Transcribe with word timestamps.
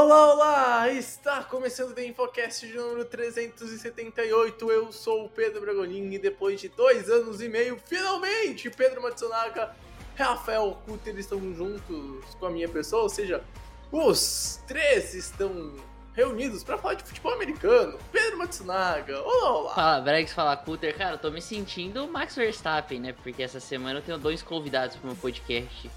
Olá, 0.00 0.32
olá! 0.32 0.88
Está 0.90 1.42
começando 1.42 1.90
o 1.90 1.92
The 1.92 2.06
Infocast 2.06 2.64
de 2.64 2.72
número 2.72 3.04
378. 3.04 4.70
Eu 4.70 4.92
sou 4.92 5.24
o 5.24 5.28
Pedro 5.28 5.60
Bragolin 5.60 6.12
e 6.12 6.20
depois 6.20 6.60
de 6.60 6.68
dois 6.68 7.10
anos 7.10 7.42
e 7.42 7.48
meio, 7.48 7.76
finalmente, 7.84 8.70
Pedro 8.70 9.02
Matsunaga 9.02 9.74
e 10.16 10.22
Rafael 10.22 10.78
Kutter 10.86 11.18
estão 11.18 11.40
juntos 11.52 12.32
com 12.38 12.46
a 12.46 12.50
minha 12.50 12.68
pessoa, 12.68 13.02
ou 13.02 13.08
seja, 13.08 13.42
os 13.90 14.62
três 14.68 15.14
estão 15.14 15.74
reunidos 16.14 16.62
para 16.62 16.78
falar 16.78 16.94
de 16.94 17.02
futebol 17.02 17.32
americano. 17.32 17.98
Pedro 18.12 18.38
Matsunaga, 18.38 19.20
olá, 19.20 19.50
olá! 19.50 19.74
Fala, 19.74 20.00
Bregs, 20.00 20.32
fala, 20.32 20.56
Cutter. 20.56 20.96
Cara, 20.96 21.14
eu 21.14 21.18
tô 21.18 21.32
me 21.32 21.42
sentindo 21.42 22.06
Max 22.06 22.36
Verstappen, 22.36 23.00
né? 23.00 23.16
Porque 23.20 23.42
essa 23.42 23.58
semana 23.58 23.98
eu 23.98 24.02
tenho 24.04 24.16
dois 24.16 24.42
convidados 24.42 24.94
pro 24.94 25.08
meu 25.08 25.16
podcast. 25.16 25.90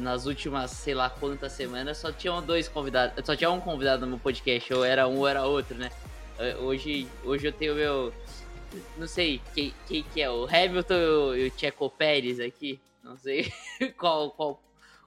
Nas 0.00 0.26
últimas, 0.26 0.70
sei 0.70 0.94
lá 0.94 1.08
quantas 1.10 1.52
semanas, 1.52 1.98
só 1.98 2.10
tinham 2.12 2.42
dois 2.42 2.68
convidados. 2.68 3.24
Só 3.24 3.34
tinha 3.36 3.50
um 3.50 3.60
convidado 3.60 4.02
no 4.02 4.06
meu 4.08 4.18
podcast, 4.18 4.72
ou 4.74 4.84
era 4.84 5.06
um 5.08 5.18
ou 5.18 5.28
era 5.28 5.44
outro, 5.44 5.76
né? 5.76 5.90
Hoje, 6.60 7.06
hoje 7.24 7.46
eu 7.46 7.52
tenho 7.52 7.74
meu. 7.74 8.12
Não 8.96 9.06
sei 9.06 9.40
quem, 9.54 9.72
quem 9.86 10.02
que 10.02 10.20
é, 10.22 10.30
o 10.30 10.46
Hamilton 10.46 10.94
e 10.94 11.06
o- 11.06 11.36
e 11.36 11.48
o 11.48 11.52
Checo 11.58 11.90
Pérez 11.90 12.40
aqui. 12.40 12.80
Não 13.04 13.16
sei 13.16 13.52
qual, 13.98 14.30
qual, 14.30 14.62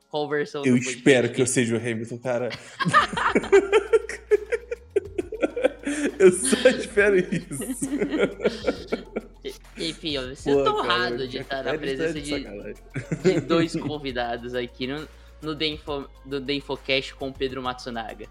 qual 0.09 0.27
versão 0.29 0.63
Eu 0.65 0.77
espero 0.77 1.31
que 1.31 1.41
eu 1.41 1.47
seja 1.47 1.75
o 1.75 1.79
Hamilton, 1.79 2.17
cara. 2.19 2.49
eu 6.19 6.31
só 6.31 6.69
espero 6.69 7.17
isso. 7.17 7.89
Enfim, 9.77 10.15
eu 10.15 10.27
me 10.27 10.35
sinto 10.35 10.63
Pô, 10.63 10.63
cara, 10.63 10.77
honrado 10.77 11.27
de 11.27 11.37
estar 11.37 11.63
na 11.63 11.77
presença 11.77 12.19
de 12.19 12.43
de, 12.43 13.41
dois 13.45 13.75
convidados 13.75 14.55
aqui 14.55 14.87
no, 14.87 15.07
no, 15.41 15.55
The 15.55 15.67
Info, 15.67 16.09
do 16.25 16.41
The 16.41 16.53
Infocast 16.53 17.13
com 17.15 17.29
o 17.29 17.33
Pedro 17.33 17.61
Matsunaga. 17.61 18.27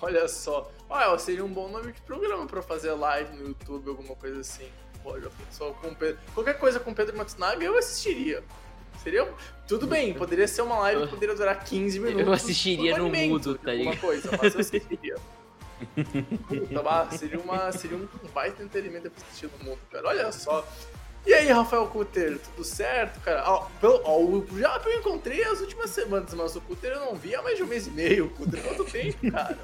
Olha 0.00 0.28
só. 0.28 0.70
Ah, 0.88 1.16
seria 1.18 1.44
um 1.44 1.52
bom 1.52 1.68
nome 1.68 1.92
de 1.92 2.00
programa 2.02 2.46
pra 2.46 2.62
fazer 2.62 2.92
live 2.92 3.36
no 3.36 3.48
YouTube, 3.48 3.90
alguma 3.90 4.14
coisa 4.14 4.40
assim. 4.40 4.68
Pô, 5.02 5.18
já 5.20 5.28
pensou 5.28 5.74
com 5.74 5.94
Pedro. 5.94 6.18
Qualquer 6.34 6.58
coisa 6.58 6.80
com 6.80 6.94
Pedro 6.94 7.16
Matsunaga 7.16 7.64
eu 7.64 7.76
assistiria. 7.76 8.42
Seria. 9.02 9.28
Tudo 9.66 9.86
bem, 9.86 10.14
poderia 10.14 10.48
ser 10.48 10.62
uma 10.62 10.78
live 10.78 11.02
que 11.02 11.08
poderia 11.08 11.34
durar 11.34 11.62
15 11.62 12.00
minutos. 12.00 12.26
Eu 12.26 12.32
assistiria 12.32 12.98
no 12.98 13.10
mudo, 13.10 13.56
tá 13.56 13.70
alguma 13.70 13.90
ligado? 13.90 14.00
coisa, 14.00 14.30
mas 14.40 14.54
eu 14.54 14.60
assistiria. 14.60 15.16
Puta, 16.48 16.82
bah, 16.82 17.08
seria, 17.10 17.38
uma, 17.40 17.70
seria 17.72 17.96
um 17.96 18.08
baita 18.34 18.62
entretenimento 18.62 19.10
pra 19.10 19.24
assistir 19.26 19.48
no 19.58 19.64
mundo, 19.64 19.78
cara. 19.90 20.08
Olha 20.08 20.32
só. 20.32 20.66
E 21.26 21.34
aí, 21.34 21.48
Rafael 21.48 21.86
Cutter, 21.88 22.38
tudo 22.38 22.64
certo, 22.64 23.20
cara? 23.20 23.42
Ó, 23.50 23.66
pelo, 23.80 24.00
ó, 24.04 24.18
o 24.22 24.46
Japa 24.58 24.88
eu 24.88 24.98
encontrei 25.00 25.42
as 25.44 25.60
últimas 25.60 25.90
semanas, 25.90 26.32
mas 26.32 26.56
o 26.56 26.60
Cutter 26.60 26.92
eu 26.92 27.00
não 27.00 27.14
vi 27.16 27.34
há 27.34 27.42
mais 27.42 27.56
de 27.56 27.62
um 27.62 27.66
mês 27.66 27.86
e 27.86 27.90
meio. 27.90 28.30
Cutter, 28.30 28.62
quanto 28.62 28.84
tempo, 28.84 29.30
cara? 29.30 29.58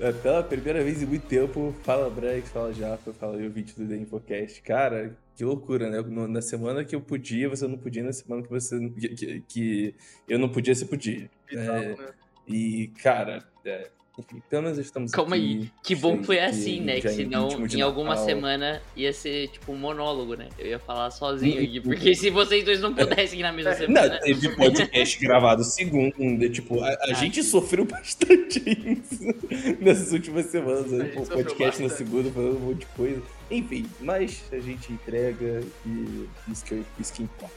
É, 0.00 0.12
Pela 0.12 0.42
primeira 0.42 0.82
vez 0.82 1.02
em 1.02 1.06
muito 1.06 1.26
tempo, 1.26 1.74
fala 1.84 2.08
Brex, 2.10 2.48
fala 2.50 2.72
Japa, 2.72 3.12
fala 3.12 3.36
o 3.36 3.50
vídeo 3.50 3.74
do 3.76 3.86
The 3.88 3.96
Infocast. 3.96 4.62
Cara, 4.62 5.16
que 5.36 5.44
loucura, 5.44 5.88
né? 5.90 6.00
Na 6.26 6.40
semana 6.42 6.84
que 6.84 6.96
eu 6.96 7.00
podia, 7.00 7.48
você 7.48 7.66
não 7.68 7.78
podia, 7.78 8.02
na 8.02 8.12
semana 8.12 8.42
que 8.42 8.48
você 8.50 8.78
que, 8.90 9.08
que- 9.10 9.40
que 9.46 9.94
eu 10.28 10.38
não 10.38 10.48
podia, 10.48 10.74
você 10.74 10.84
podia. 10.84 11.30
Bizarro, 11.48 11.78
É, 11.82 11.88
né? 11.96 12.08
E, 12.46 12.88
cara, 13.02 13.44
é, 13.64 13.88
enfim, 14.18 14.42
pelo 14.50 14.62
menos 14.64 14.78
estamos 14.78 15.12
Calma 15.12 15.36
aqui. 15.36 15.44
aí, 15.44 15.70
que 15.82 15.94
bom 15.94 16.18
que 16.18 16.24
foi 16.24 16.40
assim, 16.40 16.80
né? 16.80 17.00
Que 17.00 17.08
senão 17.08 17.48
em 17.72 17.80
alguma 17.80 18.10
Natal. 18.10 18.24
semana 18.24 18.82
ia 18.96 19.12
ser 19.12 19.48
tipo 19.48 19.72
um 19.72 19.76
monólogo, 19.76 20.34
né? 20.34 20.48
Eu 20.58 20.66
ia 20.66 20.78
falar 20.78 21.10
sozinho 21.10 21.62
aqui. 21.62 21.80
Porque 21.80 22.14
se 22.14 22.28
vocês 22.30 22.64
dois 22.64 22.80
não 22.80 22.92
pudessem 22.92 23.38
ir 23.38 23.42
na 23.42 23.52
mesma 23.52 23.74
semana. 23.74 24.08
Não, 24.08 24.20
teve 24.20 24.56
podcast 24.56 25.20
gravado 25.20 25.62
segunda, 25.62 26.48
tipo, 26.48 26.82
a, 26.82 26.88
a 27.02 27.12
gente 27.12 27.42
sofreu 27.42 27.84
bastante 27.84 28.58
isso 28.66 29.24
nessas 29.80 30.12
últimas 30.12 30.46
semanas, 30.46 30.90
né? 30.90 31.04
Pô, 31.14 31.22
podcast 31.22 31.80
na 31.80 31.88
bastante. 31.88 31.94
segunda, 31.94 32.30
falando 32.30 32.56
um 32.56 32.60
monte 32.60 32.80
de 32.80 32.86
coisa. 32.86 33.22
Enfim, 33.50 33.86
mas 34.00 34.42
a 34.52 34.58
gente 34.58 34.92
entrega 34.92 35.62
e 35.86 36.28
isso 36.50 36.64
que, 36.64 36.82
isso 36.98 37.12
que 37.12 37.22
importa, 37.22 37.54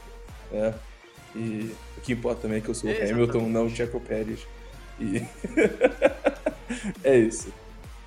né? 0.52 0.74
E 1.34 1.72
o 1.96 2.00
que 2.02 2.12
importa 2.12 2.42
também 2.42 2.58
é 2.58 2.60
que 2.60 2.68
eu 2.68 2.74
sou 2.74 2.88
o. 2.88 2.92
Hamilton, 2.92 3.48
não 3.48 3.66
o 3.66 3.70
Checo 3.70 3.98
Pérez. 4.00 4.46
E... 5.00 5.22
é 7.04 7.18
isso. 7.18 7.52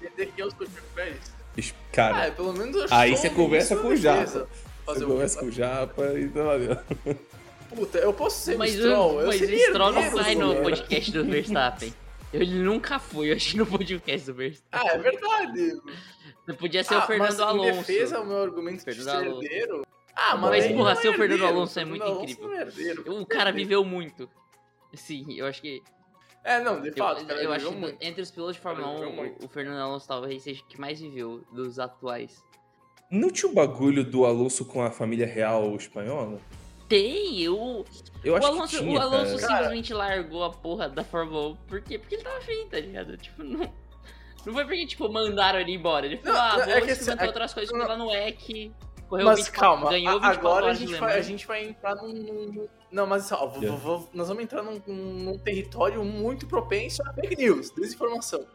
Entender 0.01 0.27
que 0.27 0.41
eu 0.41 0.49
sou 0.51 0.61
o 0.61 0.65
Chico 0.65 0.87
Pérez? 0.95 1.33
Es- 1.57 1.73
Ah, 1.73 1.91
Cara, 1.95 2.25
é, 2.27 2.31
pelo 2.31 2.53
menos 2.53 2.75
eu 2.75 2.85
aí 2.91 3.15
você 3.15 3.29
conversa 3.29 3.75
com 3.77 3.87
o. 3.87 3.95
Japa. 3.95 4.47
Você 4.85 5.05
conversa 5.05 5.39
com 5.39 5.45
o 5.47 5.51
Japa 5.51 6.03
e 6.19 6.27
tá 6.29 6.43
valendo. 6.43 6.79
Puta, 7.69 7.97
eu 7.97 8.13
posso 8.13 8.39
ser 8.43 8.57
Mas, 8.57 8.75
o 8.75 8.77
Stroll. 8.79 9.21
eu 9.21 9.27
mas 9.27 9.35
o 9.35 9.39
seria 9.39 9.67
Stroll 9.69 9.91
não 9.93 10.11
sai 10.17 10.35
no 10.35 10.55
podcast 10.61 11.11
do 11.11 11.25
Verstappen. 11.25 11.93
Ele 12.33 12.59
nunca 12.59 12.99
foi, 12.99 13.31
eu 13.31 13.35
acho, 13.37 13.57
no 13.57 13.65
podcast 13.65 14.25
do 14.27 14.33
Verstappen. 14.33 14.89
Ah, 14.91 14.93
é 14.93 14.97
verdade. 14.97 15.81
Podia 16.59 16.83
ser 16.83 16.95
Ah, 16.95 16.99
o 16.99 17.07
Fernando 17.07 17.27
mas 17.29 17.39
Alonso. 17.39 17.69
Em 17.69 17.77
defesa, 17.77 18.19
o 18.19 18.25
meu 18.25 18.43
argumento 18.43 18.77
de 18.85 18.93
Fernando 18.95 19.41
herdeiro. 19.41 19.85
Ah, 20.15 20.35
mas, 20.37 20.65
Mas, 20.65 20.75
porra, 20.75 20.95
ser 20.95 21.09
o 21.09 21.13
Fernando. 21.13 21.45
Alonso 21.45 21.79
é 21.79 21.85
muito 21.85 22.03
Alonso 22.03 22.23
incrível. 22.23 22.47
não 22.49 22.55
é 22.55 22.61
herdeiro. 22.61 23.03
O 23.21 23.25
cara 23.25 23.51
viveu 23.51 23.83
muito. 23.83 24.29
Sim, 24.93 25.25
eu 25.37 25.45
acho 25.45 25.61
que. 25.61 25.81
É, 26.45 26.59
não, 26.61 26.79
de 26.79 26.89
Eu, 26.89 26.93
fato, 26.93 27.23
o 27.23 27.25
cara 27.25 27.41
eu 27.43 27.51
acho 27.51 27.67
que 27.69 27.75
muito. 27.75 27.97
entre 27.99 28.21
os 28.21 28.29
pilotos 28.29 28.55
de 28.55 28.61
Fórmula 28.61 28.87
Ele 28.89 28.95
viveu 28.97 29.09
1, 29.11 29.15
muito. 29.15 29.41
o, 29.41 29.45
o 29.47 29.49
Fernando 29.49 29.79
Alonso 29.81 30.07
talvez 30.07 30.43
seja 30.43 30.61
o 30.61 30.65
que 30.67 30.79
mais 30.79 30.99
viveu 30.99 31.43
dos 31.51 31.79
atuais. 31.79 32.43
Não 33.09 33.29
tinha 33.31 33.51
o 33.51 33.55
bagulho 33.55 34.03
do 34.03 34.25
Alonso 34.25 34.63
com 34.65 34.81
a 34.83 34.91
família 34.91 35.25
real 35.25 35.75
espanhola? 35.75 36.39
Tem, 36.87 37.41
eu. 37.41 37.83
Eu 38.23 38.33
o 38.33 38.37
acho 38.37 38.47
Alonso, 38.47 38.77
que 38.77 38.83
tinha, 38.83 38.99
o 38.99 39.01
Alonso 39.01 39.37
cara. 39.39 39.53
simplesmente 39.53 39.91
largou 39.93 40.43
a 40.43 40.51
porra 40.51 40.87
da 40.87 41.03
Fórmula 41.03 41.49
1. 41.49 41.55
Por 41.67 41.81
quê? 41.81 41.97
Porque 41.97 42.13
ele 42.15 42.23
tava 42.23 42.37
afim, 42.37 42.67
tá 42.69 42.79
ligado? 42.79 43.17
Tipo, 43.17 43.43
não. 43.43 43.73
Não 44.45 44.53
foi 44.53 44.63
porque, 44.65 44.85
tipo, 44.85 45.09
mandaram 45.11 45.59
ele 45.59 45.71
embora. 45.73 46.05
Ele 46.05 46.17
falou, 46.17 46.35
Não, 46.37 46.41
ah, 46.43 46.69
é 46.69 46.77
vou 46.77 46.85
que 46.85 46.91
experimentar 46.91 47.25
é- 47.25 47.27
outras 47.29 47.51
coisas, 47.55 47.75
não- 47.75 47.87
lá 47.87 47.97
no 47.97 48.11
EC, 48.13 48.71
correu 49.07 49.25
Mas 49.25 49.39
24, 49.39 49.59
calma, 49.61 49.89
ganhou 49.89 50.09
a- 50.17 50.29
24 50.29 50.39
agora 50.39 50.67
a 50.71 50.73
gente, 50.73 50.95
vai, 50.95 51.17
a 51.17 51.21
gente 51.21 51.47
vai 51.47 51.63
entrar 51.65 51.95
num. 51.95 52.13
num- 52.13 52.67
Não, 52.91 53.05
mas 53.07 53.31
ó, 53.31 53.51
Yeah. 53.61 53.77
v- 53.77 54.07
nós 54.13 54.27
vamos 54.27 54.43
entrar 54.43 54.63
num, 54.63 54.81
num 54.87 55.37
território 55.39 56.03
muito 56.03 56.47
propenso 56.47 57.01
a 57.07 57.13
fake 57.13 57.35
news, 57.35 57.69
desinformação. 57.71 58.45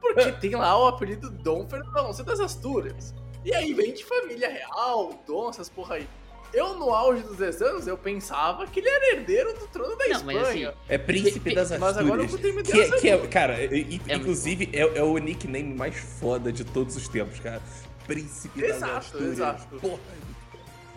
Porque 0.00 0.30
tem 0.32 0.54
lá 0.54 0.78
o 0.78 0.86
apelido 0.86 1.28
Dom 1.30 1.68
Fernando 1.68 1.96
Alonso 1.96 2.22
das 2.22 2.38
Astúrias. 2.40 3.12
E 3.44 3.52
aí 3.54 3.72
vem 3.74 3.92
de 3.92 4.04
família 4.04 4.48
real, 4.48 5.20
Dom, 5.26 5.48
essas 5.50 5.68
porra 5.68 5.96
aí. 5.96 6.08
Eu, 6.54 6.74
no 6.78 6.94
auge 6.94 7.22
dos 7.24 7.36
10 7.36 7.60
anos, 7.60 7.86
eu 7.86 7.98
pensava 7.98 8.66
que 8.66 8.80
ele 8.80 8.88
era 8.88 9.12
herdeiro 9.16 9.52
do 9.58 9.66
trono 9.68 9.94
da 9.96 10.06
Não, 10.08 10.24
mas 10.24 10.36
Espanha. 10.36 10.70
assim, 10.70 10.78
É 10.88 10.96
Príncipe 10.96 11.54
das 11.54 11.70
Mas 11.72 11.98
agora 11.98 12.22
eu 12.22 12.24
Astúrias. 12.26 12.30
botei 12.30 12.52
me 12.52 12.62
Que, 12.62 12.80
é- 12.80 13.00
que 13.00 13.08
é, 13.10 13.26
cara, 13.26 13.62
e- 13.64 13.96
e- 13.96 14.00
É 14.08 14.14
inclusive 14.14 14.70
é, 14.72 14.80
é 14.98 15.02
o 15.02 15.18
nickname 15.18 15.74
mais 15.74 15.94
foda 15.98 16.50
de 16.50 16.64
todos 16.64 16.96
os 16.96 17.06
tempos, 17.06 17.38
cara. 17.40 17.60
Príncipe 18.08 18.62
das 18.62 18.76
Exato, 18.76 18.96
Astúrias. 18.96 19.32
exato. 19.32 19.76
Porra. 19.78 20.00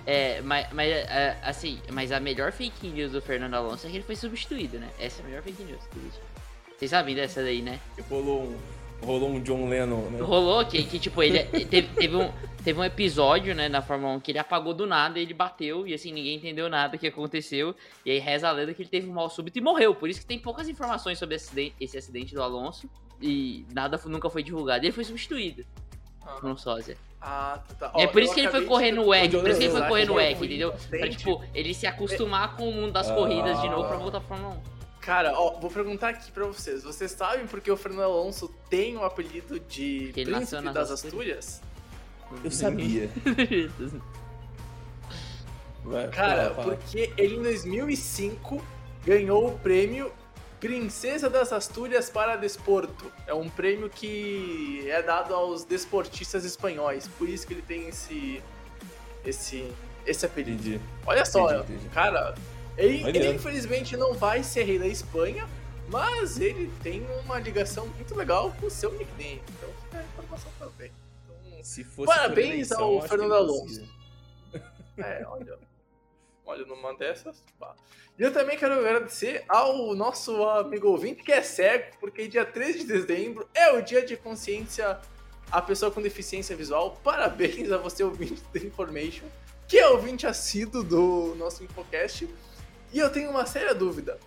É, 0.05 0.41
mas, 0.41 0.67
mas 0.73 0.89
é, 0.89 1.37
assim, 1.43 1.79
mas 1.91 2.11
a 2.11 2.19
melhor 2.19 2.51
fake 2.51 2.87
news 2.87 3.11
do 3.11 3.21
Fernando 3.21 3.53
Alonso 3.53 3.85
é 3.85 3.89
que 3.89 3.97
ele 3.97 4.03
foi 4.03 4.15
substituído, 4.15 4.79
né? 4.79 4.89
Essa 4.97 5.21
é 5.21 5.25
a 5.25 5.27
melhor 5.27 5.43
fake 5.43 5.61
news 5.63 5.81
que 5.91 5.99
existe. 5.99 6.21
Vocês 6.77 6.89
sabem 6.89 7.13
dessa 7.13 7.43
daí, 7.43 7.61
né? 7.61 7.79
Rolou 8.09 8.43
um, 8.43 8.57
rolou 9.05 9.29
um 9.29 9.41
John 9.41 9.69
Lennon, 9.69 10.09
né? 10.09 10.21
Rolou 10.21 10.65
que, 10.65 10.83
que 10.83 10.97
tipo, 10.97 11.21
ele 11.21 11.43
teve, 11.65 11.87
teve 11.89 12.15
um, 12.15 12.31
teve 12.63 12.79
um 12.79 12.83
episódio, 12.83 13.53
né, 13.53 13.69
na 13.69 13.83
Fórmula 13.83 14.13
1 14.13 14.19
que 14.21 14.31
ele 14.31 14.39
apagou 14.39 14.73
do 14.73 14.87
nada, 14.87 15.19
ele 15.19 15.33
bateu 15.33 15.85
e 15.87 15.93
assim, 15.93 16.11
ninguém 16.11 16.37
entendeu 16.37 16.67
nada 16.69 16.97
que 16.97 17.05
aconteceu. 17.05 17.75
E 18.03 18.11
aí 18.11 18.19
reza 18.19 18.47
a 18.47 18.51
lenda 18.51 18.73
que 18.73 18.81
ele 18.81 18.89
teve 18.89 19.07
um 19.07 19.13
mal 19.13 19.29
súbito 19.29 19.59
e 19.59 19.61
morreu. 19.61 19.93
Por 19.93 20.09
isso 20.09 20.21
que 20.21 20.25
tem 20.25 20.39
poucas 20.39 20.67
informações 20.67 21.19
sobre 21.19 21.35
esse 21.35 21.45
acidente, 21.45 21.75
esse 21.79 21.97
acidente 21.97 22.33
do 22.33 22.41
Alonso. 22.41 22.89
E 23.21 23.67
nada 23.71 24.01
nunca 24.05 24.31
foi 24.31 24.41
divulgado. 24.41 24.83
E 24.83 24.87
ele 24.87 24.93
foi 24.95 25.03
substituído 25.03 25.63
Ah, 26.25 26.37
por 26.39 26.49
um 26.49 26.57
sósia. 26.57 26.97
Ah, 27.21 27.59
tá, 27.77 27.89
tá. 27.89 27.99
é 27.99 28.05
Ó, 28.05 28.07
por 28.07 28.21
isso 28.21 28.33
que 28.33 28.39
ele 28.39 28.49
foi 28.49 28.65
correr 28.65 28.91
no 28.91 29.07
WEC, 29.07 29.37
por 29.37 29.49
isso 29.49 29.59
que 29.59 29.65
ele 29.65 29.73
foi 29.73 29.87
correr 29.87 30.05
no 30.05 30.13
WEC, 30.15 30.41
um 30.41 30.45
entendeu? 30.45 30.73
Pra, 30.89 31.09
tipo, 31.09 31.43
ele 31.53 31.73
se 31.73 31.85
acostumar 31.85 32.55
com 32.55 32.67
o 32.67 32.73
mundo 32.73 32.91
das 32.91 33.11
corridas 33.11 33.61
de 33.61 33.69
novo 33.69 33.87
pra 33.87 33.97
voltar 33.97 34.19
pra 34.21 34.37
Fórmula 34.37 34.55
1. 34.55 34.81
Cara, 35.01 35.33
ó, 35.33 35.59
vou 35.59 35.69
perguntar 35.69 36.09
aqui 36.09 36.31
pra 36.31 36.45
vocês. 36.45 36.83
Vocês 36.83 37.11
sabem 37.11 37.47
por 37.47 37.59
que 37.59 37.71
o 37.71 37.77
Fernando 37.77 38.03
Alonso 38.03 38.47
tem 38.69 38.95
o 38.97 39.03
apelido 39.03 39.59
de 39.59 40.05
Porque 40.07 40.23
Príncipe 40.25 40.61
das 40.69 40.91
Astúrias. 40.91 41.61
Astúrias? 42.31 42.41
Eu 42.43 42.51
sabia. 42.51 43.09
Vai, 45.83 46.07
Cara, 46.09 46.51
porque 46.51 47.11
ele 47.17 47.35
em 47.37 47.41
2005 47.41 48.63
ganhou 49.03 49.47
o 49.47 49.57
prêmio 49.59 50.11
Princesa 50.61 51.27
das 51.27 51.51
Astúrias 51.51 52.07
para 52.07 52.35
Desporto. 52.35 53.11
É 53.25 53.33
um 53.33 53.49
prêmio 53.49 53.89
que 53.89 54.87
é 54.87 55.01
dado 55.01 55.33
aos 55.33 55.65
desportistas 55.65 56.45
espanhóis, 56.45 57.07
por 57.17 57.27
isso 57.27 57.47
que 57.47 57.55
ele 57.55 57.63
tem 57.63 57.87
esse 57.89 58.41
esse 59.25 59.73
esse 60.05 60.25
apelido. 60.25 60.61
Entendi. 60.61 60.81
Olha 61.05 61.25
só, 61.25 61.51
Entendi, 61.51 61.73
entendi. 61.73 61.89
cara, 61.89 62.35
ele, 62.77 63.03
ele 63.07 63.31
infelizmente 63.31 63.97
não 63.97 64.13
vai 64.13 64.43
ser 64.43 64.63
rei 64.63 64.77
da 64.77 64.87
Espanha, 64.87 65.49
mas 65.89 66.39
ele 66.39 66.71
tem 66.83 67.05
uma 67.23 67.39
ligação 67.39 67.87
muito 67.87 68.13
legal 68.15 68.55
com 68.59 68.67
o 68.67 68.71
seu 68.71 68.91
nickname. 68.93 69.41
Então 69.57 69.69
fica 69.83 69.97
a 69.97 70.03
informação 70.03 70.51
também. 70.59 70.91
Então, 71.25 71.63
Se 71.63 71.83
fosse 71.83 72.13
Parabéns 72.13 72.71
ao 72.71 73.01
Fernando 73.01 73.33
Alonso. 73.33 73.83
É, 74.97 75.25
olha. 75.27 75.57
Olha, 76.51 76.65
numa 76.65 76.93
dessas. 76.93 77.41
pá. 77.57 77.73
E 78.19 78.23
eu 78.23 78.33
também 78.33 78.57
quero 78.57 78.73
agradecer 78.73 79.45
ao 79.47 79.95
nosso 79.95 80.43
amigo 80.43 80.89
ouvinte 80.89 81.23
que 81.23 81.31
é 81.31 81.41
cego, 81.41 81.95
porque 81.97 82.27
dia 82.27 82.43
3 82.43 82.79
de 82.79 82.83
dezembro 82.83 83.47
é 83.53 83.71
o 83.71 83.81
dia 83.81 84.05
de 84.05 84.17
consciência 84.17 84.99
à 85.49 85.61
pessoa 85.61 85.89
com 85.91 86.01
deficiência 86.01 86.53
visual. 86.53 86.99
Parabéns 87.01 87.71
a 87.71 87.77
você, 87.77 88.03
ouvinte 88.03 88.43
da 88.53 88.59
Information, 88.59 89.23
que 89.65 89.79
é 89.79 89.87
ouvinte 89.87 90.27
assíduo 90.27 90.83
do 90.83 91.35
nosso 91.37 91.63
Infocast. 91.63 92.27
E 92.91 92.99
eu 92.99 93.09
tenho 93.09 93.29
uma 93.29 93.45
séria 93.45 93.73
dúvida. 93.73 94.19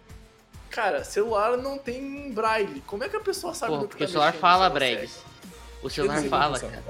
Cara, 0.70 1.04
celular 1.04 1.58
não 1.58 1.76
tem 1.76 2.32
braille. 2.32 2.80
Como 2.86 3.04
é 3.04 3.08
que 3.10 3.16
a 3.16 3.20
pessoa 3.20 3.52
sabe 3.52 3.72
Porra, 3.72 3.82
no 3.82 3.88
que 3.88 3.96
porque 3.96 4.04
o 4.04 4.06
tá 4.06 4.12
celular 4.12 4.26
mexendo, 4.28 4.40
fala, 4.40 4.70
Bregs. 4.70 5.10
segue? 5.10 5.24
O 5.82 5.90
celular 5.90 6.22
fala, 6.22 6.58
cara. 6.58 6.82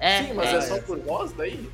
É, 0.00 0.24
Sim, 0.24 0.32
mas 0.34 0.52
é. 0.52 0.56
é, 0.56 0.60
só 0.60 0.82
por 0.82 0.98
voz 0.98 1.32
daí? 1.32 1.70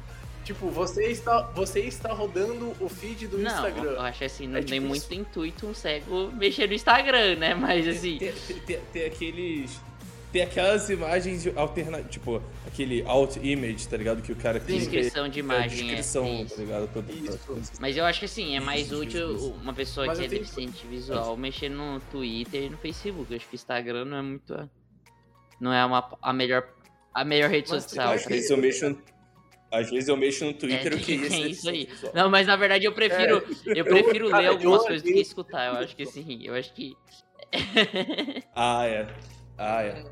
Tipo, 0.50 0.68
você 0.68 1.06
está, 1.12 1.42
você 1.54 1.78
está 1.78 2.12
rodando 2.12 2.74
o 2.80 2.88
feed 2.88 3.28
do 3.28 3.38
Não, 3.38 3.48
Instagram. 3.52 3.90
eu 3.92 4.00
acho 4.00 4.24
assim, 4.24 4.48
não 4.48 4.58
É 4.58 4.62
tem 4.62 4.80
muito 4.80 5.02
isso. 5.02 5.14
intuito 5.14 5.64
um 5.64 5.72
cego 5.72 6.28
mexer 6.32 6.66
no 6.66 6.74
Instagram, 6.74 7.36
né? 7.36 7.54
Mas 7.54 7.86
assim, 7.86 8.18
Tem, 8.18 8.32
tem- 8.32 8.58
tem- 8.58 8.80
tem 8.92 9.04
aqueles. 9.04 9.80
Tem 10.32 10.42
aquelas 10.42 10.90
imagens 10.90 11.46
alternativas, 11.56 12.10
tipo, 12.10 12.42
aquele 12.66 13.04
alt 13.06 13.36
image, 13.36 13.86
tá 13.88 13.96
ligado? 13.96 14.22
Que 14.22 14.32
o 14.32 14.36
cara 14.36 14.58
clica 14.58 14.78
descrição 14.80 15.28
de 15.28 15.38
é, 15.38 15.42
imagem. 15.42 15.78
é, 15.78 15.84
descrição, 15.84 16.24
tem 16.24 16.38
tá 16.38 16.42
isso. 16.52 16.60
ligado? 16.60 16.88
Pra- 16.88 17.02
Isso. 17.14 17.38
pra- 17.46 17.56
Mas 17.80 17.96
eu 17.96 18.04
acho 18.04 18.18
que 18.18 18.24
assim, 18.24 18.56
é 18.56 18.60
mais 18.60 18.86
Isso, 18.86 19.00
útil 19.00 19.34
isso, 19.34 19.46
isso. 19.46 19.54
uma 19.62 19.72
pessoa 19.72 20.06
Mas 20.08 20.18
que 20.18 20.24
eu 20.24 20.26
é 20.26 20.28
tenho- 20.30 20.42
deficiente 20.42 20.84
visual 20.88 21.36
mexer 21.36 21.68
no 21.68 22.00
Twitter 22.10 22.64
e 22.64 22.70
no 22.70 22.76
Facebook. 22.76 23.30
Eu 23.30 23.36
acho 23.36 23.46
que 23.48 23.54
o 23.54 23.56
Instagram 23.56 24.04
não 24.04 24.16
é 24.16 24.22
muito. 24.22 24.70
Não 25.60 25.72
é 25.72 25.84
uma, 25.84 26.08
a 26.20 26.32
melhor. 26.32 26.66
A 27.14 27.24
melhor 27.24 27.50
rede 27.50 27.68
Mas 27.70 27.82
social. 27.84 28.12
Às 28.12 28.22
pra 28.22 28.34
vezes 28.34 28.50
eu 28.50 28.56
mexo 28.56 28.96
às 29.70 29.90
vezes 29.90 30.08
eu 30.08 30.16
mexo 30.16 30.44
no 30.44 30.52
Twitter, 30.54 30.92
É, 30.92 30.96
eu 30.96 30.98
queria 31.00 31.26
é 31.28 31.30
ser 31.30 31.48
isso 31.50 31.68
aí. 31.68 31.88
Não, 32.14 32.28
mas 32.30 32.46
na 32.46 32.56
verdade 32.56 32.84
eu 32.84 32.92
prefiro, 32.92 33.42
eu 33.66 33.84
prefiro 33.84 34.28
cara, 34.30 34.42
ler 34.42 34.48
eu 34.48 34.52
algumas 34.52 34.82
coisas 34.82 35.02
do 35.02 35.12
que 35.12 35.20
escutar. 35.20 35.66
Eu 35.74 35.80
acho 35.80 35.94
que 35.96 36.06
sim, 36.06 36.40
eu 36.44 36.54
acho 36.54 36.72
que. 36.74 36.94
Ah, 38.54 38.86
é. 38.86 39.06
Ah, 39.58 39.82
é. 39.82 40.04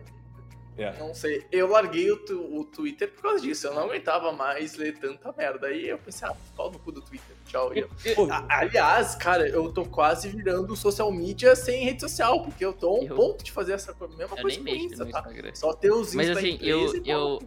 É. 0.76 0.92
Não 0.96 1.12
sei. 1.12 1.44
Eu 1.50 1.66
larguei 1.68 2.08
o, 2.12 2.16
tu- 2.24 2.56
o 2.56 2.64
Twitter 2.64 3.10
por 3.12 3.22
causa 3.22 3.40
disso. 3.42 3.66
Eu 3.66 3.74
não 3.74 3.82
aguentava 3.82 4.30
mais 4.30 4.76
ler 4.76 4.96
tanta 4.96 5.32
merda. 5.36 5.66
Aí 5.66 5.88
eu 5.88 5.98
pensei, 5.98 6.28
ah, 6.28 6.36
pau 6.56 6.70
no 6.70 6.78
cu 6.78 6.92
do 6.92 7.00
Twitter. 7.02 7.34
Tchau. 7.48 7.72
Eu- 7.74 7.88
aliás, 8.48 9.16
cara, 9.16 9.48
eu 9.48 9.72
tô 9.72 9.84
quase 9.84 10.28
virando 10.28 10.76
social 10.76 11.10
media 11.10 11.56
sem 11.56 11.84
rede 11.84 12.00
social, 12.00 12.42
porque 12.44 12.64
eu 12.64 12.72
tô 12.72 12.90
a 12.90 13.00
um 13.00 13.02
Eu- 13.06 13.16
ponto 13.16 13.42
de 13.42 13.50
fazer 13.50 13.72
essa 13.72 13.92
mesma 14.16 14.36
Eu 14.36 14.42
coisa 14.42 14.60
com 14.60 14.68
Insta, 14.68 15.06
tá? 15.06 15.24
Só 15.54 15.72
ter 15.72 15.90
os 15.90 16.14
Mas 16.14 16.30
assim, 16.30 16.50
empresa 16.50 16.96
eu. 16.96 17.02
e 17.04 17.10
eu. 17.10 17.38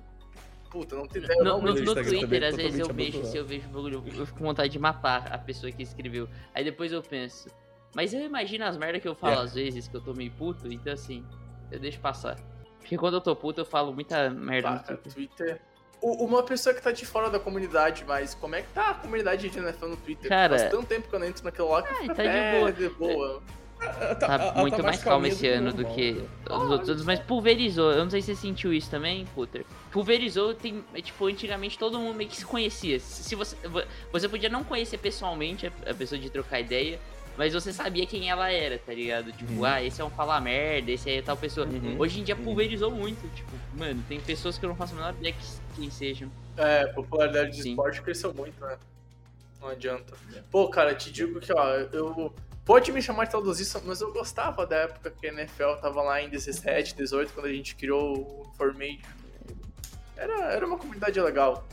Puta, 0.71 0.95
não 0.95 1.06
tem 1.06 1.21
ideia. 1.21 1.38
eu 1.38 1.44
no, 1.44 1.57
no, 1.57 1.62
no 1.73 1.79
Instagram 1.79 2.03
Twitter, 2.06 2.21
também, 2.29 2.47
às 2.50 2.56
vezes 2.56 2.79
eu 2.79 2.94
vejo, 2.94 3.25
se 3.25 3.38
eu 3.38 3.45
vejo 3.45 3.68
um 3.68 3.71
bagulho, 3.71 4.03
eu 4.15 4.25
fico 4.25 4.38
com 4.39 4.45
vontade 4.45 4.71
de 4.71 4.79
matar 4.79 5.27
a 5.31 5.38
pessoa 5.38 5.71
que 5.71 5.83
escreveu. 5.83 6.27
Aí 6.56 6.63
depois 6.63 6.91
eu 6.94 7.03
penso, 7.03 7.50
mas 7.94 8.13
eu 8.13 8.21
imagino 8.21 8.63
as 8.65 8.77
merdas 8.77 9.01
que 9.01 9.07
eu 9.07 9.13
falo 9.13 9.41
É. 9.41 9.44
às 9.44 9.53
vezes, 9.53 9.88
que 9.89 9.95
eu 9.97 10.01
tô 10.01 10.13
meio 10.13 10.31
puto, 10.31 10.71
então 10.71 10.94
assim, 10.94 11.25
eu 11.69 11.77
deixo 11.79 12.00
passar. 12.00 12.38
Porque 12.79 12.97
quando 12.97 13.15
eu 13.15 13.21
tô 13.21 13.35
puto, 13.35 13.62
eu 13.62 13.65
falo 13.65 13.94
muita 13.94 14.29
merda 14.29 14.69
Pá, 14.69 14.75
no 14.75 14.97
Twitter. 14.97 15.13
Twitter. 15.13 15.62
O- 16.01 16.25
Uma 16.25 16.41
pessoa 16.41 16.74
que 16.74 16.81
tá 16.81 16.91
de 16.91 17.06
fora 17.06 17.29
da 17.29 17.39
comunidade, 17.39 18.03
mas 18.07 18.33
como 18.33 18.56
é 18.56 18.62
que 18.63 18.69
tá 18.69 18.89
a 18.91 18.94
comunidade 18.95 19.50
de 19.50 19.59
NFL 19.59 19.88
no 19.88 19.97
Twitter? 19.97 20.29
Cara- 20.29 20.57
Faz 20.57 20.71
tanto 20.71 20.88
tempo 20.88 21.07
que 21.09 21.13
eu 21.13 21.19
não 21.19 21.27
entro 21.27 21.44
naquilo 21.44 21.69
lá 21.69 21.83
que 21.83 21.89
Ah, 21.94 21.95
fica 21.97 22.15
tá 22.15 22.24
de 22.24 22.29
até 22.29 22.59
boa. 22.59 22.71
de 22.71 22.89
boa. 22.89 23.44
Tá 24.19 24.35
ela 24.35 24.53
muito 24.61 24.83
mais 24.83 25.01
calmo 25.03 25.23
calminha 25.23 25.33
esse 25.33 25.47
ano 25.47 25.71
do 25.73 25.81
normal, 25.81 25.95
que 25.95 26.23
os 26.49 26.69
outros 26.69 26.89
anos, 26.89 27.05
mas 27.05 27.19
pulverizou. 27.19 27.91
Eu 27.91 28.03
não 28.03 28.09
sei 28.11 28.21
se 28.21 28.35
você 28.35 28.41
sentiu 28.41 28.71
isso 28.71 28.89
também, 28.89 29.25
Puter. 29.33 29.65
Pulverizou, 29.91 30.53
tem, 30.53 30.83
é, 30.93 31.01
tipo, 31.01 31.25
antigamente 31.25 31.77
todo 31.79 31.97
mundo 31.99 32.15
meio 32.15 32.29
que 32.29 32.37
se 32.37 32.45
conhecia. 32.45 32.99
Se 32.99 33.33
você, 33.35 33.55
vo- 33.67 33.83
você 34.11 34.29
podia 34.29 34.49
não 34.49 34.63
conhecer 34.63 34.97
pessoalmente 34.99 35.65
a, 35.87 35.93
pessoa 35.93 36.19
de 36.19 36.29
trocar 36.29 36.59
ideia, 36.59 36.99
mas 37.37 37.53
você 37.53 37.73
sabia 37.73 38.05
quem 38.05 38.29
ela 38.29 38.51
era, 38.51 38.77
tá 38.77 38.93
ligado? 38.93 39.31
Tipo, 39.31 39.51
Uhum. 39.53 39.65
ah, 39.65 39.81
esse 39.83 39.99
é 39.99 40.05
um 40.05 40.09
falar 40.11 40.39
merda, 40.41 40.91
esse 40.91 41.09
aí 41.09 41.17
é 41.17 41.21
tal 41.21 41.35
pessoa. 41.35 41.65
Uhum. 41.65 41.95
Hoje 41.97 42.19
em 42.19 42.23
dia 42.23 42.35
Uhum. 42.35 42.43
pulverizou 42.43 42.91
muito, 42.91 43.27
tipo, 43.33 43.51
mano, 43.75 44.03
tem 44.07 44.19
pessoas 44.19 44.57
que 44.59 44.65
eu 44.65 44.69
não 44.69 44.75
faço 44.75 44.93
a 44.93 44.97
menor 44.97 45.15
ideia 45.17 45.33
que, 45.33 45.45
quem 45.81 45.89
sejam. 45.89 46.29
É, 46.57 46.85
popularidade 46.87 47.51
de 47.51 47.63
Sim. 47.63 47.69
esporte 47.71 48.01
cresceu 48.01 48.33
muito, 48.33 48.59
né? 48.63 48.77
Não 49.59 49.69
adianta. 49.69 50.13
Pô, 50.51 50.67
cara, 50.69 50.93
te 50.93 51.11
digo 51.11 51.39
que, 51.39 51.51
ó, 51.53 51.67
eu. 51.91 52.33
Pode 52.71 52.89
me 52.94 53.01
chamar 53.01 53.25
de 53.25 53.31
saudosista, 53.33 53.81
mas 53.85 54.00
eu 54.00 54.13
gostava 54.13 54.65
da 54.65 54.77
época 54.77 55.12
que 55.12 55.27
a 55.27 55.33
NFL 55.33 55.73
tava 55.81 56.01
lá 56.01 56.21
em 56.21 56.29
17, 56.29 56.95
18, 56.95 57.33
quando 57.33 57.47
a 57.47 57.51
gente 57.51 57.75
criou 57.75 58.18
o 58.18 58.50
Information. 58.53 59.00
Era, 60.15 60.53
era 60.53 60.65
uma 60.65 60.77
comunidade 60.77 61.19
legal. 61.19 61.68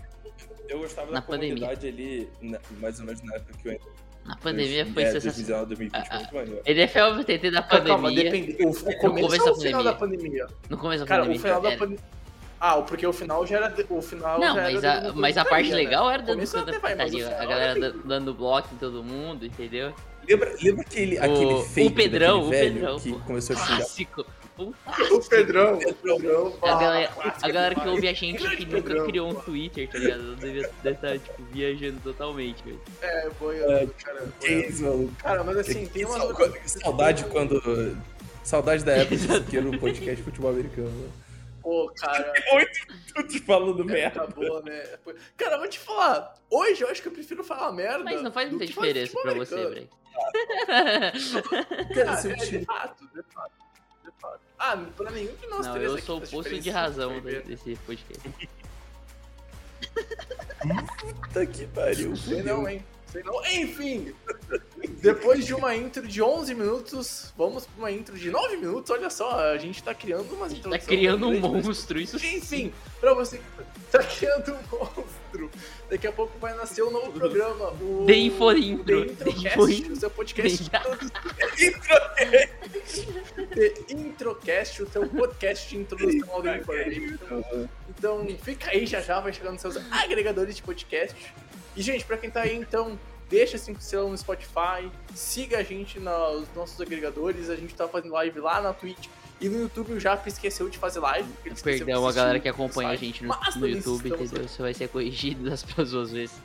Eu 0.68 0.80
gostava 0.80 1.12
Na 1.12 1.20
da 1.20 1.22
pandemia. 1.22 1.54
comunidade 1.54 1.86
ali, 1.86 2.28
na- 2.42 2.58
mais 2.80 2.98
ou 2.98 3.06
menos 3.06 3.22
na 3.22 3.36
época 3.36 3.52
que 3.62 3.68
eu 3.68 3.72
entrei. 3.74 3.92
Na 4.24 4.36
pandemia 4.38 4.86
foi 4.86 5.02
é, 5.04 5.06
sensacional. 5.12 5.34
divisão 5.36 5.66
2020, 5.66 5.94
Ah, 6.10 6.16
muito 6.16 6.34
maneiro. 6.34 6.62
NFL 6.66 7.22
TT 7.24 7.50
da 7.52 7.62
Calma, 7.62 8.08
pandemia. 8.08 8.24
depende. 8.24 8.56
O, 8.64 8.70
o 8.70 8.96
começo 8.98 9.38
ou 9.40 9.44
da 9.44 9.52
o 9.52 9.60
final 9.60 9.84
da 9.84 9.92
pandemia? 9.94 10.46
No 10.68 10.76
começo 10.78 11.04
da 11.04 11.06
Cara, 11.08 11.22
pandemia. 11.22 11.38
o 11.38 11.42
final 11.44 11.60
da 11.62 11.68
era- 11.68 11.78
pandemia. 11.78 12.04
Ah, 12.60 12.82
porque 12.82 13.06
o 13.06 13.12
final 13.12 13.46
já 13.46 13.56
era. 13.58 13.86
O 13.88 14.02
final 14.02 14.40
Não, 14.40 14.56
já 14.56 14.62
mas 14.62 14.82
era 14.84 15.10
a, 15.10 15.12
mas 15.12 15.36
a 15.38 15.44
parte 15.44 15.70
né? 15.70 15.76
legal 15.76 16.10
era 16.10 16.20
O 16.24 16.26
dando 16.26 16.34
começo 16.34 16.52
tanta 16.54 16.70
até 16.72 16.78
vai, 16.80 16.94
mas 16.96 17.14
o 17.14 17.16
putaria. 17.18 17.40
A 17.40 17.46
galera 17.46 17.78
era 17.78 17.92
da- 17.92 17.98
dando 18.04 18.34
bloco 18.34 18.68
em 18.74 18.78
todo 18.78 19.04
mundo, 19.04 19.46
entendeu? 19.46 19.94
Lembra, 20.28 20.54
lembra 20.62 20.82
aquele, 20.82 21.18
aquele 21.18 21.62
fake 21.64 21.88
o 21.88 21.94
Pedrão, 21.94 22.40
o 22.42 22.44
daquele 22.50 22.60
velho 22.60 22.74
Pedrão, 22.74 23.00
que 23.00 23.12
pô. 23.12 23.18
começou 23.20 23.56
a 23.56 23.58
xingar? 23.58 23.76
Clássico. 23.78 24.26
O 24.58 25.20
Pedrão, 25.28 25.78
o 25.78 25.94
Pedrão. 25.94 26.58
A 26.62 26.74
galera, 26.80 27.12
a 27.42 27.48
galera 27.48 27.74
que 27.76 27.88
ouve 27.88 28.08
a 28.08 28.12
gente 28.12 28.38
que 28.56 28.66
nunca 28.66 28.88
Pedrão, 28.88 29.06
criou 29.06 29.30
um. 29.30 29.34
Twitter, 29.36 29.88
tá 29.88 29.98
ligado? 29.98 30.34
Deve 30.34 30.68
deve 30.82 30.96
estar, 30.96 31.16
tipo, 31.16 31.42
viajando 31.52 32.00
totalmente, 32.00 32.64
velho. 32.64 32.80
É, 33.00 33.30
boiando, 33.38 33.94
cara. 34.02 34.26
Que 34.40 34.48
boiando. 34.48 34.68
isso, 34.68 34.82
maluco? 34.82 35.12
Cara, 35.22 35.44
mas 35.44 35.56
assim, 35.58 35.86
Que 35.86 36.04
tem 36.04 36.06
que 36.06 36.70
saudade 36.70 37.24
quando. 37.26 37.96
Saudade 38.42 38.84
da 38.84 38.92
época 38.96 39.40
que 39.48 39.56
era 39.56 39.68
o 39.68 39.78
podcast 39.78 40.16
de 40.16 40.22
futebol 40.24 40.50
americano. 40.50 41.12
Pô, 41.62 41.92
cara. 41.96 42.32
Oito 42.54 42.80
minutos 43.14 43.36
falando 43.36 43.84
merda. 43.84 44.22
Época 44.22 44.40
boa, 44.40 44.62
né? 44.62 44.82
Cara, 45.36 45.58
vou 45.58 45.68
te 45.68 45.78
falar. 45.78 46.34
Hoje 46.50 46.82
eu 46.82 46.88
acho 46.88 47.00
que 47.00 47.06
eu 47.06 47.12
prefiro 47.12 47.44
falar 47.44 47.70
merda. 47.70 48.02
Mas 48.02 48.22
não 48.22 48.32
faz 48.32 48.50
muita 48.50 48.66
diferença 48.66 49.12
pra 49.22 49.34
você, 49.34 49.54
americano. 49.54 49.88
Cara, 50.66 51.12
Ah, 52.12 52.28
é, 52.28 52.34
de 52.36 52.64
fato, 52.64 53.04
de 53.14 53.22
fato. 53.32 53.52
De 54.04 54.10
fato. 54.20 54.40
Ah, 54.58 54.76
pra 54.96 55.10
nenhum 55.10 55.34
de 55.36 55.46
nós 55.46 55.66
Não, 55.66 55.72
três 55.74 55.88
eu 55.88 55.94
aqui 55.96 56.04
sou 56.06 56.18
o 56.18 56.20
posto 56.28 56.58
de 56.58 56.70
razão 56.70 57.20
ver. 57.20 57.42
desse 57.42 57.76
podcast. 57.86 58.30
Puta 61.00 61.46
que 61.46 61.66
pariu. 61.68 62.16
Sei 62.16 62.42
não, 62.42 62.68
hein? 62.68 62.84
Sei 63.12 63.22
não. 63.22 63.42
Enfim, 63.46 64.14
depois 65.00 65.46
de 65.46 65.54
uma 65.54 65.74
intro 65.74 66.06
de 66.06 66.20
11 66.22 66.54
minutos, 66.54 67.32
vamos 67.38 67.64
pra 67.66 67.78
uma 67.78 67.90
intro 67.90 68.18
de 68.18 68.30
9 68.30 68.56
minutos. 68.58 68.90
Olha 68.90 69.08
só, 69.08 69.52
a 69.52 69.56
gente 69.56 69.82
tá 69.82 69.94
criando 69.94 70.30
umas 70.34 70.52
Tá 70.52 70.58
introduções 70.58 70.84
criando 70.86 71.28
um 71.28 71.40
monstro, 71.40 71.98
isso 71.98 72.18
sim. 72.18 72.36
Enfim, 72.36 72.74
pra 73.00 73.14
você 73.14 73.40
tá 73.90 74.02
criando 74.02 74.52
um 74.52 74.76
monstro, 74.78 75.06
daqui 75.90 76.06
a 76.06 76.12
pouco 76.12 76.38
vai 76.38 76.54
nascer 76.56 76.82
um 76.82 76.90
novo 76.90 77.12
programa. 77.12 77.70
O 77.80 78.04
The 78.06 78.14
Inforintro. 78.16 79.04
The 79.06 79.12
Introcast, 79.12 79.46
Inforintro. 79.46 79.92
o 79.92 79.96
seu 79.96 80.10
podcast 80.10 80.64
de 80.64 80.70
The- 83.54 83.84
Introcast, 83.90 84.82
o 84.82 84.90
seu 84.90 85.08
podcast 85.10 85.68
de 85.68 85.76
introdução 85.76 86.28
ao 86.34 86.42
The 86.42 86.58
Information. 86.58 87.18
Então 87.88 88.26
fica 88.42 88.70
aí, 88.70 88.86
já 88.86 89.00
já 89.00 89.20
vai 89.20 89.32
chegar 89.32 89.52
nos 89.52 89.60
seus 89.60 89.76
agregadores 89.90 90.56
de 90.56 90.62
podcast. 90.62 91.16
E, 91.76 91.82
gente, 91.82 92.04
pra 92.04 92.16
quem 92.16 92.30
tá 92.30 92.42
aí, 92.42 92.56
então, 92.56 92.98
deixa 93.28 93.56
5 93.58 93.78
estrelas 93.80 94.10
no 94.10 94.18
Spotify, 94.18 94.90
siga 95.14 95.58
a 95.58 95.62
gente 95.62 95.98
nos 96.00 96.48
nossos 96.54 96.80
agregadores. 96.80 97.48
A 97.50 97.56
gente 97.56 97.74
tá 97.74 97.86
fazendo 97.86 98.12
live 98.12 98.40
lá 98.40 98.60
na 98.60 98.72
Twitch. 98.72 99.06
E 99.40 99.48
no 99.48 99.60
YouTube 99.60 99.92
o 99.92 100.00
Jap 100.00 100.26
esqueceu 100.28 100.68
de 100.68 100.78
fazer 100.78 100.98
live. 101.00 101.28
ele 101.44 101.54
Perdão 101.54 102.06
a 102.06 102.12
galera 102.12 102.40
que 102.40 102.48
acompanha 102.48 102.90
a 102.90 102.96
gente 102.96 103.22
no, 103.24 103.34
no 103.56 103.66
também 103.68 103.68
YouTube, 103.68 104.08
entendeu? 104.08 104.48
Você 104.48 104.62
vai 104.62 104.74
ser 104.74 104.88
corrigido 104.88 105.48
das 105.48 105.62
próximas 105.62 106.10
vezes. 106.10 106.36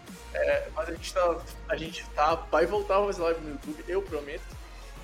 Mas 0.76 0.90
a 0.90 0.92
gente 0.92 1.14
tá. 1.14 1.38
A 1.70 1.76
gente 1.76 2.06
tá. 2.16 2.36
Vai 2.36 2.66
voltar 2.66 2.98
a 2.98 3.06
fazer 3.06 3.22
live 3.22 3.42
no 3.42 3.52
YouTube, 3.52 3.84
eu 3.88 4.02
prometo. 4.02 4.44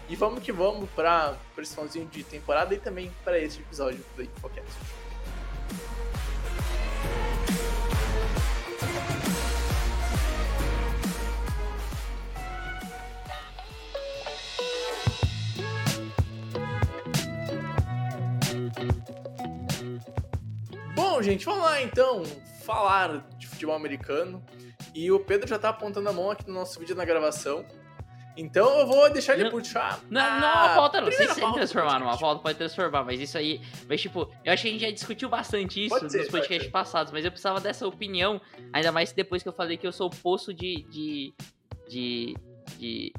E 0.08 0.16
vamos 0.16 0.44
que 0.44 0.52
vamos 0.52 0.90
pra, 0.92 1.36
pra 1.54 1.64
esse 1.64 1.76
finalzinho 1.76 2.08
de 2.08 2.24
temporada 2.24 2.74
e 2.74 2.80
também 2.80 3.12
para 3.24 3.40
esse 3.40 3.60
episódio 3.60 4.04
do 4.16 4.24
Infocast. 4.24 4.68
Bom, 21.00 21.22
gente, 21.22 21.46
vamos 21.46 21.64
lá 21.64 21.82
então 21.82 22.24
falar 22.66 23.26
de 23.38 23.48
futebol 23.48 23.74
americano. 23.74 24.44
E 24.94 25.10
o 25.12 25.20
Pedro 25.20 25.48
já 25.48 25.58
tá 25.58 25.70
apontando 25.70 26.10
a 26.10 26.14
mão 26.14 26.30
aqui 26.30 26.46
no 26.46 26.54
nosso 26.54 26.78
vídeo 26.78 26.94
na 26.94 27.06
gravação. 27.06 27.66
Então 28.36 28.80
eu 28.80 28.86
vou 28.86 29.10
deixar 29.10 29.34
ele 29.36 29.46
Não- 29.46 29.52
puxar. 29.52 30.02
Não, 30.10 30.22
a 30.22 30.40
não 30.40 30.48
é 30.48 30.54
uma 30.54 30.76
pauta 30.76 31.00
não. 31.02 31.10
Se 31.12 31.26
do 31.26 31.54
transformar 31.54 32.00
numa 32.00 32.18
pauta, 32.18 32.42
pode 32.42 32.58
transformar, 32.58 33.04
mas 33.06 33.20
isso 33.20 33.38
aí. 33.38 33.62
Mas, 33.88 34.02
tipo, 34.02 34.30
eu 34.44 34.52
acho 34.52 34.62
que 34.64 34.70
a 34.70 34.72
gente 34.72 34.82
já 34.82 34.92
discutiu 34.92 35.30
bastante 35.30 35.86
isso 35.86 35.98
Pode 35.98 36.16
nos 36.16 36.28
podcasts 36.28 36.70
passados, 36.70 37.14
mas 37.14 37.24
eu 37.24 37.32
precisava 37.32 37.62
dessa 37.62 37.88
opinião, 37.88 38.40
ainda 38.74 38.92
mais 38.92 39.12
depois 39.14 39.42
que 39.42 39.48
eu 39.50 39.54
falei 39.54 39.78
que 39.78 39.88
eu 39.88 39.92
sou 39.94 40.08
o 40.08 40.16
poço 40.16 40.54
de. 40.54 40.84
de. 40.90 41.34
de. 41.88 42.36
de, 42.78 43.14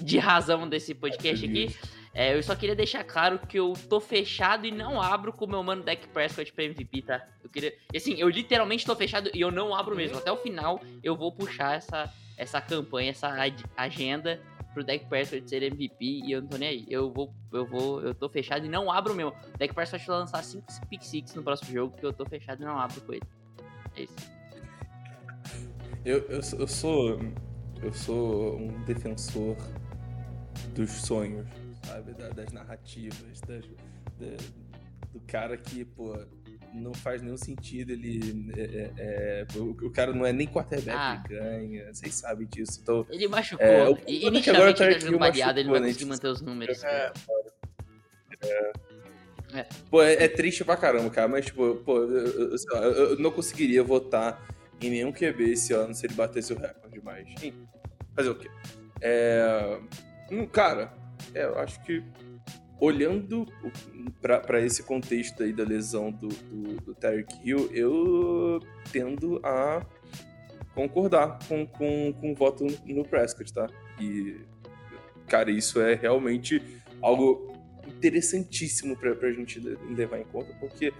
de 0.00 0.18
razão 0.18 0.66
desse 0.68 0.94
podcast 0.94 1.44
aqui. 1.44 1.74
É, 2.18 2.34
eu 2.34 2.42
só 2.42 2.56
queria 2.56 2.74
deixar 2.74 3.04
claro 3.04 3.38
que 3.38 3.58
eu 3.58 3.74
tô 3.90 4.00
fechado 4.00 4.66
e 4.66 4.70
não 4.70 5.02
abro 5.02 5.34
com 5.34 5.44
o 5.44 5.48
meu 5.48 5.62
mano 5.62 5.82
Deck 5.82 6.08
Prescott 6.08 6.50
pra 6.50 6.64
MVP, 6.64 7.02
tá? 7.02 7.22
Eu 7.44 7.50
queria. 7.50 7.74
Assim, 7.94 8.14
eu 8.14 8.26
literalmente 8.30 8.86
tô 8.86 8.96
fechado 8.96 9.30
e 9.34 9.40
eu 9.42 9.50
não 9.52 9.74
abro 9.74 9.94
mesmo. 9.94 10.16
Até 10.16 10.32
o 10.32 10.36
final 10.38 10.80
eu 11.02 11.14
vou 11.14 11.30
puxar 11.30 11.76
essa, 11.76 12.10
essa 12.38 12.58
campanha, 12.58 13.10
essa 13.10 13.30
agenda 13.76 14.40
pro 14.72 14.82
Deck 14.82 15.04
Prescott 15.10 15.46
ser 15.46 15.62
MVP 15.62 16.22
e 16.24 16.32
eu 16.32 16.40
não 16.40 16.48
tô 16.48 16.56
nem 16.56 16.68
aí. 16.70 16.86
Eu 16.88 17.12
vou, 17.12 17.34
eu 17.52 17.66
vou, 17.66 18.00
eu 18.00 18.14
tô 18.14 18.30
fechado 18.30 18.64
e 18.64 18.68
não 18.68 18.90
abro 18.90 19.14
mesmo. 19.14 19.34
O 19.54 19.58
Deck 19.58 19.74
Prescott 19.74 20.06
vai 20.06 20.16
lançar 20.16 20.42
5 20.42 20.64
pick 20.88 21.02
six 21.02 21.34
no 21.34 21.42
próximo 21.42 21.70
jogo, 21.70 21.90
porque 21.90 22.06
eu 22.06 22.14
tô 22.14 22.24
fechado 22.24 22.62
e 22.62 22.64
não 22.64 22.78
abro 22.78 22.98
com 23.02 23.12
ele. 23.12 23.26
É 23.94 24.04
isso. 24.04 24.16
Eu, 26.02 26.20
eu, 26.30 26.40
eu 26.60 26.66
sou. 26.66 27.20
Eu 27.82 27.92
sou 27.92 28.56
um 28.56 28.68
defensor 28.84 29.54
dos 30.74 30.90
sonhos, 30.90 31.46
sabe? 31.86 32.12
Da- 32.14 32.28
das 32.30 32.52
narrativas, 32.52 33.40
das, 33.46 33.62
da- 34.18 34.36
do 35.12 35.20
cara 35.26 35.56
que, 35.56 35.84
pô, 35.84 36.16
não 36.74 36.92
faz 36.92 37.22
nenhum 37.22 37.36
sentido 37.36 37.92
ele. 37.92 38.52
é- 38.56 38.60
é- 38.60 38.92
é, 38.98 39.46
o, 39.58 39.70
o 39.86 39.90
cara 39.90 40.12
não 40.12 40.26
é 40.26 40.32
nem 40.32 40.46
quarterback 40.46 40.96
Ah. 40.98 41.22
que 41.26 41.34
ganha, 41.34 41.92
vocês 41.94 42.14
sabem 42.14 42.46
disso. 42.46 42.80
Então, 42.82 43.06
Ele 43.10 43.28
machucou. 43.28 43.64
É, 43.66 43.88
o 43.88 43.98
e 44.06 44.24
é 44.24 44.28
inicialmente 44.28 44.82
ele 44.82 45.00
jogando 45.00 45.14
o 45.14 45.18
baleado, 45.18 45.58
ele 45.58 45.66
não 45.68 45.72
vai 45.72 45.80
né? 45.80 45.86
conseguir 45.88 46.04
manter 46.06 46.28
os 46.28 46.40
números. 46.42 46.84
É, 46.84 47.12
Pô, 49.90 50.02
é, 50.02 50.24
é 50.24 50.28
triste 50.28 50.64
pra 50.64 50.76
caramba, 50.76 51.08
cara, 51.08 51.28
mas, 51.28 51.46
tipo, 51.46 51.76
pô, 51.76 51.98
eu, 51.98 52.26
eu- 52.26 52.50
eu- 52.50 53.10
lá, 53.10 53.16
não 53.18 53.30
conseguiria 53.30 53.82
votar 53.82 54.44
em 54.80 54.90
nenhum 54.90 55.10
QB 55.12 55.52
esse 55.52 55.72
ano 55.72 55.94
se 55.94 56.04
ele 56.04 56.12
batesse 56.14 56.52
o 56.52 56.58
recorde 56.58 57.00
mais. 57.00 57.26
Enfim, 57.28 57.54
fazer 58.14 58.28
o 58.28 58.34
quê? 58.34 58.50
É. 59.00 59.78
hum, 60.30 60.46
Cara, 60.46 60.92
é, 61.34 61.44
eu 61.44 61.58
acho 61.58 61.80
que 61.82 62.02
olhando 62.78 63.46
pra 64.20 64.60
esse 64.60 64.82
contexto 64.82 65.42
aí 65.42 65.52
da 65.52 65.64
lesão 65.64 66.10
do, 66.12 66.28
do, 66.28 66.76
do 66.82 66.94
Tyreek 66.94 67.34
Hill, 67.42 67.70
eu 67.72 68.60
tendo 68.92 69.40
a 69.44 69.84
concordar 70.74 71.38
com, 71.48 71.66
com, 71.66 72.12
com 72.12 72.32
o 72.32 72.34
voto 72.34 72.66
no, 72.84 73.02
Prescott, 73.04 73.50
tá? 73.52 73.66
E, 73.98 74.36
cara, 75.26 75.50
isso 75.50 75.80
é 75.80 75.94
realmente 75.94 76.60
algo 77.00 77.56
interessantíssimo 77.86 78.94
pra, 78.96 79.14
pra 79.14 79.32
gente 79.32 79.58
le- 79.58 79.78
levar 79.94 80.18
em 80.20 80.24
conta, 80.24 80.52
porque, 80.60 80.92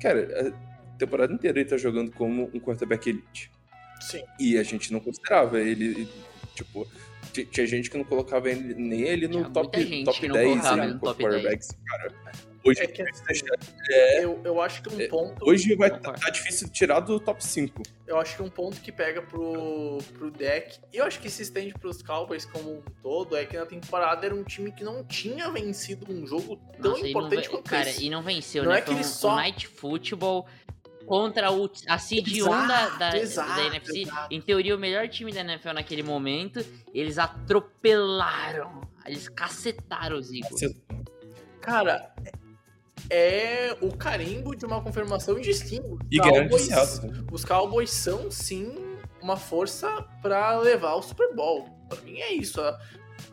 cara, 0.00 0.52
a 0.94 0.96
temporada 0.96 1.32
inteira 1.32 1.58
ele 1.58 1.68
tá 1.68 1.76
jogando 1.76 2.12
como 2.12 2.50
um 2.54 2.60
quarterback 2.60 3.08
elite. 3.10 3.50
sim. 4.00 4.22
E 4.38 4.56
a 4.58 4.62
gente 4.62 4.92
não 4.92 5.00
considerava 5.00 5.60
ele, 5.60 6.08
tipo, 6.54 6.84
ti- 6.84 6.90
tinha 7.44 7.66
gente 7.66 7.90
que 7.90 7.96
não 7.98 8.04
colocava 8.04 8.48
ele, 8.50 8.74
nem 8.74 9.02
ele 9.02 9.26
no 9.28 9.34
Tinha 9.38 9.50
top, 9.50 9.80
gente 9.80 10.04
top 10.04 10.20
que 10.20 10.28
não 10.28 10.34
10 10.34 10.48
colocava 10.48 10.76
né, 10.76 10.84
ele 10.84 10.94
no 10.94 11.00
top 11.00 11.22
quarterbacks, 11.22 11.68
cara. 11.86 12.14
Hoje, 12.64 12.80
É 12.82 12.86
que 12.88 13.00
assim, 13.02 13.46
É. 13.92 14.24
eu, 14.24 14.40
eu 14.44 14.60
acho 14.60 14.82
que 14.82 14.92
um 14.92 15.00
É, 15.00 15.06
ponto. 15.06 15.48
hoje 15.48 15.76
vai 15.76 15.88
Concordo. 15.88 16.20
tá 16.20 16.30
difícil 16.30 16.66
de 16.66 16.72
tirar 16.72 16.98
do 16.98 17.20
top 17.20 17.44
5. 17.44 17.80
Eu 18.08 18.18
acho 18.18 18.34
que 18.36 18.42
um 18.42 18.50
ponto 18.50 18.80
que 18.80 18.90
pega 18.90 19.22
pro, 19.22 19.98
pro 20.18 20.32
deck, 20.32 20.80
e 20.92 20.96
eu 20.96 21.04
acho 21.04 21.20
que 21.20 21.30
se 21.30 21.42
estende 21.42 21.72
pros 21.74 22.02
Cowboys 22.02 22.44
como 22.44 22.78
um 22.78 22.82
todo, 23.00 23.36
é 23.36 23.44
que 23.46 23.56
na 23.56 23.66
temporada 23.66 24.26
era 24.26 24.34
um 24.34 24.42
time 24.42 24.72
que 24.72 24.82
não 24.82 25.04
tinha 25.04 25.48
vencido 25.48 26.12
um 26.12 26.26
jogo 26.26 26.56
tão 26.82 26.90
Nossa, 26.92 27.06
importante 27.06 27.48
quanto 27.48 27.70
Cara, 27.70 27.88
esse. 27.88 28.04
e 28.04 28.10
não 28.10 28.20
venceu, 28.22 28.64
Não 28.64 28.72
né? 28.72 28.78
é 28.78 28.80
que 28.80 28.86
Foi 28.86 28.94
um, 28.96 28.98
ele 28.98 29.04
só- 29.06 29.32
um 29.32 29.36
Night 29.36 29.68
Football 29.68 30.46
contra 31.06 31.50
o, 31.52 31.70
a 31.88 31.98
Seed 31.98 32.42
1 32.42 32.44
da, 32.66 32.88
da, 32.90 33.16
Exato, 33.18 33.54
da 33.56 33.66
NFC. 33.66 33.98
exato. 34.00 34.34
Em 34.34 34.40
teoria, 34.40 34.74
o 34.74 34.78
melhor 34.78 35.08
time 35.08 35.32
da 35.32 35.40
NFL 35.40 35.70
naquele 35.72 36.02
momento. 36.02 36.64
Eles 36.92 37.18
atropelaram. 37.18 38.80
Eles 39.06 39.28
cacetaram 39.28 40.18
os 40.18 40.30
Eagles. 40.32 40.74
Cara, 41.60 42.12
é 43.10 43.76
o 43.80 43.96
carimbo 43.96 44.54
de 44.56 44.64
uma 44.66 44.82
confirmação. 44.82 45.38
E 45.38 45.42
de 45.42 46.18
Cowboys- 46.20 46.62
Seattle. 46.62 47.26
Os 47.30 47.44
Cowboys 47.44 47.90
são 47.90 48.30
sim 48.30 48.74
uma 49.22 49.36
força 49.36 50.02
pra 50.22 50.58
levar 50.58 50.94
o 50.94 51.02
Super 51.02 51.34
Bowl. 51.34 51.68
Pra 51.88 52.00
mim 52.02 52.18
é 52.18 52.32
isso. 52.32 52.60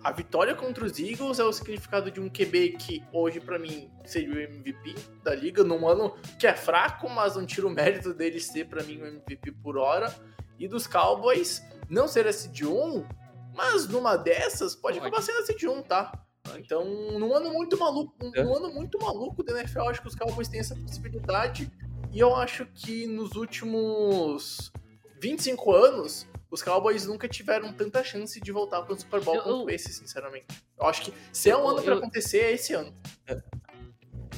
A, 0.04 0.12
vitória 0.12 0.54
contra 0.54 0.86
os 0.86 1.00
Eagles 1.00 1.40
é 1.40 1.44
o 1.44 1.54
significado 1.54 2.12
de 2.12 2.20
um 2.20 2.30
QB 2.30 2.72
que 2.78 3.04
hoje 3.14 3.40
pra 3.40 3.58
mim 3.58 3.90
seria 4.06 4.34
o 4.34 4.40
MVP 4.40 4.96
da 5.24 5.34
liga 5.34 5.64
num 5.64 5.88
ano 5.88 6.14
que 6.38 6.46
é 6.46 6.54
fraco, 6.54 7.10
mas 7.10 7.36
não 7.36 7.46
tira 7.46 7.66
o 7.68 7.70
mérito 7.70 8.14
dele 8.14 8.40
ser 8.40 8.68
pra 8.68 8.84
mim 8.84 9.02
o 9.02 9.06
MVP 9.06 9.52
por 9.64 9.78
hora. 9.78 10.14
E 10.60 10.68
dos 10.68 10.86
Cowboys 10.88 11.64
não 11.90 12.08
ser 12.08 12.28
a 12.28 12.34
seed 12.34 12.64
1, 12.64 13.06
mas 13.56 13.88
numa 13.88 14.18
dessas 14.18 14.76
pode, 14.76 15.00
Pode. 15.00 15.08
acabar 15.08 15.22
sendo 15.24 15.40
a 15.40 15.46
seed 15.46 15.64
1, 15.64 15.82
tá? 15.84 16.12
Então, 16.58 16.84
num 17.18 17.34
ano 17.34 17.52
muito 17.54 17.78
maluco, 17.80 18.14
um- 18.22 18.32
É. 18.36 18.44
num 18.44 18.56
ano 18.58 18.74
muito 18.74 19.00
maluco 19.00 19.42
da 19.44 19.58
NFL, 19.60 19.84
acho 19.90 20.02
que 20.02 20.08
os 20.10 20.16
Cowboys 20.16 20.48
têm 20.50 20.60
essa 20.60 20.76
possibilidade. 20.76 21.72
E 22.12 22.20
eu 22.20 22.36
acho 22.36 22.66
que 22.66 23.08
nos 23.08 23.36
últimos 23.36 24.72
25 25.22 25.74
anos, 25.74 26.28
os 26.54 26.62
Cowboys 26.62 27.06
nunca 27.08 27.28
tiveram 27.28 27.74
tanta 27.74 28.04
chance 28.04 28.40
de 28.40 28.52
voltar 28.52 28.84
para 28.84 28.94
o 28.94 29.00
Super 29.00 29.20
Bowl 29.22 29.36
Eu- 29.36 29.42
quanto 29.42 29.70
eu- 29.70 29.76
esse, 29.76 29.92
sinceramente. 29.92 30.46
Eu 30.80 30.86
acho 30.86 31.02
que 31.02 31.14
se 31.32 31.50
é 31.50 31.58
um 31.58 31.62
Eu- 31.62 31.70
ano 31.70 31.82
pra 31.82 31.94
eu- 31.94 31.98
acontecer, 31.98 32.40
é 32.40 32.52
esse 32.54 32.74
ano. 32.74 32.94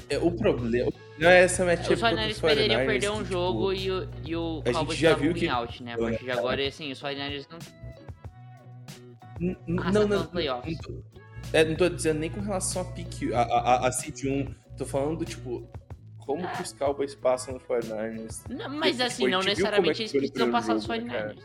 É, 0.09 0.17
o 0.19 0.31
problema 0.31 0.91
não 1.19 1.29
é 1.29 1.41
essa 1.41 1.65
matchup 1.65 1.93
Os 1.93 1.99
49ers 1.99 2.01
contra 2.01 2.31
os 2.31 2.39
poderiam 2.39 2.79
49ers 2.79 2.87
perder 2.87 3.09
um 3.09 3.13
que, 3.17 3.23
tipo, 3.23 3.33
jogo 3.33 3.73
e 3.73 3.91
o, 3.91 4.09
e 4.23 4.35
o 4.35 4.61
a 4.63 4.67
gente 4.67 4.75
Cowboys 4.77 4.97
já 4.99 5.13
viu 5.15 5.33
que- 5.33 5.47
out, 5.49 5.83
né? 5.83 5.93
A 5.93 5.97
partir 5.97 6.23
de 6.23 6.31
agora, 6.31 6.67
assim, 6.67 6.91
os 6.91 6.99
49ers 7.01 7.47
não... 7.49 7.59
N- 9.39 9.57
não, 9.67 10.07
não, 10.07 10.07
nos 10.19 10.27
playoffs. 10.27 10.77
não 10.77 10.81
tô, 10.81 11.03
é, 11.51 11.63
não 11.65 11.75
tô 11.75 11.89
dizendo 11.89 12.19
nem 12.19 12.29
com 12.29 12.39
relação 12.39 12.81
a 12.83 12.85
pick, 12.85 13.33
a, 13.33 13.41
a, 13.41 13.43
a, 13.83 13.87
a 13.87 13.91
seed 13.91 14.23
1. 14.25 14.55
Tô 14.77 14.85
falando, 14.85 15.25
tipo, 15.25 15.67
como 16.19 16.47
que 16.53 16.61
os 16.61 16.71
Cowboys 16.71 17.15
passam 17.15 17.53
nos 17.55 17.63
49ers. 17.63 18.41
Não, 18.49 18.69
mas 18.69 18.91
Tipo, 18.95 19.03
assim, 19.07 19.27
a 19.27 19.29
não 19.29 19.41
gente 19.41 19.55
viu 19.57 19.65
como 19.65 19.75
é 19.75 19.79
necessariamente 19.81 19.97
que 19.97 20.03
eles 20.03 20.13
no 20.13 20.19
precisam 20.33 20.51
passar 20.51 20.73
dos 20.75 20.85
jogo, 20.85 21.03
né, 21.03 21.35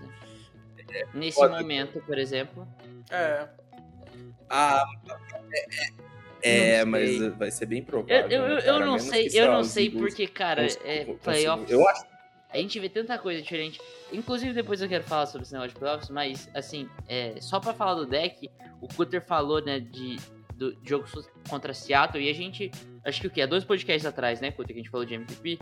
49ers? 0.90 1.08
Nesse 1.14 1.38
pode- 1.38 1.54
momento, 1.62 2.00
por 2.02 2.18
exemplo. 2.18 2.68
É. 3.10 3.48
Ah, 4.48 4.84
é, 6.42 6.74
é 6.80 6.84
mas 6.84 7.18
vai 7.36 7.50
ser 7.50 7.66
bem 7.66 7.78
Eu, 7.80 7.84
provável. 7.84 8.30
eu, 8.30 8.48
né, 8.56 8.62
eu 8.66 8.80
não 8.80 8.98
sei, 8.98 9.28
que, 9.28 9.36
eu 9.36 9.52
não 9.52 9.64
sei 9.64 9.86
Eagles 9.86 10.02
porque, 10.02 10.26
cara, 10.26 10.66
é, 10.84 11.04
consigam- 11.04 11.18
playoffs. 11.18 11.70
Eu 11.70 11.88
acho 11.88 12.10
A 12.52 12.56
gente 12.56 12.80
vê 12.80 12.88
tanta 12.88 13.16
coisa 13.16 13.40
diferente. 13.40 13.80
Inclusive, 14.12 14.52
depois 14.52 14.82
eu 14.82 14.88
quero 14.88 15.04
falar 15.04 15.26
sobre 15.26 15.42
esse 15.42 15.52
negócio 15.52 15.72
de 15.72 15.78
playoffs, 15.78 16.10
mas, 16.10 16.48
assim, 16.52 16.88
é, 17.06 17.40
só 17.40 17.60
pra 17.60 17.72
falar 17.72 17.94
do 17.94 18.04
deck, 18.06 18.50
o 18.80 18.88
Cutter 18.88 19.22
falou, 19.24 19.64
né, 19.64 19.78
de, 19.78 20.16
do 20.56 20.76
jogo 20.84 21.04
contra 21.48 21.72
Seattle, 21.72 22.20
e 22.24 22.28
a 22.28 22.32
gente, 22.34 22.68
acho 23.04 23.20
que 23.20 23.28
o 23.28 23.30
quê? 23.30 23.42
Há 23.42 23.46
dois 23.46 23.62
podcasts 23.62 24.04
atrás, 24.04 24.40
né, 24.40 24.50
Cutter, 24.50 24.74
que 24.74 24.80
a 24.80 24.82
gente 24.82 24.90
falou 24.90 25.06
de 25.06 25.14
MVP? 25.14 25.60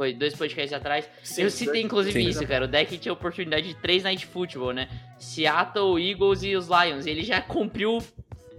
Foi 0.00 0.14
dois 0.14 0.34
podcasts 0.34 0.72
atrás. 0.72 1.06
Sim, 1.22 1.42
eu 1.42 1.50
citei, 1.50 1.82
inclusive, 1.82 2.22
Sim. 2.22 2.26
isso, 2.30 2.46
cara. 2.46 2.64
O 2.64 2.68
deck 2.68 2.96
tinha 2.96 3.12
oportunidade 3.12 3.68
de 3.68 3.74
três 3.74 4.02
Night 4.02 4.24
Football, 4.24 4.72
né? 4.72 4.88
Seattle, 5.18 6.00
Eagles 6.02 6.42
e 6.42 6.56
os 6.56 6.68
Lions. 6.68 7.04
Ele 7.04 7.22
já 7.22 7.42
cumpriu 7.42 7.98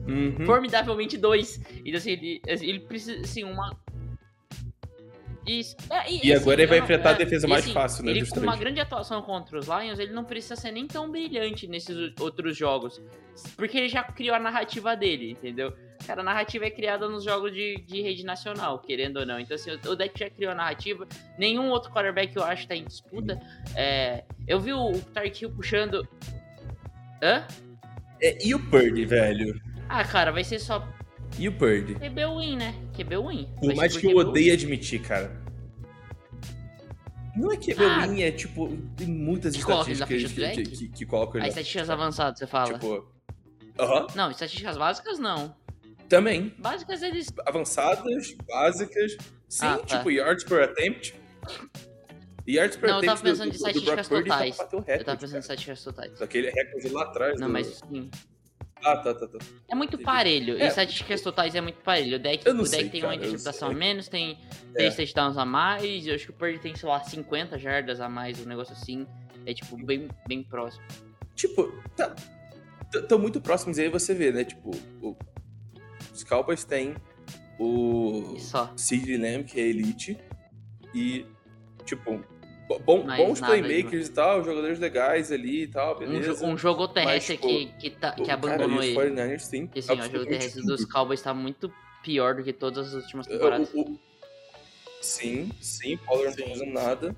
Uhum. 0.08 0.46
formidavelmente 0.46 1.18
dois. 1.18 1.60
Então, 1.84 1.98
assim, 1.98 2.12
ele, 2.12 2.42
ele 2.46 2.80
precisa, 2.82 3.20
assim, 3.24 3.44
uma. 3.44 3.76
Isso. 5.48 5.76
É, 5.90 6.12
E 6.12 6.18
assim, 6.32 6.34
agora 6.34 6.62
ele 6.62 6.68
vai 6.68 6.78
não- 6.78 6.84
enfrentar 6.86 7.10
a 7.10 7.14
é, 7.14 7.16
defesa 7.16 7.48
e, 7.48 7.50
mais 7.50 7.64
assim, 7.64 7.74
fácil, 7.74 8.06
né? 8.06 8.12
Ele 8.12 8.28
com 8.28 8.40
uma 8.40 8.56
grande 8.56 8.80
atuação 8.80 9.20
contra 9.24 9.58
os 9.58 9.66
Lions, 9.66 9.98
ele 9.98 10.14
não 10.14 10.24
precisa 10.24 10.56
ser 10.56 10.70
nem 10.72 10.86
tão 10.86 11.10
brilhante 11.10 11.68
nesses 11.68 12.14
outros 12.20 12.56
jogos. 12.56 13.02
Porque 13.58 13.80
ele 13.80 13.90
já 13.90 14.04
criou 14.04 14.36
a 14.36 14.40
narrativa 14.40 14.96
dele, 14.96 15.32
entendeu? 15.32 15.74
Cara, 16.06 16.22
a 16.22 16.24
narrativa 16.24 16.66
é 16.66 16.70
criada 16.72 17.08
nos 17.08 17.24
jogos 17.24 17.54
de, 17.54 17.76
de 17.88 18.02
rede 18.02 18.24
nacional, 18.26 18.80
querendo 18.80 19.18
ou 19.18 19.26
não. 19.26 19.40
Então, 19.40 19.56
assim, 19.56 19.72
o 19.72 19.96
deck 19.96 20.18
já 20.20 20.30
criou 20.30 20.52
a 20.52 20.56
narrativa. 20.56 21.08
Nenhum 21.38 21.70
outro 21.70 21.92
quarterback 21.92 22.36
eu 22.36 22.44
acho 22.44 22.68
tá 22.68 22.76
em 22.76 22.84
disputa. 22.86 23.40
É, 23.76 24.24
eu 24.48 24.60
vi 24.60 24.74
o, 24.74 24.92
o 24.92 25.02
Tark 25.02 25.40
Hill 25.42 25.52
puxando. 25.52 26.08
Hã? 27.22 27.46
É, 28.22 28.38
e 28.46 28.54
o 28.56 28.60
Purdy, 28.70 29.06
velho? 29.06 29.60
Ah, 29.88 30.04
cara, 30.04 30.32
vai 30.32 30.44
ser 30.44 30.60
só 30.60 30.88
E 31.38 31.48
o 31.48 31.52
Purdy? 31.54 31.96
QB 31.96 32.26
win, 32.38 32.56
né? 32.58 32.76
QB 32.96 33.18
win. 33.18 33.48
Por 33.60 33.76
mais 33.76 33.96
que 33.96 34.08
eu 34.08 34.18
odeie 34.18 34.52
admitir, 34.52 35.02
cara. 35.02 35.40
Não 37.36 37.52
é 37.52 37.58
que 37.58 37.72
Ah. 37.74 38.06
win, 38.08 38.22
é 38.24 38.32
tipo, 38.32 38.68
tem 38.98 39.08
muitas 39.08 39.54
Que 39.54 39.60
estatísticas 39.62 40.32
que, 40.32 40.40
deck? 40.40 40.64
que, 40.64 40.88
que 40.90 41.06
colocam 41.06 41.40
As 41.40 41.46
ele. 41.46 41.50
estatísticas 41.50 41.90
avançadas, 41.90 42.40
você 42.40 42.48
fala? 42.48 42.74
Tipo. 42.74 43.08
Aham. 43.80 44.08
Não, 44.16 44.30
estatísticas 44.32 44.78
básicas 44.78 45.18
não. 45.18 45.56
Também. 46.12 46.54
Básicas 46.58 47.02
eles. 47.02 47.34
Avançadas, 47.46 48.34
básicas. 48.46 49.14
Sim, 49.48 49.66
Ah, 49.66 49.78
tá. 49.78 49.98
tipo, 49.98 50.12
yards 50.12 50.44
per 50.44 50.62
attempt. 50.64 51.16
Yards 52.46 52.76
per 52.76 52.90
Não, 52.90 52.98
eu 52.98 53.06
tava 53.06 53.20
attempt 53.20 53.22
pensando 53.24 53.48
do, 53.48 53.52
de 53.52 53.56
estatísticas 53.58 54.08
tá 54.10 54.16
totais. 54.22 54.58
o 54.60 54.62
Eu 54.62 54.80
recorde, 54.80 55.04
tava 55.06 55.18
pensando 55.20 55.36
em 55.38 55.40
estatísticas 55.40 55.84
totais. 55.86 56.20
Daquele 56.20 56.50
recorde 56.50 56.90
lá 56.90 57.04
atrás. 57.04 57.40
Não, 57.40 57.48
do... 57.48 57.54
mas 57.54 57.68
sim. 57.90 58.12
Ah, 58.84 58.98
tá, 58.98 59.14
tá, 59.14 59.26
tá. 59.28 59.38
É 59.70 59.76
muito 59.76 59.98
parelho. 60.00 60.58
É. 60.62 60.68
estatísticas 60.68 61.22
totais 61.22 61.56
é 61.56 61.62
muito 61.62 61.80
parelho. 61.82 62.18
O 62.18 62.20
deck, 62.20 62.46
não 62.46 62.56
o 62.56 62.58
deck 62.64 62.70
sei, 62.70 62.90
tem 62.90 63.02
cara, 63.02 63.14
uma 63.14 63.16
interceptação 63.16 63.70
a 63.70 63.74
menos, 63.74 64.10
tem 64.10 64.38
É. 64.72 64.74
três 64.74 64.96
touchdowns 64.98 65.38
a 65.38 65.46
mais. 65.46 66.06
Eu 66.06 66.16
acho 66.16 66.26
que 66.26 66.32
o 66.32 66.34
Purdy 66.34 66.60
tem, 66.60 66.76
sei 66.76 66.90
lá, 66.90 67.02
50 67.02 67.58
jardas 67.58 68.02
a 68.02 68.10
mais, 68.10 68.38
um 68.42 68.46
negócio 68.50 68.74
assim. 68.74 69.08
É 69.46 69.54
tipo, 69.54 69.78
bem, 69.78 70.10
bem 70.28 70.44
próximo. 70.44 70.84
Tipo, 71.36 71.72
tá. 71.96 72.14
Estão 72.94 73.18
muito 73.18 73.40
próximos 73.40 73.78
e 73.78 73.84
aí 73.84 73.90
você 73.90 74.14
vê, 74.14 74.32
né? 74.34 74.44
Tipo, 74.44 74.72
o- 75.02 75.16
os 76.14 76.24
Cowboys 76.24 76.64
têm 76.64 76.96
o. 77.60 78.36
CeeDee 78.76 79.18
Lamb, 79.18 79.44
que 79.46 79.60
é 79.60 79.64
elite, 79.68 80.18
e, 80.94 81.26
tipo, 81.86 82.24
bo- 82.68 82.80
bom- 82.80 83.04
Mas 83.06 83.18
bons 83.18 83.40
playmakers 83.42 84.08
e 84.08 84.12
tal, 84.12 84.44
jogadores 84.44 84.80
legais 84.80 85.32
ali 85.32 85.64
e 85.64 85.68
tal, 85.68 85.96
Um, 85.96 86.00
beleza. 86.00 86.34
jo- 86.36 86.46
um 86.46 86.58
jogo 86.58 86.88
terrestre 86.88 87.36
tipo, 87.38 87.48
que, 87.48 87.66
que, 87.80 87.90
tá, 87.92 88.12
que 88.14 88.30
abandonou 88.32 88.78
cara, 88.80 88.86
ele. 88.86 88.98
os 88.98 89.04
49ers 89.04 89.48
têm 89.50 89.66
Porque 89.68 89.80
assim, 89.80 89.92
ó, 89.92 89.96
o 89.96 90.12
jogo 90.12 90.26
terrestre 90.26 90.62
dos. 90.64 90.86
Cowboys 90.86 91.22
tá 91.22 91.34
muito 91.34 91.72
pior 92.04 92.36
do 92.36 92.44
que 92.44 92.52
todas 92.54 92.88
as 92.96 93.04
últimas 93.04 93.28
É, 93.28 93.32
temporadas. 93.32 93.72
o- 93.74 93.82
o- 93.82 94.00
Sim, 95.02 95.52
sim, 95.60 95.98
Pollard 95.98 96.28
não 96.30 96.36
tá 96.36 96.44
Sim. 96.44 96.50
fazendo 96.60 96.74
nada. 96.74 97.16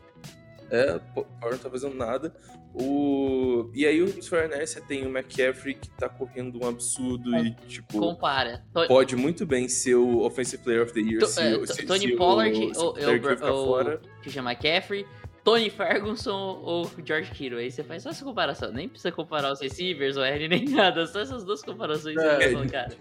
É, 0.70 1.00
Po- 1.14 1.26
Pollard 1.26 1.52
não 1.52 1.58
tá 1.58 1.70
fazendo 1.70 1.96
nada. 1.96 2.34
O... 2.74 3.70
E 3.74 3.86
aí 3.86 4.01
os 4.01 4.15
49ers 4.27 4.65
você 4.68 4.82
tem 4.82 5.06
o 5.06 5.10
McCaffrey 5.15 5.75
que 5.75 5.89
tá 5.92 6.10
correndo 6.10 6.60
um 6.63 6.68
absurdo 6.68 7.36
e, 7.38 7.51
tipo, 7.68 8.00
Compara. 8.00 8.65
Pode 8.88 9.15
muito 9.15 9.46
bem 9.46 9.68
ser 9.70 9.96
o 9.96 10.22
Offensive 10.22 10.63
Player 10.63 10.82
of 10.84 10.92
the 10.94 11.00
Year 11.00 11.20
To- 11.20 11.27
se, 11.27 11.42
é, 11.42 11.56
o- 11.58 11.68
se, 11.68 11.86
Tony 11.86 12.00
se 12.00 12.15
Pollard 12.15 12.58
o, 12.58 12.74
se 12.74 12.80
ou- 12.80 12.89
o 12.89 12.94
Derrick 12.94 13.25
ou- 13.25 13.32
Henry 13.32 13.36
ficar 13.38 13.51
ou- 13.51 13.68
fora. 13.68 14.01
que 14.24 14.30
chama 14.32 14.51
McCaffrey, 14.53 15.06
Tony 15.44 15.70
Ferguson 15.70 16.62
ou 16.63 16.89
George 17.06 17.30
Kittle. 17.32 17.60
Aí 17.60 17.70
você 17.70 17.84
faz 17.84 18.01
só 18.01 18.10
essa 18.10 18.24
comparação. 18.25 18.72
Nem 18.72 18.88
precisa 18.89 19.12
comparar 19.12 19.51
os 19.51 19.60
receivers, 19.62 20.18
o 20.18 20.22
L, 20.24 20.48
nem 20.48 20.65
nada. 20.70 21.06
Só 21.06 21.20
essas 21.20 21.44
duas 21.44 21.62
comparações. 21.62 22.18
É. 22.18 22.65
cara, 22.68 22.96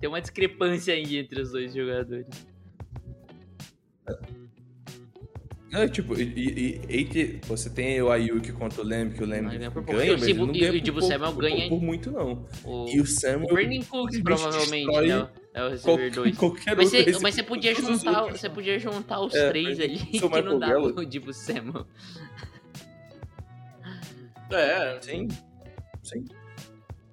tem 0.00 0.08
uma 0.08 0.20
discrepância 0.20 0.94
aí 0.94 1.18
entre 1.18 1.42
os 1.42 1.50
dois 1.52 1.74
jogadores. 1.74 2.26
Não, 5.70 5.86
tipo, 5.86 6.18
e, 6.18 6.22
e, 6.22 6.80
e 6.88 7.40
você 7.46 7.68
tem 7.68 8.00
o 8.00 8.10
Ayuk 8.10 8.52
contra 8.52 8.80
o 8.80 8.84
Lamb, 8.86 9.12
que 9.14 9.22
o 9.22 9.26
Lamb 9.26 9.48
ele 9.48 9.58
ganha 9.58 9.70
pouco. 9.70 9.92
o 9.92 9.96
mas 9.96 10.22
ele 10.22 10.32
Dibu- 10.32 10.46
não 10.46 10.52
ganha 10.54 10.72
e 10.72 10.90
o 10.90 10.92
por 10.94 11.02
Samuel 11.02 11.32
ganha- 11.34 11.68
por 11.68 11.82
muito, 11.82 12.10
não. 12.10 12.46
O, 12.64 12.86
E 12.88 13.00
o 13.00 13.06
Samuel... 13.06 13.48
o 13.50 13.54
Brandon 13.54 13.82
Cooks 13.84 14.22
provavelmente 14.22 14.86
né, 15.08 15.28
é 15.52 15.64
o 15.64 15.68
receiver 15.68 16.10
qualquer, 16.10 16.10
2. 16.10 16.36
qualquer 16.38 16.76
Mas 16.76 16.90
você, 16.90 17.18
mas 17.20 17.34
você 17.34 17.42
podia 17.42 17.74
juntar, 17.74 18.22
você 18.32 18.48
podia 18.48 18.78
juntar 18.78 19.20
os 19.20 19.34
É, 19.34 19.48
três 19.48 19.78
ali 19.78 19.98
que 20.08 20.42
não 20.42 20.58
dá 20.58 20.72
pro 20.72 21.04
Dibu 21.04 21.34
Samuel. 21.34 21.86
É, 24.50 24.98
Sim, 25.02 25.28
sim, 26.02 26.24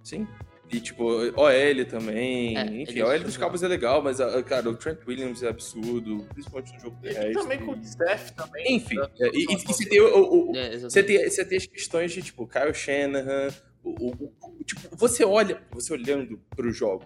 sim. 0.02 0.28
E 0.76 0.80
tipo, 0.82 1.04
OL 1.06 1.86
também, 1.90 2.58
É, 2.58 2.66
enfim, 2.66 3.02
OL 3.02 3.20
dos 3.20 3.34
jogam. 3.34 3.48
Cabos 3.48 3.64
é 3.64 3.68
legal, 3.68 4.02
mas, 4.02 4.20
ah, 4.20 4.42
cara, 4.44 4.70
o 4.70 4.76
Trent 4.76 5.00
Williams 5.08 5.42
é 5.44 5.48
absurdo, 5.50 6.28
principalmente 6.34 6.74
no 6.74 6.80
jogo 6.82 6.98
e 7.02 7.08
terrestre. 7.10 7.34
também 7.34 7.60
com 7.60 7.72
o 7.72 7.84
Steph 7.86 8.32
também. 8.32 8.76
Enfim, 8.76 8.96
né? 8.96 9.08
é, 9.22 9.28
e, 9.34 9.46
e, 9.50 9.54
e 9.54 9.58
você 9.66 9.86
tem 9.88 10.02
o- 10.02 10.50
o, 10.52 10.56
É. 10.56 10.78
Você 10.80 11.02
tem, 11.04 11.30
você 11.30 11.46
tem 11.46 11.58
as 11.58 11.66
questões 11.66 12.12
de, 12.12 12.22
tipo, 12.22 12.46
Kyle 12.48 12.74
Shanahan, 12.74 13.48
o, 13.84 13.90
o- 13.90 14.34
o- 14.60 14.64
tipo, 14.64 14.82
você 14.98 15.24
olha, 15.24 15.62
você 15.72 15.94
olhando 15.94 16.40
pro 16.56 16.72
jogo, 16.72 17.06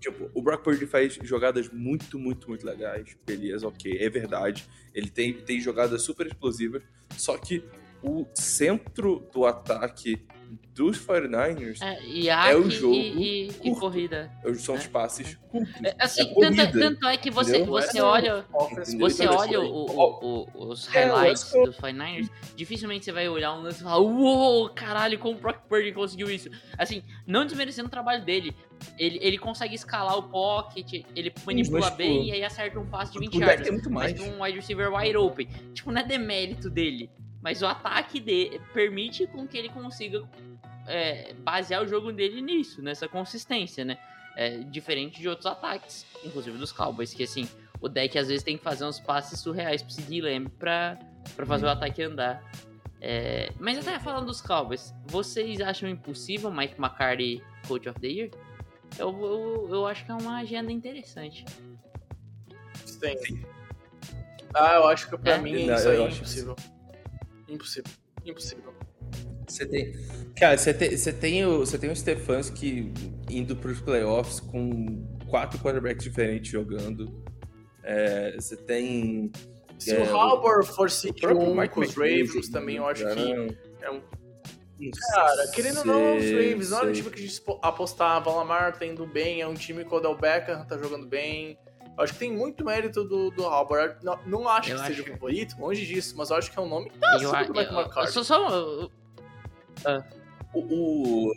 tipo, 0.00 0.30
o 0.32 0.40
Brock 0.40 0.62
Purdy 0.64 0.86
faz 0.86 1.18
jogadas 1.22 1.68
muito, 1.70 2.18
muito, 2.18 2.48
muito 2.48 2.64
legais, 2.64 3.16
beleza, 3.26 3.66
ok, 3.68 3.98
é 4.00 4.08
verdade, 4.08 4.64
ele 4.94 5.10
tem, 5.10 5.32
tem 5.34 5.60
jogadas 5.60 6.02
super 6.02 6.26
explosivas, 6.26 6.82
só 7.16 7.36
que 7.36 7.62
o 8.02 8.24
centro 8.32 9.28
do 9.34 9.44
ataque 9.44 10.24
dos 10.78 10.96
49ers 11.04 11.82
É, 11.82 12.00
Iac 12.04 12.54
o 12.54 12.70
jogo 12.70 12.94
e, 12.94 13.48
e- 13.48 13.68
e 13.68 13.74
corrida. 13.74 14.30
são 14.54 14.76
os 14.76 14.86
passes 14.86 15.34
curtos. 15.50 15.74
É, 15.84 15.94
assim, 15.98 16.22
É 16.22 16.24
tanto, 16.26 16.34
corrida, 16.34 16.72
tanto 16.72 17.06
é 17.08 17.16
que 17.16 17.30
você, 17.32 17.56
entendeu? 17.56 17.72
você 17.72 18.00
olha. 18.00 18.44
Offense 18.52 18.90
Entendeu? 18.94 19.10
Você 19.10 19.24
Então, 19.24 19.36
olha 19.36 19.58
assim, 19.58 19.68
o- 19.68 19.86
o- 19.86 20.44
o- 20.54 20.68
os 20.70 20.94
É, 20.94 21.04
highlights 21.04 21.52
eu- 21.52 21.64
dos 21.66 21.76
49ers, 21.76 22.30
dificilmente 22.54 23.04
você 23.04 23.12
vai 23.12 23.28
olhar 23.28 23.52
um 23.54 23.62
lance 23.62 23.80
e 23.80 23.82
falar, 23.82 23.98
uou, 23.98 24.68
caralho, 24.70 25.18
como 25.18 25.36
o 25.36 25.40
Brock 25.40 25.58
Purdy 25.68 25.92
conseguiu 25.92 26.30
isso. 26.30 26.48
Assim, 26.78 27.02
não 27.26 27.44
desmerecendo 27.44 27.88
o 27.88 27.90
trabalho 27.90 28.24
dele. 28.24 28.54
Ele, 28.96 29.18
ele 29.20 29.36
consegue 29.38 29.74
escalar 29.74 30.16
o 30.16 30.22
pocket, 30.22 31.04
ele 31.16 31.32
manipula 31.44 31.80
mas, 31.80 31.84
tipo, 31.86 31.96
bem 31.98 32.28
e 32.28 32.32
aí 32.32 32.44
acerta 32.44 32.78
um 32.78 32.86
passe 32.86 33.12
de 33.12 33.18
20 33.18 33.34
o 33.34 33.38
deck 33.40 33.48
yardas. 33.50 33.64
tem 33.66 33.72
muito 33.72 33.90
Mas 33.90 34.12
mais. 34.16 34.32
um 34.32 34.40
wide 34.42 34.56
receiver 34.56 34.94
wide 34.94 35.16
open. 35.16 35.48
Tipo, 35.74 35.90
não 35.90 36.00
é 36.00 36.04
demérito 36.04 36.70
dele. 36.70 37.10
Mas 37.42 37.62
o 37.62 37.66
ataque 37.66 38.18
dele 38.20 38.60
permite 38.74 39.26
com 39.28 39.46
que 39.46 39.56
ele 39.56 39.68
consiga 39.68 40.22
é, 40.88 41.32
basear 41.34 41.82
o 41.82 41.86
jogo 41.86 42.12
dele 42.12 42.40
nisso, 42.40 42.82
nessa 42.82 43.06
consistência, 43.08 43.84
né? 43.84 43.98
É, 44.36 44.58
diferente 44.58 45.20
de 45.20 45.28
outros 45.28 45.46
ataques, 45.46 46.06
inclusive 46.24 46.56
dos 46.58 46.70
Cowboys, 46.72 47.12
que 47.12 47.24
assim, 47.24 47.48
o 47.80 47.88
deck 47.88 48.16
às 48.18 48.28
vezes 48.28 48.42
tem 48.42 48.56
que 48.56 48.62
fazer 48.62 48.84
uns 48.84 49.00
passes 49.00 49.40
surreais 49.40 49.82
pro 49.82 49.92
seguir 49.92 50.20
Lamb 50.20 50.48
pra, 50.58 50.98
pra 51.34 51.44
fazer 51.44 51.66
o 51.66 51.68
ataque 51.68 52.02
andar. 52.02 52.42
É, 53.00 53.52
mas 53.60 53.78
até 53.78 53.98
falando 53.98 54.26
dos 54.26 54.40
Cowboys, 54.40 54.92
vocês 55.06 55.60
acham 55.60 55.88
impossível 55.88 56.50
Mike 56.52 56.74
McCarthy 56.80 57.42
Coach 57.66 57.88
of 57.88 58.00
the 58.00 58.08
Year? 58.08 58.30
Eu, 58.98 59.10
eu, 59.20 59.68
eu 59.70 59.86
acho 59.86 60.04
que 60.04 60.10
é 60.10 60.14
uma 60.14 60.38
agenda 60.38 60.72
interessante. 60.72 61.44
Tem. 63.00 63.16
Ah, 64.54 64.74
eu 64.76 64.88
acho 64.88 65.08
que 65.10 65.16
pra 65.18 65.34
É? 65.34 65.38
mim 65.38 65.66
Não, 65.66 65.74
isso 65.74 65.88
é 65.88 66.06
acho 66.06 66.16
impossível. 66.16 66.56
Impossível. 67.48 67.92
Impossível. 68.24 68.74
Você 69.48 69.66
tem. 69.66 69.92
Cara, 70.36 70.56
você 70.58 70.72
tem, 70.74 70.96
você 70.96 71.12
tem 71.12 71.46
o, 71.46 71.58
você 71.60 71.78
tem 71.78 71.90
o 71.90 71.96
Stefanski 71.96 72.92
indo 73.30 73.56
pros 73.56 73.80
playoffs 73.80 74.40
com 74.40 75.04
quatro 75.28 75.58
quarterbacks 75.58 76.04
diferentes 76.04 76.50
jogando. 76.50 77.22
É, 77.82 78.36
você 78.38 78.56
tem. 78.56 79.32
Se 79.78 79.94
É, 79.94 80.02
o 80.12 80.16
Halbor 80.16 80.64
for 80.64 80.90
City 80.90 81.20
próprio 81.20 81.48
1 81.50 81.54
Mike 81.54 81.74
com 81.74 81.80
os 81.80 81.94
Ravens 81.94 82.48
também, 82.50 82.76
eu 82.76 82.86
acho 82.86 83.02
cara, 83.04 83.14
que 83.14 83.32
é 83.82 83.90
um 83.90 84.00
Cara, 85.12 85.48
querendo 85.48 85.78
ou 85.78 85.84
não, 85.86 86.16
os 86.16 86.24
Ravens 86.30 86.70
não 86.70 86.78
era 86.78 86.88
um 86.88 86.92
time 86.92 87.10
que 87.10 87.18
a 87.18 87.26
gente 87.26 87.42
apostava. 87.62 88.30
Lamar 88.30 88.78
tá 88.78 88.86
indo 88.86 89.06
bem, 89.06 89.40
é 89.40 89.46
um 89.46 89.54
time 89.54 89.84
que 89.84 89.92
o 89.92 89.96
Odell 89.96 90.16
Beckham 90.16 90.64
tá 90.66 90.78
jogando 90.78 91.06
bem. 91.06 91.58
Eu 91.96 92.04
acho 92.04 92.12
que 92.12 92.18
tem 92.20 92.32
muito 92.32 92.64
mérito 92.64 93.02
do, 93.02 93.30
do 93.32 93.44
Halbor. 93.44 93.96
Não, 94.04 94.16
não 94.24 94.48
acho 94.48 94.70
Eu 94.70 94.76
que 94.76 94.80
acho 94.82 94.90
seja 94.92 95.02
que- 95.02 95.10
o 95.10 95.12
favorito, 95.14 95.56
longe 95.58 95.84
disso, 95.84 96.14
mas 96.16 96.30
eu 96.30 96.36
acho 96.36 96.52
que 96.52 96.56
é 96.58 96.62
um 96.62 96.68
nome 96.68 96.90
que 96.90 96.98
tá 96.98 97.18
eu, 97.20 97.32
Mike 97.32 97.48
eu- 97.72 97.80
McCarthy. 97.80 98.24
só, 98.24 98.88
só, 99.78 100.04
O. 100.54 101.30
o... 101.30 101.34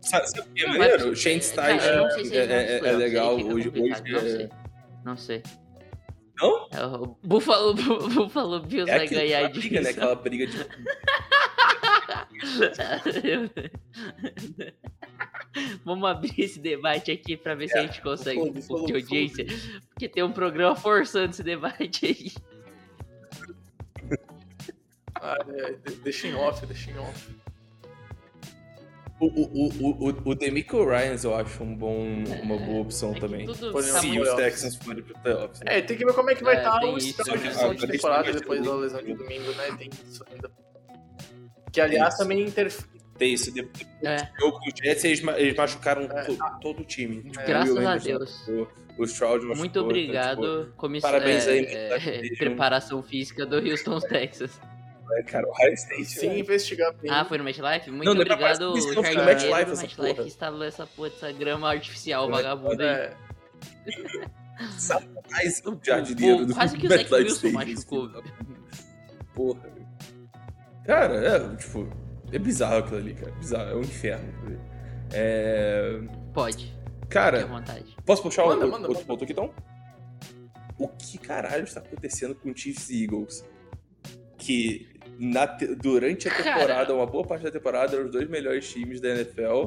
Sabe, 0.00 0.26
sabe 0.30 0.48
o 0.48 0.52
que 0.54 0.62
é 0.62 0.66
Não, 0.68 0.78
maneiro? 0.78 1.14
Shane 1.16 1.40
é, 1.40 2.38
é, 2.38 2.78
é- 2.78 2.88
é 2.88 2.92
legal. 2.92 3.36
fica 3.38 3.52
Hoje, 3.52 3.68
hoje 3.68 4.02
não 4.10 4.18
é, 4.18 4.20
sei. 4.20 4.48
Não 5.04 5.16
sei. 5.16 5.42
Não? 6.40 6.68
É, 6.72 6.86
o 6.86 7.16
Buffalo, 7.22 7.74
Buffalo 8.08 8.60
Bills 8.60 8.90
é 8.90 8.96
vai 8.96 9.04
aquilo, 9.04 9.20
ganhar 9.20 9.44
a 9.44 9.48
briga, 9.50 9.80
né? 9.82 9.90
Aquela 9.90 10.14
briga 10.14 10.46
de. 10.46 10.56
Vamos 15.84 16.08
abrir 16.08 16.40
esse 16.40 16.58
debate 16.60 17.10
aqui 17.10 17.36
pra 17.36 17.54
ver 17.54 17.68
se 17.68 17.76
a 17.76 17.82
gente 17.82 18.00
consegue 18.00 18.40
um 18.40 18.52
pouco 18.54 18.86
de 18.86 18.94
audiência. 18.94 19.44
Porque 19.90 20.08
tem 20.08 20.22
um 20.22 20.32
programa 20.32 20.74
forçando 20.76 21.30
esse 21.30 21.42
debate 21.42 22.06
aí. 22.06 22.32
Ah, 25.16 25.36
é, 25.48 25.72
de- 25.72 25.96
deixa 25.96 26.28
em 26.28 26.34
off, 26.34 26.64
deixa 26.64 26.90
em 26.90 26.98
off. 26.98 27.28
O, 29.20 29.26
o, 29.26 29.68
o, 29.68 30.08
o, 30.08 30.30
o 30.30 30.34
Demico 30.34 30.82
Ryans 30.82 31.24
eu 31.24 31.34
acho 31.36 31.62
um 31.62 31.76
bom, 31.76 31.94
uma 32.42 32.56
boa 32.56 32.80
opção 32.80 33.14
É 33.14 33.20
também. 33.20 33.44
tudo 33.44 33.70
tá 33.72 33.82
Se 33.82 34.18
os. 34.18 34.34
Texans 34.34 34.76
forem 34.76 35.02
pro 35.02 35.14
playoffs. 35.20 35.60
É, 35.66 35.82
tem 35.82 35.96
que 35.98 36.06
ver 36.06 36.14
como 36.14 36.30
é 36.30 36.34
que 36.34 36.42
vai 36.42 36.54
É, 36.56 36.58
estar 36.58 36.80
tem 36.80 36.94
o 36.94 36.98
de 36.98 37.06
né? 37.06 37.74
de 37.74 37.84
Ah, 37.84 37.88
temporada 37.88 38.32
depois 38.32 38.64
da 38.64 38.74
lesão 38.76 39.02
de 39.02 39.12
domingo, 39.14 39.52
né? 39.52 39.76
Tem 39.78 39.90
isso 40.08 40.24
ainda. 40.32 40.50
Que, 41.70 41.80
aliás, 41.82 42.16
também 42.16 42.40
interfere. 42.40 42.88
Tem 43.18 43.34
isso. 43.34 43.52
Depois 43.52 43.86
É, 44.02 44.16
do 44.16 44.40
jogo 44.40 44.58
com 44.60 44.70
o 44.70 44.72
Jets, 44.82 45.04
eles, 45.04 45.20
ma- 45.20 45.38
eles 45.38 45.54
machucaram 45.54 46.02
É. 46.04 46.22
to- 46.24 46.38
todo 46.62 46.80
o 46.80 46.84
time. 46.84 47.22
Tipo, 47.22 47.46
Graças 47.46 47.74
o 47.74 47.78
Will 47.78 47.86
a 47.88 47.92
Anderson 47.92 48.08
Deus. 48.08 48.38
machucou, 48.48 48.68
O 48.96 49.04
Stroud 49.04 49.34
machucou, 49.44 49.56
muito 49.58 49.70
então, 49.72 49.84
obrigado, 49.84 50.72
comissão. 50.78 51.10
parabéns 51.10 51.46
aí, 51.46 51.66
é, 51.66 51.90
Mitch 51.94 52.02
Trubisky. 52.04 52.36
preparação 52.36 53.02
física 53.02 53.44
do 53.44 53.56
Houston, 53.58 54.00
Texas. 54.00 54.58
Tipo, 55.10 55.14
é, 55.18 55.22
cara, 55.22 55.46
o 55.48 55.52
High 55.52 55.74
State. 55.74 56.04
Se 56.06 56.26
né? 56.28 56.38
investigar 56.38 56.92
bem. 56.94 57.10
Ah, 57.10 57.24
foi 57.24 57.38
no 57.38 57.44
MetLife? 57.44 57.90
Muito 57.90 58.04
Não, 58.04 58.12
é 58.12 58.14
obrigado, 58.16 58.60
não 58.74 58.80
foi 58.80 59.14
no 59.14 59.24
MetLife 59.24 59.70
essa 59.72 59.82
MetLife 59.82 59.96
porra. 59.96 60.14
que 60.14 60.22
instalou 60.28 60.64
essa 60.64 60.86
porra, 60.86 61.08
essa 61.08 61.32
grama 61.32 61.68
artificial 61.70 62.28
É, 62.28 62.30
vagabunda 62.30 62.84
aí. 62.84 63.14
É, 63.86 65.30
mais 65.30 65.62
O- 65.64 65.72
o 65.72 65.80
jardineiro 65.82 66.46
do 66.46 66.54
quase 66.54 66.76
que 66.76 66.86
o 66.86 66.90
MetLife 66.90 67.14
Wilson 67.24 67.50
machucou. 67.50 68.10
Porra, 69.34 69.60
velho. 69.60 69.88
Cara, 70.84 71.14
é, 71.14 71.56
tipo, 71.56 71.88
é 72.32 72.38
bizarro 72.38 72.78
aquilo 72.78 72.96
ali, 72.98 73.14
cara. 73.14 73.32
Bizarro, 73.32 73.70
é 73.70 73.74
um 73.76 73.80
inferno. 73.80 74.60
É. 75.12 76.00
Pode, 76.32 76.72
Cara, 77.08 77.44
vontade. 77.46 77.96
posso 78.04 78.22
puxar 78.22 78.46
Manda, 78.46 78.66
o, 78.66 78.70
manda, 78.70 78.86
outro 78.88 79.02
manda. 79.02 79.06
ponto 79.06 79.24
aqui 79.24 79.32
então? 79.32 79.52
o 80.78 80.88
que 80.88 81.18
caralho 81.18 81.64
está 81.64 81.80
acontecendo 81.80 82.34
com 82.34 82.54
Chiefs 82.54 82.88
e 82.90 83.04
Eagles? 83.04 83.44
Que 84.38 84.88
na 85.20 85.46
te- 85.46 85.74
durante 85.76 86.26
a 86.26 86.30
Cara. 86.30 86.54
temporada, 86.54 86.94
uma 86.94 87.06
boa 87.06 87.24
parte 87.26 87.42
da 87.44 87.50
temporada, 87.50 87.94
eram 87.94 88.06
os 88.06 88.10
dois 88.10 88.28
melhores 88.28 88.68
times 88.72 89.00
da 89.00 89.10
NFL. 89.10 89.66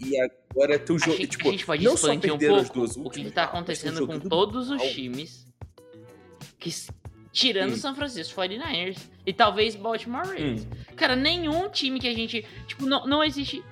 E 0.00 0.18
agora 0.18 0.78
tu 0.78 0.94
A 0.94 0.98
jogo. 0.98 1.16
gente, 1.18 1.26
Tipo, 1.28 1.48
a 1.48 1.52
gente 1.52 1.66
pode 1.66 1.84
não 1.84 1.96
só 1.96 2.10
um 2.10 2.18
pouco 2.18 2.38
duas 2.72 2.96
o 2.96 3.10
que, 3.10 3.30
tá 3.30 3.42
tão 3.46 3.58
acontecendo 3.58 4.06
com 4.06 4.18
todos 4.18 4.70
os 4.70 4.80
times. 4.82 5.46
Que, 6.58 6.70
tirando 7.32 7.72
Hum. 7.74 7.76
São 7.76 7.94
Francisco 7.94 8.34
49ers 8.40 8.98
e 9.26 9.32
talvez 9.32 9.76
Baltimore 9.76 10.26
Ravens. 10.26 10.66
Cara, 10.96 11.14
nenhum 11.14 11.68
time 11.68 12.00
que 12.00 12.08
a 12.08 12.14
gente. 12.14 12.46
Tipo, 12.66 12.86
não, 12.86 13.06
não 13.06 13.22
existe. 13.22 13.62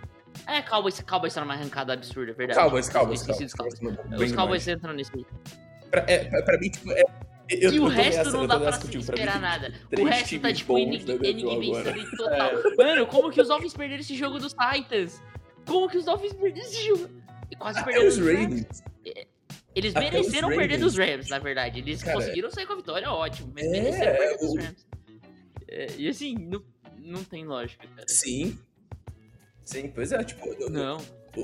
É, 0.46 0.60
Cowboys, 0.62 1.00
Cowboys 1.00 1.32
tá 1.34 1.40
numa 1.40 1.54
arrancada 1.54 1.94
absurda, 1.94 2.32
é 2.32 2.34
verdade. 2.34 2.60
Cowboys, 2.60 2.88
Cowboys, 2.90 3.22
Cowboys. 3.22 3.54
Cowboys. 3.54 3.80
Bem 3.80 4.26
Os 4.26 4.32
Cowboys 4.32 4.68
entram 4.68 4.92
nesse. 4.92 5.10
Pra, 5.90 6.04
é, 6.06 6.24
pra, 6.24 6.42
pra 6.42 6.58
mim, 6.58 6.68
tipo, 6.70 6.92
é. 6.92 7.02
Eu, 7.48 7.72
e 7.72 7.76
eu 7.76 7.84
o 7.84 7.88
resto 7.88 8.18
nessa, 8.18 8.30
não 8.30 8.42
eu 8.42 8.46
dá 8.46 8.60
pra. 8.60 8.78
Pra 8.78 8.98
esperar 8.98 9.34
mim, 9.36 9.40
nada. 9.40 9.74
O 9.98 10.04
resto 10.04 10.40
tá 10.40 10.52
tipo 10.52 10.74
vencido 10.74 12.16
total. 12.16 12.50
Mano, 12.76 13.06
como 13.06 13.30
que 13.30 13.40
os 13.40 13.48
Dolphins 13.48 13.74
perderam 13.74 14.00
esse 14.00 14.14
jogo 14.14 14.38
dos 14.38 14.52
Titans? 14.54 15.22
Como 15.66 15.88
que 15.88 15.96
os 15.98 16.04
Dolphins 16.04 16.34
perderam 16.34 16.66
esse 16.66 16.86
jogo? 16.86 17.08
E 17.50 17.56
quase 17.56 17.78
Até 17.78 17.90
perderam 17.92 18.08
os. 18.08 18.18
Ravens. 18.18 18.82
Eles 19.74 19.94
Até 19.94 20.10
mereceram 20.10 20.48
perder 20.48 20.78
dos 20.78 20.96
Rams, 20.96 21.28
na 21.28 21.38
verdade. 21.38 21.78
Eles 21.78 22.02
Cara, 22.02 22.16
conseguiram 22.16 22.50
sair 22.50 22.66
com 22.66 22.72
a 22.72 22.76
vitória, 22.76 23.10
ótimo. 23.10 23.52
Mas 23.54 23.64
é, 23.64 23.70
mereceram 23.70 24.16
perder 24.16 24.38
dos 24.38 24.56
Rams. 24.56 24.86
É, 25.68 25.86
e 25.96 26.08
assim, 26.08 26.34
não, 26.36 26.62
não 26.98 27.22
tem 27.22 27.44
lógica, 27.46 27.86
cara. 27.86 28.08
Sim. 28.08 28.58
Sim, 29.64 29.88
pois 29.94 30.12
é, 30.12 30.24
tipo, 30.24 30.46
eu- 30.48 30.70
Não. 30.70 30.98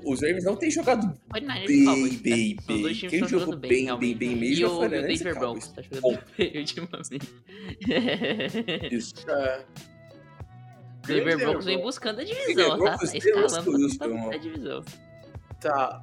Os 0.04 0.20
Ravens 0.22 0.44
não 0.44 0.56
têm 0.56 0.70
jogado 0.70 1.06
49ers 1.32 1.64
e 1.64 1.66
bem, 1.66 1.84
Cowboys. 1.84 2.16
bem, 2.20 2.56
os 2.58 2.66
dois 2.66 2.82
bem. 2.82 2.94
times 2.94 3.00
Quem 3.00 3.08
que 3.10 3.16
estão 3.24 3.38
jogou 3.40 3.56
bem, 3.56 3.70
bem, 3.70 3.96
bem, 3.98 4.14
bem 4.16 4.36
mesmo 4.36 4.54
E 4.58 4.62
é 4.62 4.66
o, 4.66 4.70
e 4.70 4.74
o 4.74 4.80
49ers 4.80 5.04
e 5.14 5.18
Denver. 5.18 5.38
Broncos 5.38 5.68
tá 5.68 5.82
jogando 5.82 6.00
Bom. 6.00 6.18
bem 6.38 6.58
ultimamente. 6.58 7.32
Isso. 8.94 9.14
É. 9.30 9.64
Denver 11.06 11.38
Broncos 11.38 11.64
vem 11.64 11.80
buscando 11.82 12.20
a 12.20 12.24
divisão, 12.24 12.78
tá? 12.82 12.96
Tá 12.98 13.04
escalando 13.04 14.30
a 14.32 14.36
divisão. 14.38 14.84
Tá. 15.60 16.02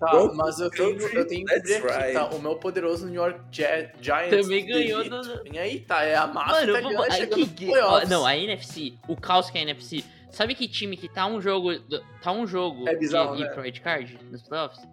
Tá, 0.00 0.10
Broncos 0.12 0.36
mas 0.36 0.60
eu 0.60 0.70
tenho, 0.70 0.96
eu 0.96 1.26
tenho 1.26 1.44
que 1.44 1.58
ver 1.60 1.76
aqui, 1.84 2.04
ride. 2.04 2.12
tá? 2.12 2.28
O 2.30 2.40
meu 2.40 2.54
poderoso 2.56 3.06
New 3.06 3.14
York 3.16 3.40
Gi- 3.50 3.90
Giants. 4.00 4.30
Também 4.42 4.64
ganhou 4.64 5.02
do- 5.08 5.42
Vem 5.42 5.58
aí, 5.58 5.80
tá? 5.80 6.04
É 6.04 6.14
a 6.14 6.26
massa 6.26 6.52
Mano, 6.60 6.70
italiana 6.78 6.98
vamos, 6.98 7.14
aí 7.14 7.26
que, 7.26 7.66
no 7.66 7.72
ó, 7.80 8.06
não, 8.06 8.24
a 8.26 8.36
NFC, 8.36 8.94
o 9.08 9.16
caos 9.16 9.50
que 9.50 9.58
é 9.58 9.62
a 9.62 9.64
NFC. 9.64 10.04
Sabe 10.30 10.54
que 10.54 10.68
time 10.68 10.96
que 10.96 11.08
tá 11.08 11.26
um 11.26 11.40
jogo, 11.40 11.78
tá 12.22 12.32
um 12.32 12.46
jogo 12.46 12.88
É 12.88 12.94
bizarro, 12.96 13.36
de 13.36 13.42
ir 13.42 13.46
né? 13.46 13.52
pro 13.52 13.62
wildcard 13.62 14.18
nos 14.30 14.42
playoffs? 14.42 14.86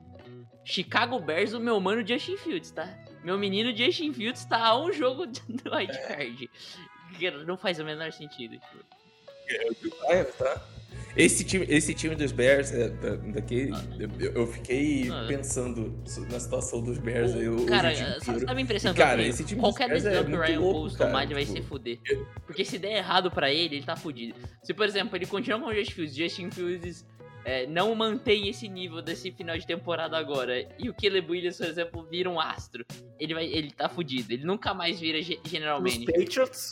Chicago 0.63 1.19
Bears, 1.19 1.53
o 1.53 1.59
meu 1.59 1.79
mano 1.79 2.05
Justin 2.05 2.37
Fields, 2.37 2.71
tá? 2.71 2.87
Meu 3.23 3.37
menino 3.37 3.75
Justin 3.75 4.13
Fields 4.13 4.45
tá 4.45 4.65
a 4.65 4.79
um 4.79 4.91
jogo 4.91 5.25
do 5.47 5.71
wildcard. 5.75 6.49
Que 7.17 7.31
Não 7.31 7.57
faz 7.57 7.79
o 7.79 7.83
menor 7.85 8.11
sentido. 8.11 8.53
Tipo. 8.53 8.85
Ah, 10.07 10.13
é, 10.13 10.23
tá. 10.23 10.61
Esse 11.15 11.45
time, 11.45 11.65
esse 11.69 11.93
time 11.93 12.13
dos 12.13 12.31
Bears, 12.33 12.71
é, 12.73 12.89
da- 12.89 13.15
daqui, 13.15 13.69
eu, 14.19 14.31
eu 14.33 14.47
fiquei 14.47 15.09
Ah. 15.09 15.25
pensando 15.27 15.97
na 16.29 16.39
situação 16.39 16.81
dos 16.81 16.97
Bears 16.97 17.33
aí. 17.33 17.47
o- 17.47 17.61
o 17.61 17.65
cara, 17.65 17.95
sabe, 18.19 18.43
a 18.45 18.61
impressão 18.61 18.91
E, 18.91 18.95
que 18.95 19.01
eu 19.01 19.05
cara, 19.05 19.21
esse 19.23 19.43
time 19.45 19.61
dos 19.61 19.69
Qualquer 19.69 19.87
Bears 19.87 20.05
é 20.05 20.09
decisão 20.09 20.29
que 20.29 20.35
o 20.37 20.41
Ryan 20.41 20.59
Poles 20.59 20.95
tomar, 20.95 21.23
ele 21.23 21.33
vai 21.33 21.45
tipo, 21.45 21.57
se 21.57 21.63
fuder. 21.63 21.99
Porque 22.45 22.65
se 22.65 22.77
der 22.77 22.97
errado 22.97 23.31
pra 23.31 23.49
ele, 23.51 23.77
ele 23.77 23.85
tá 23.85 23.95
fudido. 23.95 24.35
Se, 24.61 24.73
por 24.73 24.85
exemplo, 24.85 25.15
ele 25.15 25.25
continuar 25.25 25.59
com 25.61 25.67
o 25.67 25.73
Justin 25.73 25.93
Fields, 25.93 26.15
Justin 26.15 26.51
Fields 26.51 27.05
é, 27.45 27.65
não 27.67 27.93
mantém 27.95 28.49
esse 28.49 28.67
nível 28.67 29.01
desse 29.03 29.31
final 29.31 29.55
de 29.57 29.65
temporada 29.67 30.17
agora, 30.17 30.67
e 30.79 30.89
o 30.89 30.93
Caleb 30.93 31.31
Williams, 31.31 31.57
por 31.57 31.67
exemplo, 31.67 32.07
vira 32.09 32.27
um 32.29 32.39
astro, 32.39 32.83
ele, 33.19 33.33
vai, 33.35 33.45
ele 33.45 33.71
tá 33.71 33.87
fudido. 33.87 34.33
Ele 34.33 34.43
nunca 34.43 34.73
mais 34.73 34.99
vira 34.99 35.21
ge- 35.21 35.39
general 35.45 35.79
Os. 35.81 35.97
Patriots. 36.05 36.71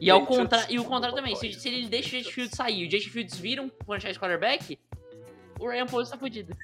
E, 0.00 0.10
ao 0.10 0.26
contra... 0.26 0.66
e 0.70 0.78
o 0.78 0.84
contrário 0.84 1.14
também, 1.16 1.34
se, 1.36 1.52
se 1.52 1.68
ele 1.68 1.86
deixa 1.88 2.16
o 2.16 2.18
Justin 2.18 2.32
Fields 2.32 2.56
sair 2.56 2.82
e 2.84 2.88
o 2.88 2.90
Justin 2.90 3.10
Fields 3.10 3.38
vira 3.38 3.62
um 3.62 3.70
franchise 3.84 4.18
quarterback, 4.18 4.78
o 5.58 5.68
Ryan 5.68 5.86
Poles 5.86 6.08
tá 6.10 6.16
fudido. 6.18 6.56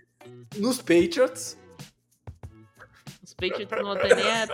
Nos 0.56 0.78
Patriots. 0.78 1.56
Os 3.22 3.34
Patriots 3.34 3.82
não 3.82 3.96
tem 3.96 4.14
nem 4.14 4.26
a... 4.30 4.46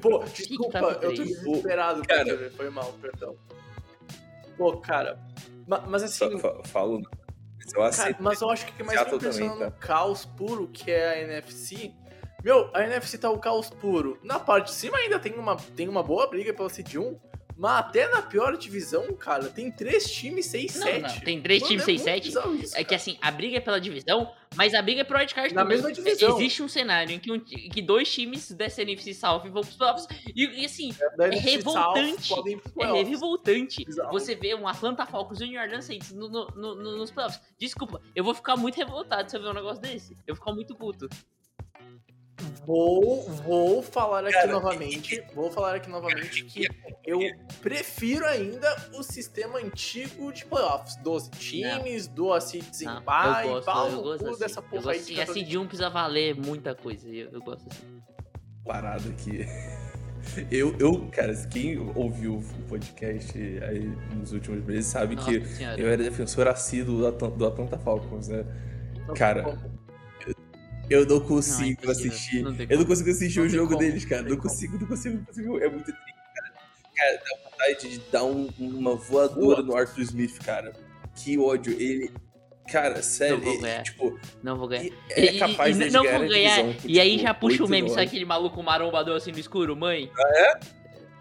Pô, 0.00 0.24
desculpa, 0.24 0.72
tá 0.94 1.06
eu 1.06 1.14
tô 1.14 1.22
desesperado, 1.22 2.02
Cara. 2.02 2.50
Foi 2.56 2.70
mal, 2.70 2.92
perdão. 3.00 3.36
Pô, 4.56 4.76
cara. 4.78 5.18
ma- 5.66 5.80
Mas 5.86 6.02
assim, 6.02 6.38
Falo. 6.64 7.02
Mas 7.58 7.66
eu 7.66 7.72
Cara, 7.74 7.88
aceito. 7.88 8.22
mas 8.22 8.40
eu 8.40 8.50
acho 8.50 8.66
que 8.66 8.72
o 8.72 8.74
que 8.74 8.82
mais 8.82 8.98
me 8.98 9.04
Seattle 9.04 9.16
impressiona 9.18 9.52
também, 9.52 9.66
no 9.66 9.72
caos 9.72 10.24
puro, 10.24 10.66
que 10.68 10.90
é 10.90 11.10
a 11.10 11.20
NFC. 11.22 11.92
Meu, 12.42 12.68
a 12.74 12.82
NFC 12.82 13.18
tá 13.18 13.30
o 13.30 13.38
caos 13.38 13.70
puro. 13.70 14.18
Na 14.22 14.40
parte 14.40 14.66
de 14.66 14.72
cima 14.72 14.98
ainda 14.98 15.18
tem 15.20 15.34
uma, 15.34 15.56
tem 15.56 15.88
uma 15.88 16.02
boa 16.02 16.26
briga 16.26 16.52
pela 16.52 16.68
Seed 16.68 16.96
1. 16.96 17.18
Mas 17.56 17.78
até 17.80 18.08
na 18.08 18.22
pior 18.22 18.56
divisão, 18.56 19.12
cara, 19.14 19.48
tem 19.48 19.70
três 19.70 20.10
times 20.10 20.46
6 20.46 20.76
Não, 20.76 20.86
7 20.86 21.00
não, 21.02 21.20
tem 21.20 21.40
três 21.40 21.62
times 21.62 21.84
6-7. 21.84 22.72
É 22.74 22.82
que 22.84 22.94
assim, 22.94 23.16
a 23.20 23.30
briga 23.30 23.56
é 23.56 23.60
pela 23.60 23.80
divisão, 23.80 24.32
mas 24.56 24.74
a 24.74 24.82
briga 24.82 25.02
é 25.02 25.04
pro 25.04 25.18
wildcard 25.18 25.54
Na 25.54 25.62
também. 25.62 25.76
mesma 25.76 25.92
divisão. 25.92 26.36
Existe 26.36 26.62
um 26.62 26.68
cenário 26.68 27.14
em 27.14 27.18
que, 27.18 27.30
um- 27.30 27.38
que 27.40 27.80
dois 27.82 28.12
times 28.12 28.50
dessa 28.52 28.82
NFC 28.82 29.14
South 29.14 29.40
vão 29.50 29.62
pros 29.62 29.76
playoffs. 29.76 30.06
E, 30.34 30.62
e 30.62 30.64
assim, 30.64 30.94
é 31.20 31.26
NFC 31.26 31.50
revoltante. 31.50 32.32
É 32.80 33.02
revoltante 33.02 33.84
Bizarro. 33.84 34.10
você 34.12 34.34
ver 34.34 34.54
um 34.56 34.66
Atlanta 34.66 35.06
Falcons 35.06 35.40
e 35.40 35.44
um 35.44 35.48
New 35.48 35.60
Orleans 35.60 35.84
Saints 35.84 36.12
no- 36.12 36.28
no- 36.28 36.46
no- 36.54 36.96
nos 36.96 37.10
playoffs. 37.10 37.40
Desculpa, 37.58 38.00
eu 38.14 38.24
vou 38.24 38.34
ficar 38.34 38.56
muito 38.56 38.76
revoltado 38.76 39.30
se 39.30 39.36
eu 39.36 39.42
ver 39.42 39.48
um 39.48 39.54
negócio 39.54 39.80
desse. 39.80 40.12
Eu 40.26 40.34
vou 40.34 40.36
ficar 40.36 40.52
muito 40.52 40.74
puto. 40.74 41.08
Vou, 42.66 43.22
vou 43.30 43.82
falar 43.82 44.20
aqui 44.24 44.32
Cara, 44.32 44.52
novamente. 44.52 45.22
Vou 45.34 45.50
falar 45.50 45.74
aqui 45.76 45.90
novamente 45.90 46.44
que 46.44 46.66
eu 47.04 47.18
prefiro 47.60 48.24
ainda 48.26 48.68
o 48.94 49.02
sistema 49.02 49.58
antigo 49.58 50.32
de 50.32 50.44
playoffs. 50.46 50.96
12 50.96 51.30
times, 51.32 52.06
duas 52.08 52.44
seeds 52.44 52.80
em 52.82 52.86
Não, 52.86 53.02
pai, 53.02 53.46
eu 53.46 53.50
gosto, 53.54 53.64
pau 53.66 53.86
eu 53.88 53.96
no 53.96 54.02
gosto 54.02 54.24
cu 54.24 54.30
assim. 54.30 54.38
dessa 54.40 54.58
eu 54.60 54.62
porra 54.64 54.82
gosto 54.82 54.90
aí 54.90 54.98
assim. 55.00 55.14
de 55.14 55.20
A 55.20 55.26
14 55.26 55.40
Seed 55.46 55.54
1 55.56 55.66
precisa 55.66 55.90
valer 55.90 56.34
muita 56.36 56.74
coisa. 56.74 57.08
Eu, 57.08 57.30
eu 57.32 57.40
gosto 57.42 57.66
assim. 57.70 58.02
parada 58.64 59.08
aqui. 59.08 59.46
Eu, 60.52 60.76
eu, 60.78 61.08
cara, 61.10 61.34
quem 61.50 61.76
ouviu 61.96 62.34
o 62.36 62.62
podcast 62.68 63.36
aí 63.36 63.92
nos 64.14 64.32
últimos 64.32 64.64
meses 64.64 64.86
sabe 64.86 65.16
Nossa 65.16 65.28
que 65.32 65.44
senhora. 65.48 65.80
eu 65.80 65.88
era 65.88 66.00
defensor 66.00 66.46
assíduo 66.46 66.98
do 66.98 67.06
Atlan- 67.08 67.30
do 67.30 67.44
Atlanta 67.44 67.76
Falcons, 67.76 68.28
né? 68.28 68.44
Não, 69.08 69.14
Cara, 69.14 69.58
Eu 70.92 71.06
não 71.06 71.16
Não, 71.18 71.24
é 71.24 71.28
consigo 71.28 71.90
assistir. 71.90 72.42
Não 72.42 72.54
eu 72.68 72.78
não 72.78 72.84
consigo 72.84 73.10
assistir 73.10 73.38
Não 73.38 73.46
o 73.46 73.48
jogo 73.48 73.68
como. 73.68 73.78
deles, 73.78 74.04
cara. 74.04 74.22
Não 74.22 74.30
Não 74.30 74.36
consigo, 74.36 74.78
não 74.78 74.86
consigo, 74.86 75.16
não 75.18 75.24
consigo. 75.24 75.58
É 75.58 75.68
muito 75.68 75.84
triste, 75.84 76.14
cara. 76.34 76.52
Cara, 76.94 77.16
dá 77.16 77.50
vontade 77.50 77.88
de 77.90 77.98
dar 78.10 78.24
um- 78.24 78.48
uma 78.58 78.94
voadora 78.94 79.62
no 79.62 79.74
Arthur 79.76 80.02
Smith, 80.02 80.38
cara. 80.44 80.72
Que 81.16 81.38
ódio. 81.38 81.72
Ele. 81.72 82.12
Cara, 82.70 83.02
sério, 83.02 83.36
Não 83.38 83.44
vou 83.44 83.52
ele, 83.54 83.62
ganhar. 83.62 83.82
tipo, 83.82 84.20
Não 84.42 84.56
vou 84.56 84.68
ganhar. 84.68 84.92
é 85.10 85.24
E- 85.34 85.38
capaz 85.38 85.76
e, 85.76 85.84
de 85.84 85.90
não 85.90 86.02
ganhar 86.04 86.18
vou 86.20 86.28
ganhar. 86.28 86.62
divisão 86.62 86.90
e 86.90 87.00
aí 87.00 87.10
tipo, 87.12 87.22
já 87.22 87.34
puxa 87.34 87.56
o 87.56 87.66
8 87.66 87.70
meme, 87.70 87.88
sabe 87.90 88.02
aquele 88.02 88.24
maluco 88.24 88.62
marombador 88.62 89.16
assim 89.16 89.32
no 89.32 89.38
escuro? 89.38 89.74
Mãe, 89.76 90.10
Ah, 90.16 90.32
é? 90.36 90.60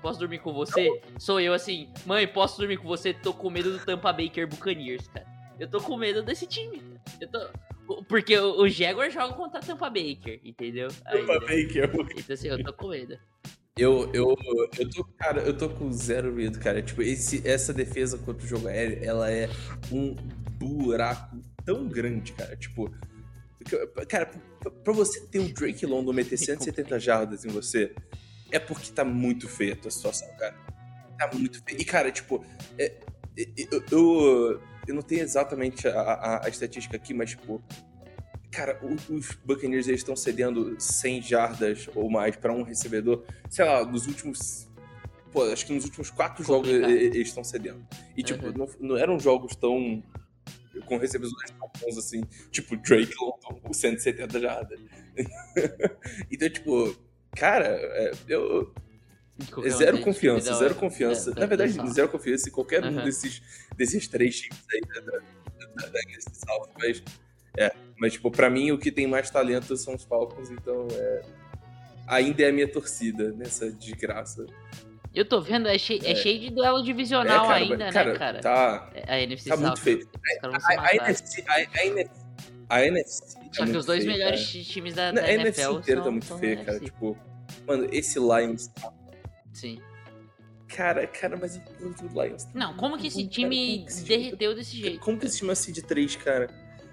posso 0.04 0.20
dormir 0.20 0.38
com 0.40 0.54
você? 0.54 1.02
Sou 1.18 1.40
eu 1.40 1.52
assim, 1.54 1.90
mãe, 2.06 2.28
posso 2.28 2.60
dormir 2.60 2.78
com 2.78 2.88
você? 2.88 3.12
Tô 3.12 3.34
com 3.34 3.50
medo 3.50 3.72
do 3.72 3.84
Tampa 3.84 4.14
Baker 4.14 4.48
Buccaneers, 4.48 5.08
cara. 5.08 5.26
Eu 5.60 5.68
tô 5.68 5.82
com 5.82 5.98
medo 5.98 6.22
desse 6.22 6.46
time. 6.46 6.82
Eu 7.20 7.28
tô... 7.28 7.40
Porque 8.08 8.38
o 8.38 8.68
Jaguar 8.68 9.10
joga 9.10 9.34
contra 9.34 9.60
a 9.60 9.64
Tampa 9.64 9.90
Baker, 9.90 10.40
entendeu? 10.44 10.88
Tampa 10.90 11.34
Ainda. 11.34 11.40
Baker. 11.40 11.92
Então 12.18 12.34
assim, 12.34 12.48
eu 12.48 12.64
tô 12.64 12.74
com 12.74 12.90
medo. 12.90 13.18
Eu, 13.78 14.12
eu, 14.14 14.36
eu 14.78 14.90
tô, 14.90 15.04
cara, 15.18 15.42
eu 15.42 15.58
tô 15.58 15.70
com 15.70 15.92
zero 15.92 16.32
medo, 16.34 16.60
cara. 16.60 16.82
Tipo, 16.82 17.02
esse, 17.02 17.48
essa 17.48 17.74
defesa 17.74 18.18
contra 18.18 18.44
o 18.46 18.48
jogo 18.48 18.68
aéreo, 18.68 19.00
ela 19.02 19.32
é 19.32 19.50
um 19.92 20.14
buraco 20.60 21.38
tão 21.66 21.88
grande, 21.88 22.34
cara. 22.34 22.56
Tipo, 22.58 22.92
cara, 24.10 24.30
pra- 24.84 24.94
você 24.94 25.26
ter 25.28 25.40
o 25.40 25.54
Drake 25.54 25.86
London 25.86 26.14
meter 26.14 26.38
170 26.38 27.00
jardas 27.00 27.46
em 27.46 27.50
você, 27.50 27.94
é 28.52 28.60
porque 28.60 28.92
tá 28.92 29.06
muito 29.06 29.48
feia 29.48 29.74
a 29.74 29.78
tua 29.78 29.90
situação, 29.92 30.28
cara. 30.38 30.56
Tá 31.18 31.30
muito 31.34 31.64
feio. 31.64 31.80
E, 31.80 31.86
cara, 31.86 32.12
tipo, 32.12 32.46
é- 32.78 32.94
é- 33.38 33.48
eu, 33.72 33.84
eu, 33.90 34.62
eu 34.92 34.96
não 34.96 35.02
tenho 35.02 35.22
exatamente 35.22 35.88
a, 35.88 36.00
a- 36.00 36.46
a 36.46 36.50
estatística 36.50 36.96
aqui, 36.98 37.14
mas, 37.14 37.32
tipo, 37.32 37.62
cara, 38.52 38.80
os 38.84 39.32
Buccaneers 39.46 39.88
eles 39.88 40.02
estão 40.02 40.16
cedendo 40.16 40.76
100 40.80 41.22
jardas 41.22 41.90
ou 41.96 42.10
mais 42.10 42.36
pra 42.36 42.54
um 42.54 42.62
recebedor, 42.64 43.24
sei 43.50 43.66
lá, 43.66 43.84
nos 43.86 44.06
últimos. 44.08 44.70
Pô, 45.32 45.44
acho 45.46 45.66
que 45.66 45.74
nos 45.74 45.86
últimos 45.86 46.10
quatro 46.10 46.44
jogos 46.44 46.68
Complicado. 46.70 46.92
eles 46.92 47.28
estão 47.30 47.44
cedendo. 47.44 47.88
E, 48.18 48.22
tipo, 48.22 48.46
Uhum. 48.48 48.54
não, 48.54 48.70
não 48.82 48.98
eram 48.98 49.18
jogos 49.20 49.56
tão. 49.56 50.04
com 50.86 50.98
recebedores 50.98 51.52
tão 51.52 51.70
bons 51.82 51.98
assim, 51.98 52.22
tipo 52.50 52.76
Drake 52.78 53.14
London, 53.20 53.62
com 53.62 53.74
170 53.74 54.40
jardas. 54.40 54.80
então, 56.32 56.50
tipo, 56.50 56.96
cara, 57.36 57.66
é, 57.68 58.12
eu, 58.28 58.74
zero 59.70 60.00
confiança, 60.02 60.54
zero 60.54 60.66
hora. 60.66 60.74
confiança. 60.76 61.32
É, 61.36 61.40
Na 61.40 61.46
verdade, 61.46 61.74
zero 61.92 62.10
confiança 62.10 62.50
em 62.50 62.52
qualquer 62.52 62.84
um 62.86 63.04
desses, 63.04 63.42
desses 63.76 64.08
três 64.08 64.40
times 64.40 64.60
aí 64.74 64.82
da, 64.82 65.02
da, 65.02 65.18
da, 65.76 65.88
da 65.88 66.00
South. 66.46 66.70
Mas, 66.80 67.04
é, 67.58 67.72
mas, 67.98 68.14
tipo, 68.14 68.32
pra 68.32 68.50
mim, 68.50 68.72
o 68.72 68.78
que 68.78 68.92
tem 68.92 69.08
mais 69.08 69.30
talento 69.30 69.76
são 69.78 69.96
os 69.96 70.04
Falcons, 70.04 70.50
então 70.50 70.88
é. 70.92 71.22
ainda 72.08 72.44
é 72.44 72.50
a 72.50 72.54
minha 72.54 72.68
torcida 72.68 73.32
nessa 73.34 73.72
desgraça. 73.72 74.46
Eu 75.14 75.26
tô 75.26 75.42
vendo, 75.42 75.68
é 75.68 75.78
cheio, 75.78 76.02
é. 76.06 76.12
É. 76.12 76.16
cheio 76.16 76.40
de 76.40 76.50
duelo 76.50 76.82
divisional 76.82 77.46
É, 77.46 77.48
cara, 77.48 77.60
ainda, 77.60 77.92
cara, 77.92 78.14
né, 78.14 78.18
cara? 78.18 78.40
Tá, 78.40 78.90
A 79.08 79.20
NFC 79.20 79.50
tá 79.50 79.58
South, 79.58 79.66
muito 79.66 79.82
feio. 79.82 80.10
A, 80.42 80.48
a, 80.48 80.52
matar. 80.52 80.96
NFC, 80.96 81.44
a, 81.48 81.54
a 81.54 81.86
NFC, 81.86 82.12
a 82.70 82.86
NFC 82.86 83.36
tá 83.36 83.42
Só 83.52 83.66
que 83.66 83.78
os 83.78 83.86
dois 83.86 84.06
feia, 84.06 84.18
melhores 84.18 84.52
cara. 84.52 84.64
times 84.64 84.94
da, 84.94 85.08
Não, 85.12 85.22
da 85.22 85.28
a 85.28 85.32
NFL 85.34 85.42
NFC 85.42 85.74
inteira 85.74 86.02
tá 86.02 86.12
muito 86.12 86.38
feia, 86.38 86.64
cara. 86.64 86.80
Tipo, 86.80 87.18
mano, 87.68 87.90
esse 87.92 88.18
Lions. 88.20 88.72
Sim. 89.54 89.82
Cara, 90.68 91.06
cara, 91.08 91.36
mas 91.38 91.58
o 91.58 92.22
Lions. 92.24 92.46
tá 92.46 92.52
Não, 92.54 92.76
como 92.78 92.98
que 92.98 93.08
esse 93.08 93.24
cara, 93.24 93.30
time 93.30 93.58
como 93.76 93.86
que 93.86 93.92
esse 93.92 94.06
time- 94.06 94.18
derreteu 94.24 94.56
desse 94.56 94.78
jeito? 94.78 95.00
Como 95.02 95.20
que 95.20 95.26
esse 95.26 95.38
time 95.40 95.52
é 95.52 95.56
seed 95.56 95.78
3, 95.86 96.16
cara? 96.16 96.48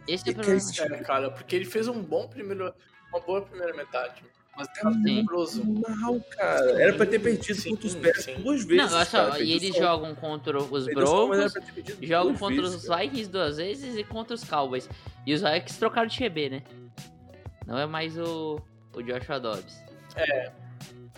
Esse 0.08 0.28
é 0.28 0.32
o 0.32 0.34
Cara, 0.34 0.46
problema. 0.46 0.56
esse 0.58 0.72
time 0.72 0.96
É, 0.96 0.98
cara, 1.02 1.30
porque 1.30 1.54
ele 1.54 1.64
fez 1.64 1.86
um 1.86 2.02
bom 2.02 2.26
primeiro. 2.28 2.74
Uma 3.12 3.20
boa 3.20 3.40
primeira 3.42 3.74
metade. 3.76 4.22
Mas 4.56 4.66
tá 4.68 4.90
Sim. 4.92 5.02
tenebroso. 5.04 5.62
mal, 5.64 6.20
cara. 6.36 6.82
Era 6.82 6.92
pra 6.94 7.06
ter 7.06 7.20
perdido 7.20 7.54
Sim, 7.54 7.70
contra 7.70 7.86
os 7.86 7.94
Bears 7.94 8.26
duas 8.26 8.64
vezes. 8.64 8.90
Não, 8.90 8.96
olha 8.98 9.04
só, 9.06 9.26
cara. 9.30 9.40
e 9.40 9.52
eles 9.52 9.74
só- 9.76 9.80
jogam 9.82 10.14
contra 10.16 10.58
os 10.60 10.86
era 10.88 10.94
Broncos, 10.96 11.52
jogam 12.02 12.34
contra 12.34 12.62
vezes, 12.62 12.76
os 12.82 12.88
cara. 12.88 13.00
Vikings 13.02 13.30
duas 13.30 13.56
vezes 13.58 13.96
e 13.96 14.02
contra 14.02 14.34
os 14.34 14.42
Cowboys. 14.42 14.88
E 15.24 15.32
os 15.32 15.40
Vikings 15.42 15.78
trocaram 15.78 16.08
de 16.08 16.18
QB, 16.18 16.50
né? 16.50 16.62
Não 17.66 17.78
é 17.78 17.86
mais 17.86 18.18
o, 18.18 18.60
o 18.94 19.02
Joshua 19.02 19.38
Dobbs. 19.38 19.76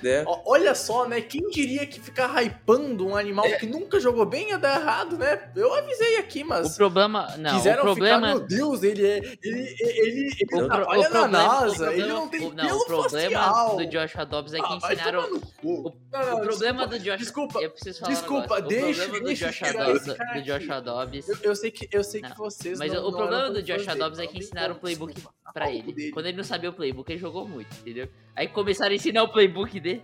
Né? 0.03 0.25
Olha 0.47 0.75
só, 0.75 1.07
né? 1.07 1.21
Quem 1.21 1.49
diria 1.51 1.87
que 1.87 2.01
ficar 2.01 2.29
hypando 2.43 3.07
um 3.07 3.17
animal 3.17 3.45
É. 3.47 3.57
que 3.57 3.67
nunca 3.67 4.01
jogou 4.01 4.25
bem 4.25 4.49
ia 4.51 4.59
dar 4.59 4.81
errado, 4.81 5.17
né? 5.19 5.51
Eu 5.55 5.73
avisei 5.75 6.17
aqui, 6.19 6.43
O 6.43 6.47
mas. 6.49 6.77
problema. 6.77 7.35
Não, 7.39 7.57
Quiseram 7.57 7.81
o 7.81 7.83
problema. 7.87 8.27
ficar, 8.29 8.39
meu 8.39 8.47
Deus, 8.47 8.83
ele 8.83 9.07
é. 9.07 9.17
Ele, 9.19 9.37
ele, 9.43 9.77
ele, 9.81 10.21
ele 10.21 10.37
o, 10.45 10.47
pro- 10.47 10.67
trabalha 10.69 10.99
o 10.99 11.03
na 11.03 11.09
problema, 11.11 11.29
NASA, 11.29 11.67
o 11.67 11.75
problema- 11.77 11.93
ele 11.95 12.07
não 12.09 12.29
tem 12.29 12.47
o, 12.47 12.51
pelo 12.55 12.77
o 12.79 12.85
problema 12.87 13.37
facial. 13.43 13.77
do 13.77 13.87
Joshua 13.87 14.25
Dobbs 14.25 14.55
é 14.55 14.57
que 14.59 14.65
Ah, 14.65 14.77
vai 14.79 14.95
ensinaram. 14.95 15.23
tomar 15.25 15.35
no 15.35 15.41
cu. 15.41 15.89
o- 15.89 15.97
Não, 16.13 16.21
não, 16.27 16.37
o 16.39 16.41
problema 16.41 16.87
desculpa, 16.87 16.87
do 16.87 16.99
Joshua 16.99 17.17
desculpa, 17.19 17.61
Eu 17.61 17.71
preciso 17.71 18.01
falar 18.01 18.11
um 18.11 18.15
desculpa, 18.15 18.55
negócio. 18.61 18.69
deixa- 18.69 19.03
o 19.03 19.09
problema 19.11 19.27
deixa 19.27 19.45
do 19.47 19.51
eu 19.51 19.61
Joshua 19.61 19.85
Dobbs, 19.85 20.05
do. 20.07 20.43
Joshua 20.43 20.81
Dobbs 20.81 21.29
Eu, 21.29 21.37
eu 21.43 21.57
sei 21.57 21.71
que, 21.71 21.89
eu 21.93 22.05
sei 22.05 22.21
Não, 22.23 22.31
que 22.31 22.39
vocês. 22.39 22.79
Mas 22.79 22.93
não, 22.93 23.01
o 23.01 23.11
não 23.11 23.19
problema 23.19 23.51
do 23.51 23.63
Joshua 23.63 23.95
Dobbs 23.95 24.19
é 24.19 24.27
que 24.27 24.35
não 24.35 24.41
ensinaram 24.41 24.75
o 24.75 24.79
playbook 24.79 25.15
pra 25.53 25.71
ele. 25.71 26.11
Quando 26.13 26.27
ele 26.27 26.37
não 26.37 26.45
sabia 26.45 26.71
o 26.71 26.73
playbook, 26.73 27.11
ele 27.11 27.19
jogou 27.21 27.47
muito, 27.47 27.69
entendeu? 27.81 28.09
Aí 28.37 28.49
começaram 28.49 28.93
a 28.93 28.95
ensinar 28.95 29.23
o 29.23 29.29
playbook 29.33 29.79
dele. 29.81 30.03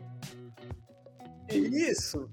Isso. 1.50 2.30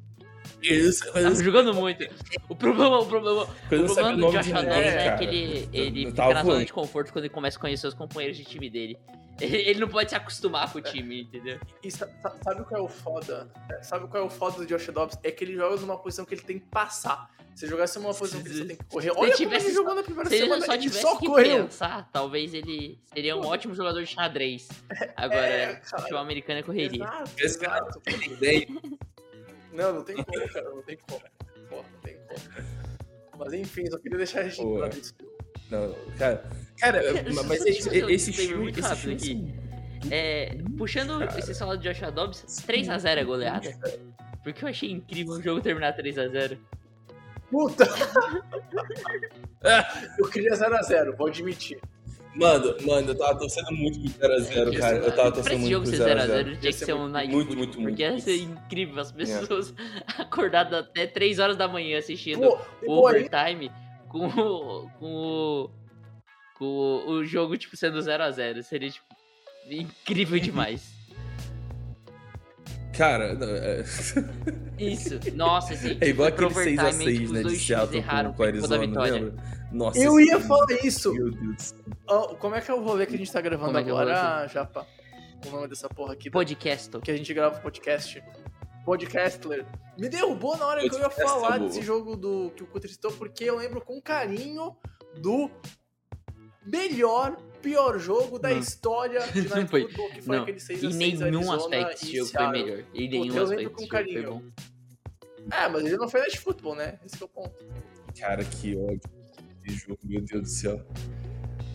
Isso, 0.64 1.04
mas 1.14 1.24
Tava 1.24 1.36
jogando 1.44 1.74
muito. 1.74 2.04
O 2.50 2.56
problema, 2.56 3.00
o 3.00 3.06
problema, 3.06 3.44
o 3.44 3.48
problema 3.68 4.12
do 4.16 4.22
Dobbs 4.22 4.48
ninguém, 4.48 4.62
é 4.72 5.04
cara. 5.06 5.18
que 5.18 5.24
ele, 5.26 5.70
ele 5.74 6.06
fica 6.12 6.34
na 6.34 6.44
zona 6.44 6.66
de 6.66 6.74
conforto 6.74 7.12
quando 7.12 7.26
ele 7.26 7.34
começa 7.34 7.58
a 7.58 7.62
conhecer 7.62 7.88
os 7.88 7.94
companheiros 7.94 8.38
de 8.38 8.46
time 8.46 8.70
dele. 8.70 8.98
Ele, 9.42 9.58
ele 9.58 9.80
não 9.80 9.88
pode 9.88 10.12
se 10.12 10.16
acostumar 10.16 10.72
com 10.72 10.78
o 10.78 10.82
time, 10.82 11.24
entendeu? 11.24 11.60
E 11.84 11.90
sa- 11.90 12.08
sabe 12.44 12.64
qual 12.66 12.82
é 12.82 12.84
o 12.84 12.88
foda? 12.88 13.52
É, 13.72 13.82
Sabe 13.82 14.08
qual 14.08 14.22
é 14.22 14.26
o 14.28 14.30
foda 14.30 14.58
do 14.58 14.66
Josh 14.68 14.86
Dobbs? 14.90 15.18
É 15.24 15.32
que 15.32 15.44
ele 15.44 15.56
joga 15.56 15.76
numa 15.78 15.98
posição 15.98 16.24
que 16.24 16.36
ele 16.36 16.44
tem 16.44 16.60
que 16.60 16.68
passar. 16.68 17.32
Se 17.56 17.66
jogasse 17.66 17.98
numa 17.98 18.14
posição 18.14 18.44
que 18.44 18.50
ele 18.50 18.60
só 18.60 18.66
tem 18.68 18.76
que 18.76 18.84
correr, 18.86 19.10
olha 19.10 19.18
como 19.22 19.32
tivesse 19.36 19.66
ele 19.66 19.74
só- 19.74 19.80
jogou 19.82 19.96
na 19.96 20.04
primeira 20.04 20.30
Se 20.30 20.36
ele 20.36 20.44
semana, 20.44 20.64
só 20.68 20.74
ele 20.74 20.82
tivesse 20.84 21.02
só 21.02 21.16
que 21.18 21.26
correu. 21.26 21.64
pensar, 21.64 22.08
talvez 22.14 22.54
ele 22.54 23.00
seria 23.12 23.36
um 23.36 23.44
ótimo 23.44 23.74
jogador 23.74 24.02
de 24.04 24.08
xadrez. 24.12 24.68
Agora, 25.16 25.48
É, 25.48 25.76
cara. 25.78 26.02
futebol 26.04 26.22
americano 26.22 26.60
é 26.60 26.64
correria. 26.64 27.04
Exato, 27.04 27.32
Esse 27.40 27.58
cara 27.60 27.88
exato. 27.88 28.02
Não, 29.74 29.94
não 29.94 30.04
tem 30.04 30.16
como, 30.16 30.50
cara, 30.50 30.70
não 30.70 30.82
tem 30.84 30.98
como. 30.98 31.22
Pô, 31.70 31.76
não 31.78 32.00
tem 32.02 32.18
como. 32.28 32.40
Mas 33.38 33.54
enfim, 33.54 33.90
só 33.90 33.98
queria 33.98 34.18
deixar 34.18 34.44
registrado 34.44 34.98
isso. 34.98 35.14
Não, 35.70 35.96
cara. 36.18 36.48
Cara, 36.80 37.02
mas 37.48 37.66
esse, 37.66 37.90
esse 37.90 38.32
disclaimer 38.32 38.36
filme. 38.36 38.64
muito 38.64 38.80
Esse 38.80 38.90
rápido 38.90 39.20
filme 39.20 39.52
aqui. 39.52 39.64
É, 40.12 40.58
puxando 40.78 41.20
Cara. 41.20 41.40
esse 41.40 41.56
salário 41.56 41.82
de 41.82 41.88
Joshua 41.90 42.12
Dobbs, 42.12 42.44
3x0 42.68 43.18
é 43.18 43.24
goleada? 43.24 43.80
Porque 44.44 44.66
eu 44.66 44.70
achei 44.70 44.92
incrível 44.92 45.34
o 45.36 45.42
jogo 45.42 45.62
terminar 45.62 45.96
3x0. 45.96 46.58
Puta! 47.50 47.86
Eu 50.20 50.30
queria 50.30 50.52
0x0, 50.52 51.16
vou 51.16 51.28
admitir. 51.28 51.80
Mano, 52.36 52.76
mano, 52.82 53.10
eu 53.10 53.16
tava 53.16 53.38
torcendo 53.38 53.72
muito 53.74 54.00
pro 54.00 54.10
0x0, 54.28 54.80
cara. 54.80 54.98
Eu 54.98 55.16
tava 55.16 55.32
torcendo 55.32 55.54
esse 55.54 55.62
muito 55.62 55.72
jogo 55.72 55.88
pro 55.88 55.96
ser 55.98 56.18
0x0. 56.18 56.28
0x0 56.28 56.44
tinha 56.60 56.72
que 56.72 56.74
ser 56.74 56.94
um 56.94 57.08
night 57.08 57.32
Muito, 57.32 57.56
muito, 57.56 57.80
muito. 57.80 57.90
Porque 57.96 58.02
ia 58.02 58.20
ser 58.20 58.38
incrível 58.42 59.00
as 59.00 59.12
pessoas 59.12 59.74
acordadas 60.18 60.80
até 60.80 61.06
3 61.06 61.38
horas 61.38 61.56
da 61.58 61.68
manhã 61.68 62.00
assistindo 62.00 62.40
Pô, 62.42 62.58
o 62.88 63.08
overtime 63.08 63.72
com, 64.10 64.26
o- 64.28 64.90
com, 65.00 65.16
o, 65.16 65.70
com 66.58 66.66
o, 66.66 67.12
o 67.12 67.24
jogo, 67.26 67.56
tipo, 67.56 67.78
sendo 67.78 68.00
0x0. 68.00 68.64
Seria, 68.64 68.90
tipo, 68.90 69.06
incrível 69.70 70.40
demais. 70.40 70.92
Cara, 72.98 73.34
não, 73.34 73.50
é... 73.50 73.84
Isso, 74.78 75.20
nossa, 75.36 75.74
assim. 75.74 75.98
é 76.00 76.10
igual 76.10 76.28
aquele 76.30 76.46
overtime, 76.46 76.80
6x6, 77.06 77.18
tipo, 77.20 77.34
né? 77.34 77.44
De 77.44 77.60
Seattle 77.60 77.98
erraram 77.98 78.32
com, 78.32 78.38
com 78.38 78.44
Arizona, 78.44 78.86
vitória. 78.88 79.14
lembra? 79.14 79.44
Nossa. 79.74 80.00
eu 80.00 80.20
ia 80.20 80.40
falar 80.40 80.68
isso. 80.84 81.14
Meu 81.14 81.32
Deus. 81.32 81.56
do 81.56 81.62
céu. 81.62 81.78
Ó, 82.08 82.36
como 82.36 82.56
é 82.56 82.62
que 82.62 82.70
é 82.70 82.74
o 82.74 82.82
rolê 82.84 83.06
que 83.06 83.16
a 83.16 83.18
gente 83.18 83.32
tá 83.32 83.42
gravando 83.42 83.68
Como 83.74 83.78
é 83.80 83.82
é 83.90 83.94
o 83.94 83.98
agora, 83.98 84.48
Japa? 84.48 84.88
O 85.46 85.50
nome 85.50 85.68
dessa 85.68 85.90
porra 85.90 86.14
aqui. 86.14 86.30
Podcast. 86.30 86.98
Que 87.02 87.12
a 87.12 87.18
gente 87.18 87.34
grava 87.34 87.58
o 87.58 87.62
podcast. 87.62 88.24
Podcastler. 88.86 89.66
Me 89.98 90.08
derrubou 90.10 90.56
na 90.58 90.66
hora 90.68 90.82
que 90.82 90.88
eu 90.94 91.00
ia 91.00 91.10
Podcast 91.10 91.24
falar 91.34 91.56
é 91.58 91.60
desse 91.60 91.82
jogo 91.82 92.16
do 92.16 92.52
que 92.56 92.64
o 92.64 92.68
Cutter 92.68 92.90
citou, 92.92 93.12
porque 93.14 93.44
eu 93.46 93.58
lembro 93.58 93.82
com 93.82 94.02
carinho 94.02 94.76
do 95.18 95.50
melhor, 96.66 97.36
pior 97.62 97.98
jogo 98.00 98.40
da 98.40 98.50
Hum. 98.50 98.60
história 98.60 99.20
de 99.28 99.42
Não 99.50 99.68
foi- 99.68 99.82
Football, 99.84 100.10
que 100.12 100.22
foi 100.22 100.36
Não, 100.36 100.44
aquele 100.44 100.60
6 100.60 100.84
em 100.84 100.88
a 100.88 100.92
6 100.92 101.20
nenhum 101.20 101.52
aspecto 101.52 101.92
e 101.92 101.94
esse 102.08 102.18
jogo 102.18 102.30
foi 102.32 102.48
melhor. 102.48 102.84
Em 102.94 103.10
nenhum 103.10 103.26
eu 103.26 103.32
lembro 103.34 103.44
aspecto 103.44 103.72
com 103.74 103.82
jogo 103.82 103.88
foi 103.88 103.88
carinho. 103.88 104.32
bom. 104.32 104.44
É, 105.52 105.68
mas 105.68 105.86
ele 105.86 105.98
não 105.98 106.08
foi 106.10 106.20
Night 106.22 106.40
Football, 106.40 106.76
né? 106.76 107.00
Esse 107.06 107.18
que 107.18 107.24
é 107.24 107.26
o 107.26 107.30
ponto. 107.30 107.66
Cara, 108.20 108.44
que 108.46 108.76
ódio. 108.78 109.02
Que 109.64 109.74
jogo, 109.74 110.00
meu 110.04 110.22
Deus 110.22 110.42
do 110.42 110.50
céu. 110.50 110.86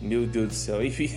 Meu 0.01 0.27
Deus 0.27 0.47
do 0.47 0.53
céu. 0.53 0.83
Enfim. 0.85 1.09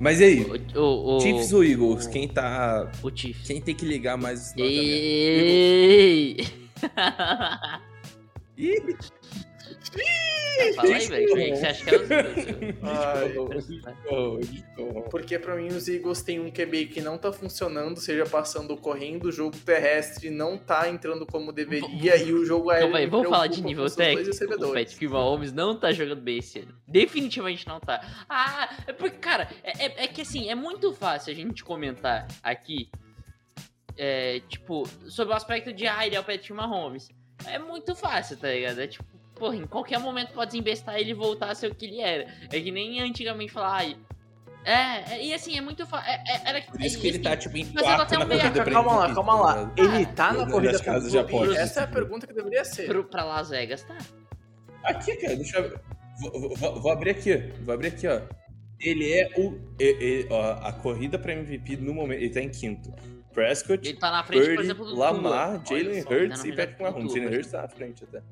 Mas 0.00 0.20
e 0.20 0.24
aí? 0.24 0.44
O, 0.74 0.80
o, 0.80 1.16
o, 1.16 1.20
Chiefs 1.20 1.52
ou 1.52 1.64
Eagles? 1.64 2.06
Quem 2.06 2.26
tá. 2.26 2.90
o 3.02 3.10
Chiefs. 3.14 3.46
Quem 3.46 3.60
tem 3.60 3.74
que 3.74 3.84
ligar 3.84 4.16
mais 4.18 4.54
Norte 4.56 4.72
Ei! 4.72 6.36
Ih, 8.58 8.96
Fala 10.74 10.94
aí, 10.94 11.06
velho. 11.06 11.34
Quem 11.34 11.50
que 11.52 11.56
você 11.58 11.66
acha 11.66 11.84
que 11.84 11.90
é 11.94 11.98
os 11.98 12.10
Eagles? 12.10 12.76
Ai, 12.82 14.64
oh. 14.78 15.02
Porque 15.10 15.38
pra 15.38 15.56
mim 15.56 15.68
os 15.68 15.88
Eagles 15.88 16.22
têm 16.22 16.40
um 16.40 16.50
QB 16.50 16.86
que 16.86 17.00
não 17.00 17.16
tá 17.18 17.32
funcionando, 17.32 17.98
seja 18.00 18.24
passando 18.26 18.70
ou 18.72 18.76
correndo, 18.76 19.24
o 19.26 19.32
jogo 19.32 19.56
terrestre 19.58 20.30
não 20.30 20.56
tá 20.58 20.88
entrando 20.88 21.26
como 21.26 21.52
deveria 21.52 22.16
e 22.16 22.32
o 22.32 22.44
jogo 22.44 22.70
aéreo. 22.70 22.86
Calma 22.86 22.98
aí, 22.98 23.04
me 23.04 23.10
vamos 23.10 23.28
falar 23.28 23.46
de 23.46 23.62
nível 23.62 23.88
técnico. 23.90 24.30
O. 24.68 24.72
Patrick 24.72 25.08
Mahomes 25.08 25.52
não 25.52 25.76
tá 25.78 25.92
jogando 25.92 26.20
bem 26.20 26.38
esse 26.38 26.60
ano. 26.60 26.74
Definitivamente 26.86 27.66
não 27.66 27.78
tá. 27.80 28.00
Ah, 28.28 28.68
é 28.86 28.92
porque, 28.92 29.18
cara, 29.18 29.48
é, 29.62 29.86
é- 29.86 30.04
é 30.04 30.06
que 30.08 30.22
assim, 30.22 30.48
é 30.50 30.54
muito 30.54 30.92
fácil 30.92 31.32
a 31.32 31.36
gente 31.36 31.62
comentar 31.64 32.26
aqui, 32.42 32.88
é, 33.96 34.40
tipo, 34.48 34.86
sobre 35.08 35.32
o 35.34 35.36
aspecto 35.36 35.72
de, 35.72 35.86
ah, 35.86 36.06
ele 36.06 36.16
é 36.16 36.20
o 36.20 36.24
Patrick 36.24 36.52
Mahomes. 36.52 37.10
É 37.46 37.58
muito 37.58 37.94
fácil, 37.94 38.36
tá 38.36 38.48
ligado? 38.48 38.80
É 38.80 38.86
tipo, 38.86 39.04
porra, 39.42 39.56
em 39.56 39.66
qualquer 39.66 39.98
momento 39.98 40.32
pode 40.32 40.52
desembestar 40.52 40.94
ele 40.96 41.10
e 41.10 41.14
voltar 41.14 41.50
a 41.50 41.54
ser 41.56 41.66
o 41.66 41.74
que 41.74 41.84
ele 41.86 42.00
era. 42.00 42.28
É 42.52 42.60
que 42.60 42.70
nem 42.70 43.00
antigamente 43.00 43.50
falar, 43.52 43.78
ai. 43.78 43.96
É, 44.64 45.14
é, 45.14 45.24
e 45.26 45.34
assim, 45.34 45.58
é 45.58 45.60
muito 45.60 45.84
fácil. 45.84 46.08
É, 46.08 46.22
é, 46.28 46.48
era, 46.48 46.62
Por 46.62 46.80
isso 46.80 47.00
que 47.00 47.08
ele 47.08 47.18
tá, 47.18 47.36
tipo, 47.36 47.56
em 47.56 47.64
Mas 47.64 47.74
eu 47.74 47.80
tô 47.80 47.84
quarto 47.84 48.02
até 48.02 48.18
na 48.18 48.24
um 48.24 48.28
corrida 48.28 48.62
pra 48.62 48.72
Calma 48.72 48.94
lá, 48.96 49.14
calma 49.14 49.34
lá. 49.40 49.54
ligado? 49.64 49.78
Ele 49.96 50.04
Ah, 50.04 50.12
tá 50.14 50.32
na 50.32 50.48
corrida 50.48 50.78
casas 50.80 51.02
com 51.04 51.10
de 51.10 51.18
apostas. 51.18 51.56
Essa 51.56 51.80
é 51.80 51.82
a 51.82 51.86
pergunta 51.88 52.26
que 52.28 52.32
deveria 52.32 52.64
ser. 52.64 52.86
pro, 52.86 53.02
pra 53.02 53.24
Las 53.24 53.50
Vegas, 53.50 53.82
tá? 53.82 53.98
Aqui, 54.84 55.16
cara, 55.16 55.34
deixa 55.34 55.58
eu. 55.58 55.80
Vou, 56.20 56.54
vou- 56.54 56.80
vou 56.80 56.92
abrir 56.92 57.10
aqui, 57.10 57.36
vou 57.64 57.74
abrir 57.74 57.88
aqui, 57.88 58.06
ó. 58.06 58.20
Ele 58.78 59.12
é 59.12 59.28
o. 59.36 59.58
e- 59.80 59.84
e- 59.84 60.26
ó, 60.30 60.52
a 60.62 60.72
corrida 60.72 61.18
pra 61.18 61.32
MVP 61.32 61.76
no 61.78 61.92
momento. 61.92 62.20
Ele 62.20 62.30
tá 62.30 62.40
em 62.40 62.48
quinto. 62.48 62.92
Prescott, 63.32 63.88
Ele 63.88 63.98
tá 63.98 64.10
na 64.12 64.22
frente, 64.22 64.40
por 64.42 64.48
Purdy, 64.54 64.62
exemplo, 64.64 64.84
do 64.86 64.94
Lamar, 64.96 65.62
Jalen 65.66 66.02
Hurts 66.02 66.44
e 66.44 66.52
Patrick 66.52 66.82
Mahomes. 66.82 67.12
Jalen 67.12 67.28
por 67.28 67.34
Hurts 67.36 67.50
tá 67.50 67.62
na 67.62 67.68
frente 67.68 68.04
até. 68.04 68.22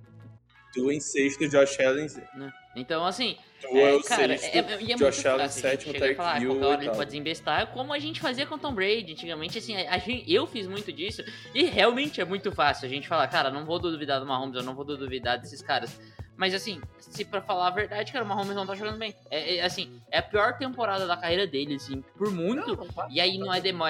Tu 0.73 0.91
em 0.91 1.01
sexto, 1.01 1.49
Josh 1.49 1.81
Allen. 1.81 2.07
né? 2.35 2.53
Então, 2.77 3.05
assim, 3.05 3.37
Tu 3.61 3.67
é, 3.77 3.91
é, 3.91 3.95
o 3.95 4.03
cara, 4.03 4.39
sexto, 4.39 4.55
é, 4.55 4.59
é, 4.59 4.83
e 4.83 4.93
é 4.93 4.97
Josh 4.97 5.27
Allen 5.27 5.45
a 5.45 5.49
sétimo, 5.49 5.93
ah, 6.19 6.39
Hill 6.39 6.51
qualquer 6.51 6.67
hora 6.67 6.85
ele 6.85 6.93
pode 6.93 7.11
desembestar, 7.11 7.67
como 7.69 7.93
a 7.93 7.99
gente 7.99 8.21
fazia 8.21 8.47
com 8.47 8.55
o 8.55 8.59
Tom 8.59 8.73
Brady 8.73 9.13
antigamente, 9.13 9.59
assim, 9.59 9.77
a 9.77 9.99
gente, 9.99 10.33
eu 10.33 10.47
fiz 10.47 10.67
muito 10.67 10.93
disso, 10.93 11.25
e 11.55 11.65
realmente 11.65 12.21
é 12.21 12.25
muito 12.25 12.53
fácil 12.53 12.87
a 12.87 12.89
gente 12.89 13.09
falar, 13.09 13.27
cara, 13.29 13.51
não 13.51 13.67
vou 13.67 13.79
duvidar 13.79 14.21
do 14.21 14.27
Mahomes, 14.27 14.57
eu 14.57 14.63
não 14.63 14.75
vou 14.75 14.85
duvidar 14.85 15.39
desses 15.39 15.61
caras. 15.61 15.99
Mas 16.41 16.55
assim, 16.55 16.81
se 16.99 17.23
pra 17.23 17.43
falar 17.43 17.67
a 17.67 17.71
verdade, 17.71 18.11
cara, 18.11 18.25
o 18.25 18.29
Mahomes 18.29 18.57
não 18.57 18.67
tá 18.67 18.75
jogando 18.75 18.97
bem. 18.97 19.15
É, 19.31 19.57
é, 19.57 19.63
assim, 19.63 20.01
é 20.11 20.21
a 20.21 20.23
pior 20.23 20.57
temporada 20.57 21.07
da 21.07 21.15
carreira 21.15 21.47
dele, 21.47 21.75
assim, 21.75 22.03
por 22.17 22.31
muito. 22.31 22.67
Não, 22.67 22.77
não 22.77 22.89
tá. 22.89 23.07
E 23.11 23.21
aí 23.21 23.37
não 23.37 23.53
é 23.53 23.61
demo... 23.61 23.85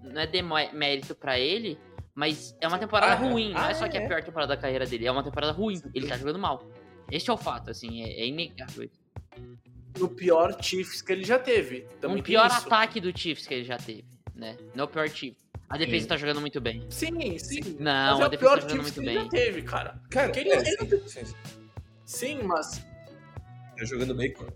não 0.00 0.20
é 0.20 0.26
demérito 0.28 1.12
pra 1.12 1.36
ele, 1.36 1.76
mas 2.14 2.56
é 2.60 2.68
uma 2.68 2.78
temporada 2.78 3.12
Ah, 3.12 3.16
ruim. 3.16 3.52
Não 3.52 3.60
ah, 3.60 3.70
é 3.70 3.74
só 3.74 3.88
que 3.88 3.96
é 3.96 4.00
é. 4.00 4.04
a 4.04 4.08
pior 4.08 4.22
temporada 4.22 4.54
da 4.54 4.60
carreira 4.60 4.86
dele, 4.86 5.06
é 5.06 5.10
uma 5.10 5.22
temporada 5.24 5.52
ruim. 5.52 5.80
Ele 5.94 6.06
tá 6.06 6.16
jogando 6.16 6.38
mal. 6.38 6.62
Este 7.10 7.30
é 7.30 7.32
o 7.32 7.36
fato, 7.36 7.70
assim, 7.70 8.02
é, 8.02 8.20
é 8.22 8.26
inegável. 8.26 8.88
no 9.98 10.08
pior 10.08 10.56
Chiefs 10.62 11.02
que 11.02 11.12
ele 11.12 11.24
já 11.24 11.38
teve. 11.38 11.82
Também 12.00 12.18
um 12.18 12.22
pior 12.22 12.46
isso. 12.46 12.66
ataque 12.66 13.00
do 13.00 13.16
Chiefs 13.16 13.46
que 13.46 13.54
ele 13.54 13.64
já 13.64 13.76
teve, 13.76 14.04
né? 14.34 14.56
Não 14.74 14.82
é 14.82 14.86
o 14.86 14.88
pior 14.90 15.08
Chiefs. 15.08 15.42
A 15.68 15.76
defesa 15.78 16.02
Sim. 16.02 16.08
tá 16.08 16.16
jogando 16.16 16.40
muito 16.40 16.60
bem. 16.60 16.84
Sim, 16.90 17.38
sim. 17.38 17.76
Não, 17.80 18.18
mas 18.18 18.20
é 18.20 18.22
a 18.22 18.26
o 18.26 18.28
defesa 18.28 18.38
pior 18.38 18.54
tá 18.56 18.60
jogando 18.68 18.82
muito 18.82 18.94
que 18.94 19.00
ele 19.00 19.14
já 19.14 19.20
bem. 19.20 19.28
teve, 19.30 19.62
cara. 19.62 20.00
Cara, 20.10 20.38
ele- 20.38 20.50
é, 20.50 20.58
ele- 20.58 21.08
sim, 21.08 21.24
sim. 21.24 21.34
Sim, 22.04 22.42
mas 22.42 22.84
Tá 23.76 23.84
jogando 23.84 24.14
bem. 24.14 24.32
com- 24.32 24.46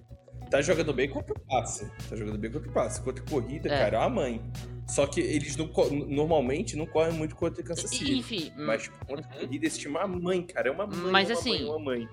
Tá 0.50 0.62
jogando 0.62 0.92
bem 0.94 1.08
contra 1.10 1.34
o 1.34 1.40
passe. 1.40 1.90
Tá 2.08 2.16
jogando 2.16 2.38
bem 2.38 2.50
contra 2.50 2.68
o 2.70 2.72
passe. 2.72 3.02
Contra 3.02 3.22
a 3.22 3.28
corrida, 3.28 3.68
É. 3.68 3.78
cara, 3.78 3.96
é 3.96 4.00
uma 4.00 4.08
mãe. 4.08 4.42
Só 4.88 5.06
que 5.06 5.20
eles 5.20 5.54
não, 5.56 5.70
normalmente 6.08 6.76
não 6.76 6.86
correm 6.86 7.12
muito 7.12 7.36
contra 7.36 7.62
o 7.62 7.64
Kansas 7.64 7.90
City. 7.90 8.16
Enfim, 8.16 8.52
Mas 8.56 8.84
tipo, 8.84 9.04
contra 9.04 9.26
a 9.26 9.40
corrida, 9.40 9.66
esse 9.66 9.78
time 9.78 9.96
é 9.96 10.04
uma 10.04 10.18
mãe, 10.18 10.42
cara. 10.42 10.68
É 10.68 10.70
uma 10.70 10.86
mãe. 10.86 11.10
Mas, 11.12 11.28
uma 11.28 11.38
assim, 11.38 11.50
mãe, 11.50 11.64
uma 11.64 11.78
mãe. 11.78 12.08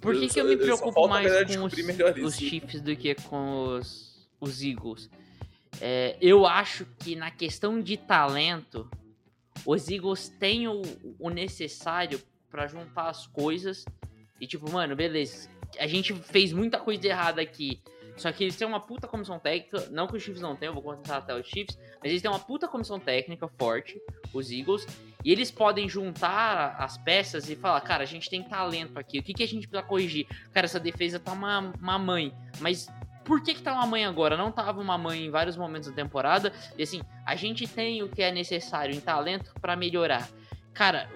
por 0.00 0.14
que, 0.14 0.24
eu 0.24 0.28
que 0.28 0.40
eu 0.40 0.44
me 0.44 0.56
preocupo 0.56 1.08
mais 1.08 1.56
com 1.56 1.64
os, 1.64 1.74
os. 2.24 2.36
Chiefs 2.36 2.80
do 2.80 2.96
que 2.96 3.14
com 3.14 3.76
os, 3.76 4.28
os 4.40 4.62
Eagles? 4.62 5.08
É, 5.80 6.16
eu 6.20 6.44
acho 6.44 6.86
que 6.98 7.14
na 7.14 7.30
questão 7.30 7.80
de 7.80 7.96
talento, 7.96 8.90
os 9.64 9.88
Eagles 9.88 10.28
têm 10.28 10.66
o, 10.68 10.82
o 11.18 11.30
necessário 11.30 12.20
pra 12.50 12.66
juntar 12.66 13.08
as 13.08 13.26
coisas 13.26 13.84
e 14.40 14.46
tipo, 14.46 14.68
mano, 14.70 14.96
beleza, 14.96 15.48
a 15.78 15.86
gente 15.86 16.12
fez 16.14 16.52
muita 16.52 16.78
coisa 16.78 17.06
errada 17.06 17.40
aqui. 17.40 17.80
Só 18.16 18.30
que 18.30 18.44
eles 18.44 18.56
têm 18.56 18.66
uma 18.66 18.80
puta 18.80 19.08
comissão 19.08 19.38
técnica, 19.38 19.88
não 19.90 20.06
que 20.06 20.16
os 20.16 20.22
Chiefs 20.22 20.42
não 20.42 20.54
tenham, 20.54 20.74
vou 20.74 20.82
contar 20.82 21.18
até 21.18 21.34
os 21.34 21.46
Chiefs, 21.46 21.78
mas 22.00 22.10
eles 22.10 22.22
têm 22.22 22.30
uma 22.30 22.38
puta 22.38 22.68
comissão 22.68 22.98
técnica 22.98 23.48
forte, 23.58 24.00
os 24.32 24.50
Eagles, 24.50 24.86
e 25.24 25.32
eles 25.32 25.50
podem 25.50 25.88
juntar 25.88 26.76
as 26.78 26.98
peças 26.98 27.48
e 27.48 27.56
falar, 27.56 27.80
cara, 27.80 28.02
a 28.02 28.06
gente 28.06 28.28
tem 28.28 28.42
talento 28.42 28.98
aqui, 28.98 29.18
o 29.18 29.22
que, 29.22 29.32
que 29.32 29.42
a 29.42 29.48
gente 29.48 29.66
precisa 29.66 29.86
corrigir? 29.86 30.26
Cara, 30.52 30.66
essa 30.66 30.80
defesa 30.80 31.18
tá 31.18 31.32
uma, 31.32 31.72
uma 31.80 31.98
mãe, 31.98 32.34
mas 32.60 32.86
por 33.24 33.42
que 33.42 33.54
que 33.54 33.62
tá 33.62 33.72
uma 33.72 33.86
mãe 33.86 34.04
agora? 34.04 34.36
Não 34.36 34.52
tava 34.52 34.80
uma 34.80 34.98
mãe 34.98 35.26
em 35.26 35.30
vários 35.30 35.56
momentos 35.56 35.88
da 35.88 35.94
temporada, 35.94 36.52
e 36.76 36.82
assim, 36.82 37.02
a 37.24 37.34
gente 37.34 37.66
tem 37.66 38.02
o 38.02 38.08
que 38.08 38.22
é 38.22 38.30
necessário 38.30 38.94
em 38.94 39.00
talento 39.00 39.54
pra 39.60 39.74
melhorar. 39.74 40.28
Cara, 40.74 41.10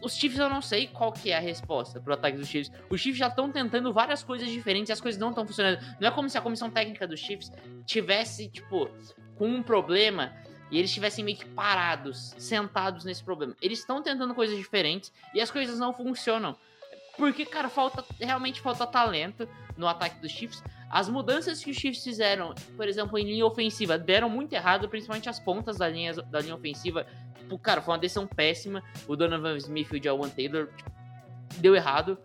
os 0.00 0.14
Chiefs 0.14 0.38
eu 0.38 0.48
não 0.48 0.60
sei 0.60 0.86
qual 0.86 1.12
que 1.12 1.30
é 1.30 1.36
a 1.36 1.40
resposta 1.40 2.00
pro 2.00 2.14
ataque 2.14 2.36
dos 2.36 2.48
Chiefs. 2.48 2.72
Os 2.90 3.00
Chiefs 3.00 3.18
já 3.18 3.28
estão 3.28 3.50
tentando 3.50 3.92
várias 3.92 4.22
coisas 4.22 4.48
diferentes 4.48 4.90
e 4.90 4.92
as 4.92 5.00
coisas 5.00 5.20
não 5.20 5.30
estão 5.30 5.46
funcionando. 5.46 5.78
Não 6.00 6.08
é 6.08 6.10
como 6.10 6.28
se 6.28 6.38
a 6.38 6.40
comissão 6.40 6.70
técnica 6.70 7.06
dos 7.06 7.20
Chiefs 7.20 7.50
tivesse, 7.86 8.48
tipo, 8.48 8.88
com 9.36 9.48
um 9.48 9.62
problema 9.62 10.32
e 10.70 10.78
eles 10.78 10.90
estivessem 10.90 11.24
meio 11.24 11.36
que 11.36 11.44
parados, 11.44 12.34
sentados 12.38 13.04
nesse 13.04 13.22
problema. 13.22 13.54
Eles 13.60 13.80
estão 13.80 14.02
tentando 14.02 14.34
coisas 14.34 14.56
diferentes 14.56 15.12
e 15.34 15.40
as 15.40 15.50
coisas 15.50 15.78
não 15.78 15.92
funcionam. 15.92 16.56
Porque, 17.16 17.44
cara, 17.44 17.68
falta 17.68 18.04
realmente 18.18 18.60
falta 18.60 18.86
talento 18.86 19.46
no 19.76 19.86
ataque 19.86 20.18
dos 20.20 20.30
Chiefs. 20.30 20.62
As 20.90 21.08
mudanças 21.08 21.62
que 21.62 21.70
os 21.70 21.76
Chiefs 21.76 22.02
fizeram, 22.02 22.54
por 22.76 22.88
exemplo, 22.88 23.18
em 23.18 23.24
linha 23.24 23.46
ofensiva, 23.46 23.98
deram 23.98 24.28
muito 24.28 24.52
errado, 24.54 24.88
principalmente 24.88 25.28
as 25.28 25.38
pontas 25.38 25.76
da 25.76 25.88
linha, 25.88 26.14
da 26.14 26.40
linha 26.40 26.54
ofensiva. 26.54 27.06
Tipo, 27.42 27.58
cara, 27.58 27.82
foi 27.82 27.92
uma 27.94 28.00
decisão 28.00 28.26
péssima. 28.26 28.82
O 29.06 29.14
Donovan 29.16 29.56
Smith 29.56 29.88
e 29.92 29.98
o 29.98 30.02
Jawan 30.02 30.28
Taylor 30.30 30.68
tipo, 30.76 30.90
deu 31.58 31.74
errado. 31.76 32.16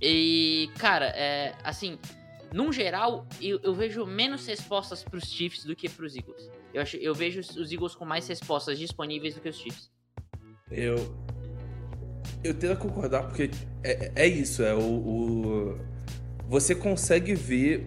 E, 0.00 0.70
cara, 0.78 1.06
é, 1.06 1.54
assim, 1.62 1.98
num 2.52 2.72
geral, 2.72 3.26
eu, 3.40 3.60
eu 3.62 3.72
vejo 3.74 4.04
menos 4.04 4.46
respostas 4.46 5.02
pros 5.04 5.24
Chiefs 5.24 5.64
do 5.64 5.74
que 5.76 5.88
pros 5.88 6.16
Eagles. 6.16 6.50
Eu, 6.74 6.82
acho, 6.82 6.96
eu 6.96 7.14
vejo 7.14 7.40
os- 7.40 7.72
Eagles 7.72 7.94
com 7.94 8.04
mais 8.04 8.26
respostas 8.26 8.78
disponíveis 8.78 9.34
do 9.34 9.40
que 9.40 9.48
os 9.48 9.56
Chiefs. 9.56 9.90
Eu. 10.70 10.96
Eu 12.42 12.54
tento 12.54 12.78
concordar 12.78 13.22
porque 13.24 13.50
é, 13.84 14.10
é 14.16 14.26
isso, 14.26 14.62
é 14.64 14.74
o, 14.74 14.80
o- 14.80 15.78
Você 16.48 16.74
consegue 16.74 17.34
ver 17.34 17.86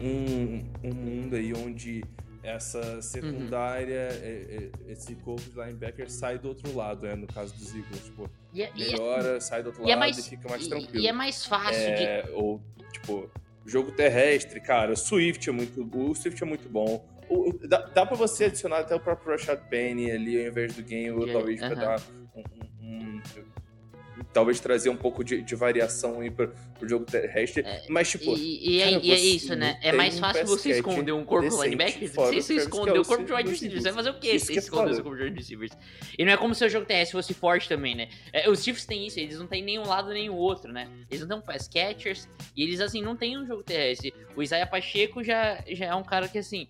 um, 0.00 0.64
um 0.84 0.94
mundo 0.94 1.34
aí 1.34 1.52
onde 1.52 2.04
essa 2.46 3.02
secundária, 3.02 4.08
é- 4.22 4.70
é- 4.88 4.92
esse 4.92 5.14
corpo 5.16 5.42
de 5.42 5.56
linebacker 5.58 6.10
sai 6.10 6.38
do 6.38 6.48
outro 6.48 6.74
lado, 6.74 7.06
né? 7.06 7.14
No 7.14 7.26
caso 7.26 7.54
dos 7.54 7.74
Eagles, 7.74 8.04
tipo, 8.04 8.30
E 8.52 8.62
é, 8.62 8.72
melhora, 8.72 9.40
sai 9.40 9.62
do 9.62 9.66
outro 9.66 9.82
e 9.82 9.86
é 9.86 9.88
lado 9.94 9.98
mais- 10.00 10.18
e 10.18 10.22
fica 10.30 10.48
mais 10.48 10.66
tranquilo. 10.68 10.98
e 11.04 11.08
é 11.08 11.12
mais 11.12 11.44
fácil 11.44 11.94
de. 11.96 12.30
Ou, 12.32 12.60
tipo, 12.92 13.28
jogo 13.64 13.90
terrestre, 13.92 14.60
cara, 14.60 14.92
o 14.92 14.96
Swift 14.96 15.48
é 15.48 15.52
muito. 15.52 15.82
O 15.92 16.14
Swift 16.14 16.42
é 16.42 16.46
muito 16.46 16.68
bom. 16.68 17.04
O- 17.28 17.52
dá, 17.66 17.78
dá 17.86 18.06
pra 18.06 18.16
você 18.16 18.44
adicionar 18.44 18.78
até 18.78 18.94
o 18.94 19.00
próprio 19.00 19.32
Rashad 19.32 19.60
Penny 19.68 20.10
ali 20.12 20.40
ao 20.40 20.46
invés 20.46 20.74
do 20.76 20.82
game, 20.82 21.26
Já- 21.26 21.32
talvez 21.32 21.58
pra 21.58 21.68
aham. 21.68 21.74
dar 21.80 22.00
um, 22.36 22.40
um- 22.82 22.86
um- 22.88 23.22
Talvez 24.32 24.60
trazer 24.60 24.88
um 24.88 24.96
pouco 24.96 25.22
de, 25.22 25.42
de 25.42 25.54
variação 25.54 26.20
aí 26.20 26.30
pro, 26.30 26.52
pro 26.78 26.88
jogo 26.88 27.04
terrestre. 27.04 27.64
Mas, 27.88 28.10
tipo. 28.10 28.36
E, 28.36 28.76
e 28.76 28.80
é, 28.80 28.92
cara, 28.92 29.04
e 29.04 29.10
é 29.10 29.16
você 29.16 29.22
isso, 29.22 29.56
né? 29.56 29.78
É 29.82 29.92
mais 29.92 30.18
fácil 30.18 30.46
você 30.46 30.70
esconder 30.70 31.12
um 31.12 31.24
corpo 31.24 31.48
decente 31.48 31.64
linebacker 31.64 31.94
do 31.94 32.00
que 32.00 32.08
você 32.08 32.22
Travis 32.24 32.50
esconder 32.50 32.98
o 32.98 33.04
corpo 33.04 33.24
de 33.24 33.32
wide 33.32 33.50
receivers. 33.50 33.82
Você 33.82 33.90
vai 33.90 34.04
fazer 34.04 34.10
o 34.10 34.20
quê 34.20 34.38
se 34.38 34.52
que 34.52 34.58
é 34.58 34.62
esconder 34.62 34.92
o 34.92 35.02
corpo 35.02 35.16
de 35.16 35.24
wide 35.24 35.36
receivers? 35.36 35.72
E 36.18 36.24
não 36.24 36.32
é 36.32 36.36
como 36.36 36.54
se 36.54 36.64
o 36.64 36.68
jogo 36.68 36.86
terrestre 36.86 37.12
fosse 37.12 37.34
forte 37.34 37.68
também, 37.68 37.94
né? 37.94 38.08
É, 38.32 38.48
os 38.48 38.62
Chiefs 38.62 38.86
têm 38.86 39.06
isso, 39.06 39.20
eles 39.20 39.38
não 39.38 39.46
têm 39.46 39.62
nenhum 39.62 39.86
lado 39.86 40.10
nem 40.10 40.30
o 40.30 40.34
outro, 40.34 40.72
né? 40.72 40.88
Eles 41.10 41.20
não 41.20 41.28
têm 41.28 41.38
um 41.38 41.40
pass 41.40 41.68
catchers 41.68 42.28
e 42.56 42.62
eles, 42.62 42.80
assim, 42.80 43.02
não 43.02 43.16
têm 43.16 43.38
um 43.38 43.46
jogo 43.46 43.62
terrestre. 43.62 44.14
O 44.34 44.42
Isaiah 44.42 44.66
Pacheco 44.66 45.22
já, 45.22 45.62
já 45.68 45.86
é 45.86 45.94
um 45.94 46.04
cara 46.04 46.28
que, 46.28 46.38
assim, 46.38 46.66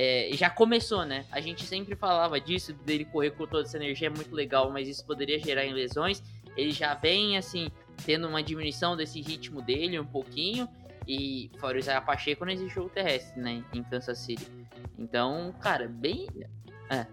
é, 0.00 0.30
já 0.32 0.48
começou, 0.48 1.04
né? 1.04 1.24
A 1.32 1.40
gente 1.40 1.64
sempre 1.64 1.96
falava 1.96 2.40
disso, 2.40 2.72
dele 2.72 3.04
correr 3.04 3.32
com 3.32 3.46
toda 3.46 3.64
essa 3.66 3.76
energia, 3.76 4.06
é 4.06 4.10
muito 4.10 4.32
legal, 4.32 4.70
mas 4.70 4.86
isso 4.86 5.04
poderia 5.04 5.40
gerar 5.40 5.64
em 5.64 5.72
lesões. 5.72 6.22
Ele 6.58 6.72
já 6.72 6.92
vem, 6.94 7.38
assim, 7.38 7.70
tendo 8.04 8.26
uma 8.28 8.42
diminuição 8.42 8.96
desse 8.96 9.20
ritmo 9.20 9.62
dele 9.62 9.98
um 9.98 10.04
pouquinho. 10.04 10.68
E 11.06 11.50
fora 11.58 11.76
o 11.76 11.78
Isaiah 11.78 12.00
Pacheco, 12.02 12.44
não 12.44 12.52
existe 12.52 12.74
jogo 12.74 12.90
terrestre, 12.90 13.40
né? 13.40 13.62
Em 13.72 13.82
Kansas 13.82 14.18
City. 14.18 14.46
Então, 14.98 15.54
cara, 15.60 15.88
bem. 15.88 16.26
É. 16.90 17.06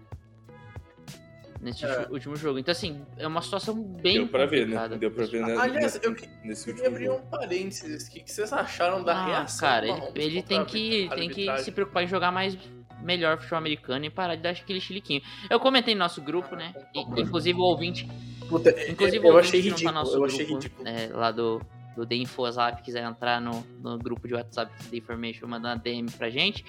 Nesse 1.60 1.86
É. 1.86 2.06
último 2.10 2.36
jogo. 2.36 2.58
Então, 2.58 2.72
assim, 2.72 3.00
é 3.16 3.26
uma 3.26 3.40
situação 3.40 3.74
bem. 3.82 4.16
Deu 4.18 4.28
pra 4.28 4.44
ver, 4.44 4.66
né? 4.68 4.88
Deu 4.98 5.10
pra 5.10 5.24
ver 5.24 5.40
né, 5.40 5.56
Aliás, 5.56 5.94
nesse, 5.94 6.06
eu 6.06 6.14
que- 6.14 6.28
nesse 6.44 6.64
queria 6.66 6.82
último 6.82 6.96
abrir 6.96 7.04
jogo. 7.06 7.22
um 7.26 7.30
parênteses. 7.30 8.06
O 8.06 8.10
que 8.10 8.20
que 8.20 8.30
vocês 8.30 8.52
acharam 8.52 9.02
da 9.02 9.16
Ah, 9.16 9.26
reação? 9.26 9.60
cara, 9.68 9.86
ele, 9.86 10.02
ele 10.14 10.42
tem 10.42 10.64
que, 10.66 11.08
tem 11.14 11.30
que 11.30 11.58
se 11.58 11.72
preocupar 11.72 12.04
em 12.04 12.06
jogar 12.06 12.30
mais 12.30 12.58
melhor 13.02 13.36
futebol 13.38 13.58
americano 13.58 14.04
e 14.04 14.10
parar 14.10 14.34
de 14.36 14.42
dar 14.42 14.50
aquele 14.50 14.80
chiliquinho. 14.80 15.22
Eu 15.48 15.58
comentei 15.58 15.94
no 15.94 16.00
nosso 16.00 16.20
grupo, 16.20 16.54
né? 16.54 16.74
E- 16.94 17.20
inclusive 17.22 17.58
o 17.58 17.62
ouvinte. 17.62 18.06
Puta, 18.48 18.70
Inclusive 18.90 19.18
o 19.26 19.28
eu 19.30 19.34
ouvinte 19.34 19.48
achei 19.48 19.62
tá 19.62 19.68
ridículo. 19.70 19.92
nosso 19.94 20.10
eu 20.16 20.20
grupo, 20.20 20.34
achei 20.34 20.46
ridículo. 20.46 20.84
né, 20.84 21.08
lá 21.12 21.30
do, 21.30 21.60
do 21.96 22.06
The 22.06 22.14
Infozap, 22.16 22.82
quiser 22.82 23.02
entrar 23.04 23.40
no, 23.40 23.66
no 23.82 23.98
grupo 23.98 24.26
de 24.28 24.34
WhatsApp 24.34 24.72
do 24.84 24.90
The 24.90 24.96
Information, 24.96 25.46
mandar 25.46 25.70
uma 25.70 25.76
DM 25.76 26.10
pra 26.12 26.30
gente. 26.30 26.64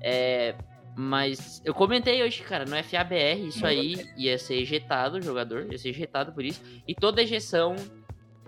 É, 0.00 0.54
mas 0.96 1.62
eu 1.64 1.72
comentei 1.72 2.22
hoje, 2.22 2.42
cara, 2.42 2.64
no 2.64 2.76
FABR, 2.82 3.46
isso 3.48 3.64
aí 3.66 3.94
ia 4.16 4.36
ser 4.38 4.56
ejetado 4.56 5.18
o 5.18 5.22
jogador, 5.22 5.66
ia 5.70 5.78
ser 5.78 5.90
ejetado 5.90 6.32
por 6.32 6.44
isso. 6.44 6.60
E 6.86 6.94
toda 6.94 7.22
ejeção 7.22 7.76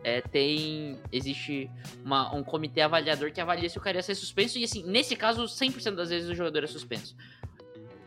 é, 0.03 0.21
tem. 0.21 0.99
Existe 1.11 1.71
uma- 2.05 2.35
um 2.35 2.45
comitê 2.45 2.83
avaliador 2.83 3.33
que 3.33 3.41
avalia 3.41 3.69
se 3.71 3.79
o 3.79 3.81
cara 3.81 3.97
ia 3.97 4.03
ser 4.03 4.15
suspenso. 4.15 4.59
E 4.59 4.65
assim, 4.65 4.83
nesse 4.85 5.17
caso, 5.17 5.45
100% 5.45 5.95
das 5.95 6.11
vezes 6.11 6.29
o 6.29 6.35
jogador 6.35 6.65
é 6.65 6.67
suspenso. 6.67 7.17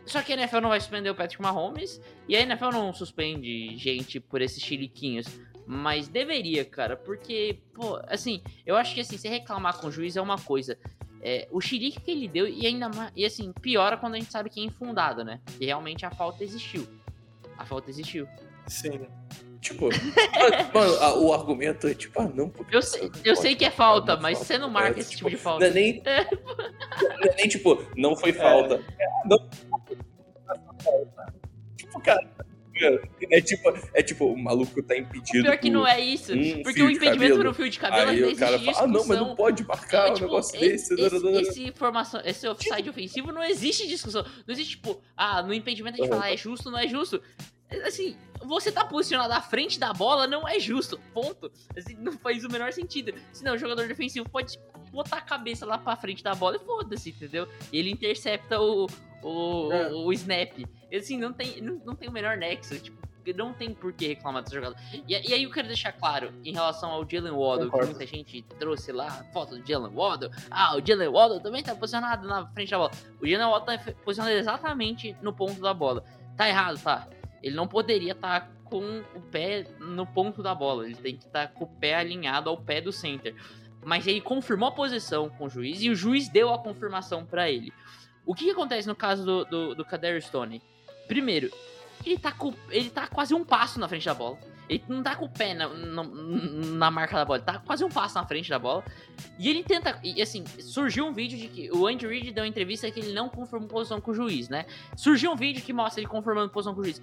Só 0.08 0.22
que 0.22 0.32
a 0.34 0.36
NFL 0.36 0.60
não 0.62 0.70
vai 0.70 0.80
suspender 0.80 1.10
o 1.10 1.16
Patrick 1.16 1.42
Mahomes. 1.42 2.02
E 2.28 2.36
a 2.36 2.42
NFL 2.42 2.70
não 2.72 2.94
suspende 2.94 3.78
gente 3.78 4.20
por 4.20 4.42
esses 4.42 4.62
chiliquinhos. 4.64 5.28
Mas 5.66 6.08
deveria, 6.08 6.64
cara, 6.64 6.96
porque, 6.96 7.60
pô, 7.74 8.00
assim, 8.08 8.42
eu 8.66 8.78
acho 8.78 8.96
que 8.96 9.02
assim, 9.02 9.18
você 9.18 9.28
reclamar 9.28 9.78
com 9.78 9.88
o 9.88 9.92
juiz 9.92 10.16
é 10.16 10.22
uma 10.22 10.38
coisa. 10.38 10.78
É, 11.22 11.46
o 11.52 11.60
xilique 11.60 12.00
que 12.00 12.12
ele 12.12 12.28
deu, 12.28 12.48
e 12.48 12.66
ainda 12.66 12.88
mais. 12.88 13.12
E 13.16 13.26
assim, 13.26 13.52
piora 13.52 13.98
quando 13.98 14.14
a 14.16 14.18
gente 14.18 14.32
sabe 14.32 14.50
que 14.50 14.62
é 14.62 14.64
infundado, 14.64 15.26
né? 15.26 15.42
E 15.60 15.66
realmente 15.66 16.06
a 16.06 16.12
falta 16.12 16.42
existiu. 16.44 16.88
A 17.58 17.66
falta 17.66 17.90
existiu. 17.90 18.26
Sim. 18.68 19.08
Tipo, 19.60 19.90
mano, 20.74 20.94
a- 21.02 21.18
o 21.18 21.34
argumento 21.34 21.88
é 21.88 21.94
tipo, 21.94 22.22
ah, 22.22 22.30
não, 22.34 22.48
porque 22.50 22.74
Eu 22.74 22.82
sei, 22.82 23.02
eu 23.06 23.10
pode 23.10 23.40
sei 23.40 23.56
que 23.56 23.66
é 23.66 23.72
falta, 23.72 24.16
mas 24.16 24.38
falta 24.38 24.46
você 24.48 24.58
não 24.58 24.70
marca 24.70 24.90
correta, 24.90 25.00
esse 25.02 25.18
tipo 25.18 25.30
tipo, 25.30 25.38
de 25.38 25.44
falta. 25.44 25.66
Não 25.66 25.72
é 25.72 25.74
nem, 25.74 26.02
não 26.06 27.32
é 27.32 27.36
nem 27.36 27.48
tipo, 27.50 27.86
não 27.98 28.16
foi 28.16 28.32
falta. 28.32 28.76
É, 29.00 29.06
não. 29.28 29.50
Tipo, 31.76 32.02
cara, 32.02 32.28
é 33.32 33.42
tipo, 33.42 33.74
é 33.94 34.04
tipo, 34.04 34.26
o 34.26 34.38
maluco 34.38 34.82
tá 34.84 34.96
impedido. 34.98 35.44
Pior 35.44 35.58
que 35.58 35.70
não 35.70 35.86
é 35.88 36.00
isso. 36.00 36.34
um 36.34 36.62
porque 36.64 36.82
o 36.82 36.90
impedimento 36.90 37.44
no 37.44 37.54
fio 37.54 37.70
de 37.70 37.80
cabelo 37.80 38.10
Aí 38.12 38.24
o 38.24 38.36
cara 38.36 38.60
fala, 38.60 38.80
ah, 38.84 38.88
não, 38.88 39.06
mas 39.06 39.20
não 39.20 39.36
pode 39.36 39.66
marcar 39.66 40.08
É, 40.08 40.12
um 40.12 40.14
tipo, 40.14 40.26
negócio 40.26 40.56
e- 40.58 40.60
desse. 40.70 40.94
Esse, 40.94 41.28
esse 41.28 41.64
informação, 41.64 42.22
esse 42.24 42.48
offside 42.48 42.90
ofensivo 42.90 43.32
não 43.32 43.44
existe 43.44 43.88
discussão. 43.88 44.24
Não 44.46 44.54
existe, 44.54 44.72
tipo, 44.76 45.02
ah, 45.16 45.42
no 45.42 45.54
impedimento 45.54 45.96
a 45.96 46.04
gente 46.04 46.14
Uhum. 46.14 46.20
fala 46.20 46.32
é 46.32 46.38
justo, 46.38 46.70
não 46.72 46.80
é 46.80 46.88
justo. 46.88 47.22
Assim, 47.86 48.16
você 48.46 48.72
tá 48.72 48.86
posicionado 48.86 49.34
à 49.34 49.42
frente 49.42 49.78
da 49.80 49.92
bola, 49.92 50.26
não 50.26 50.48
é 50.48 50.58
justo. 50.60 50.98
Ponto. 51.14 51.52
Assim, 51.76 51.96
não 51.96 52.14
faz 52.14 52.44
o 52.46 52.50
menor 52.50 52.72
sentido. 52.72 53.14
Senão 53.34 53.56
o 53.56 53.58
jogador 53.58 53.88
defensivo 53.88 54.30
pode 54.30 54.58
botar 54.92 55.18
a 55.18 55.22
cabeça 55.22 55.66
lá 55.66 55.78
pra 55.78 55.96
frente 55.98 56.24
da 56.24 56.34
bola 56.34 56.56
e 56.56 56.60
foda-se, 56.60 57.10
entendeu? 57.10 57.46
E 57.74 57.78
ele 57.80 57.90
intercepta 57.92 58.60
o, 58.62 58.88
o, 59.22 59.72
É. 59.74 59.92
o, 59.92 60.06
o 60.06 60.14
snap. 60.14 60.54
Assim, 60.94 61.18
não 61.18 61.34
tem, 61.34 61.62
não, 61.62 61.82
não 61.86 61.96
tem 61.96 62.10
o 62.10 62.12
menor 62.12 62.38
nexo. 62.38 62.80
Tipo, 62.80 63.08
não 63.34 63.54
tem 63.54 63.74
por 63.74 63.94
que 63.94 64.08
reclamar 64.08 64.44
dessa 64.44 64.56
jogada. 64.56 64.76
E, 64.94 65.30
e 65.30 65.34
aí 65.34 65.44
eu 65.44 65.52
quero 65.52 65.68
deixar 65.68 65.92
claro, 65.92 66.34
em 66.44 66.54
relação 66.54 66.92
ao 66.92 67.08
Jalen 67.10 67.34
Waddle, 67.34 67.72
que 67.72 67.86
muita 67.86 68.06
gente 68.06 68.42
trouxe 68.60 68.92
lá, 68.92 69.10
foto 69.34 69.58
do 69.58 69.68
Jalen 69.68 69.94
Waddle. 69.94 70.32
Ah, 70.50 70.76
o 70.78 70.86
Jalen 70.86 71.10
Waddle 71.10 71.42
também 71.42 71.64
tá 71.64 71.76
posicionado 71.76 72.28
na 72.28 72.46
frente 72.48 72.72
da 72.72 72.78
bola. 72.78 72.92
O 73.22 73.28
Jalen 73.28 73.48
Waddle 73.48 73.78
tá 73.78 73.94
posicionado 74.04 74.36
exatamente 74.36 75.16
no 75.22 75.34
ponto 75.34 75.60
da 75.62 75.74
bola. 75.74 76.04
Tá 76.36 76.48
errado, 76.48 76.82
tá? 76.82 77.08
Ele 77.42 77.56
não 77.56 77.68
poderia 77.68 78.14
estar 78.14 78.50
com 78.66 79.04
o 79.16 79.22
pé 79.32 79.66
no 79.80 80.06
ponto 80.06 80.44
da 80.44 80.54
bola. 80.54 80.86
Ele 80.86 80.96
tem 80.96 81.16
que 81.18 81.26
estar 81.26 81.48
com 81.50 81.66
o 81.66 81.68
pé 81.68 81.96
alinhado 81.96 82.50
ao 82.50 82.58
pé 82.58 82.82
do 82.82 82.92
center. 82.92 83.36
Mas 83.84 84.06
ele 84.06 84.22
confirmou 84.22 84.70
a 84.70 84.72
posição 84.72 85.30
com 85.30 85.46
o 85.46 85.50
juiz 85.50 85.82
e 85.82 85.90
o 85.90 85.96
juiz 85.96 86.30
deu 86.30 86.54
a 86.54 86.60
confirmação 86.60 87.26
pra 87.26 87.50
ele. 87.50 87.72
O 88.26 88.36
que, 88.36 88.46
que 88.46 88.52
acontece 88.52 88.88
no 88.88 88.96
caso 88.96 89.24
do, 89.24 89.46
do, 89.46 89.76
do 89.76 89.86
Kadarius 89.86 90.26
Stone? 90.26 90.62
Primeiro, 91.08 91.50
ele 92.06 92.18
tá, 92.18 92.32
com, 92.32 92.54
ele 92.70 92.90
tá 92.90 93.08
quase 93.08 93.34
um 93.34 93.44
passo 93.44 93.80
na 93.80 93.88
frente 93.88 94.06
da 94.06 94.14
bola. 94.14 94.38
Ele 94.70 94.84
não 94.88 95.02
tá 95.02 95.16
com 95.16 95.26
o 95.26 95.30
pé 95.30 95.54
na, 95.54 95.70
na, 95.70 96.04
na 96.04 96.92
marca 96.92 97.16
da 97.16 97.24
bola, 97.24 97.38
ele 97.38 97.46
tá 97.46 97.60
quase 97.60 97.84
um 97.86 97.90
passo 97.90 98.16
na 98.16 98.26
frente 98.26 98.50
da 98.50 98.60
bola. 98.60 98.84
E 99.40 99.50
ele 99.50 99.64
tenta. 99.64 100.00
E 100.04 100.22
assim, 100.22 100.46
surgiu 100.60 101.06
um 101.06 101.14
vídeo 101.14 101.38
de 101.38 101.48
que 101.48 101.72
o 101.72 101.88
Andy 101.88 102.06
Reid 102.06 102.32
deu 102.32 102.44
uma 102.44 102.48
entrevista 102.48 102.90
que 102.92 103.00
ele 103.00 103.14
não 103.14 103.30
confirmou 103.30 103.68
posição 103.68 104.02
com 104.02 104.12
o 104.12 104.14
juiz, 104.14 104.50
né? 104.50 104.66
Surgiu 104.96 105.32
um 105.32 105.36
vídeo 105.36 105.64
que 105.64 105.72
mostra 105.72 106.02
ele 106.02 106.10
confirmando 106.10 106.50
posição 106.52 106.74
com 106.76 106.82
o 106.82 106.84
juiz. 106.84 107.02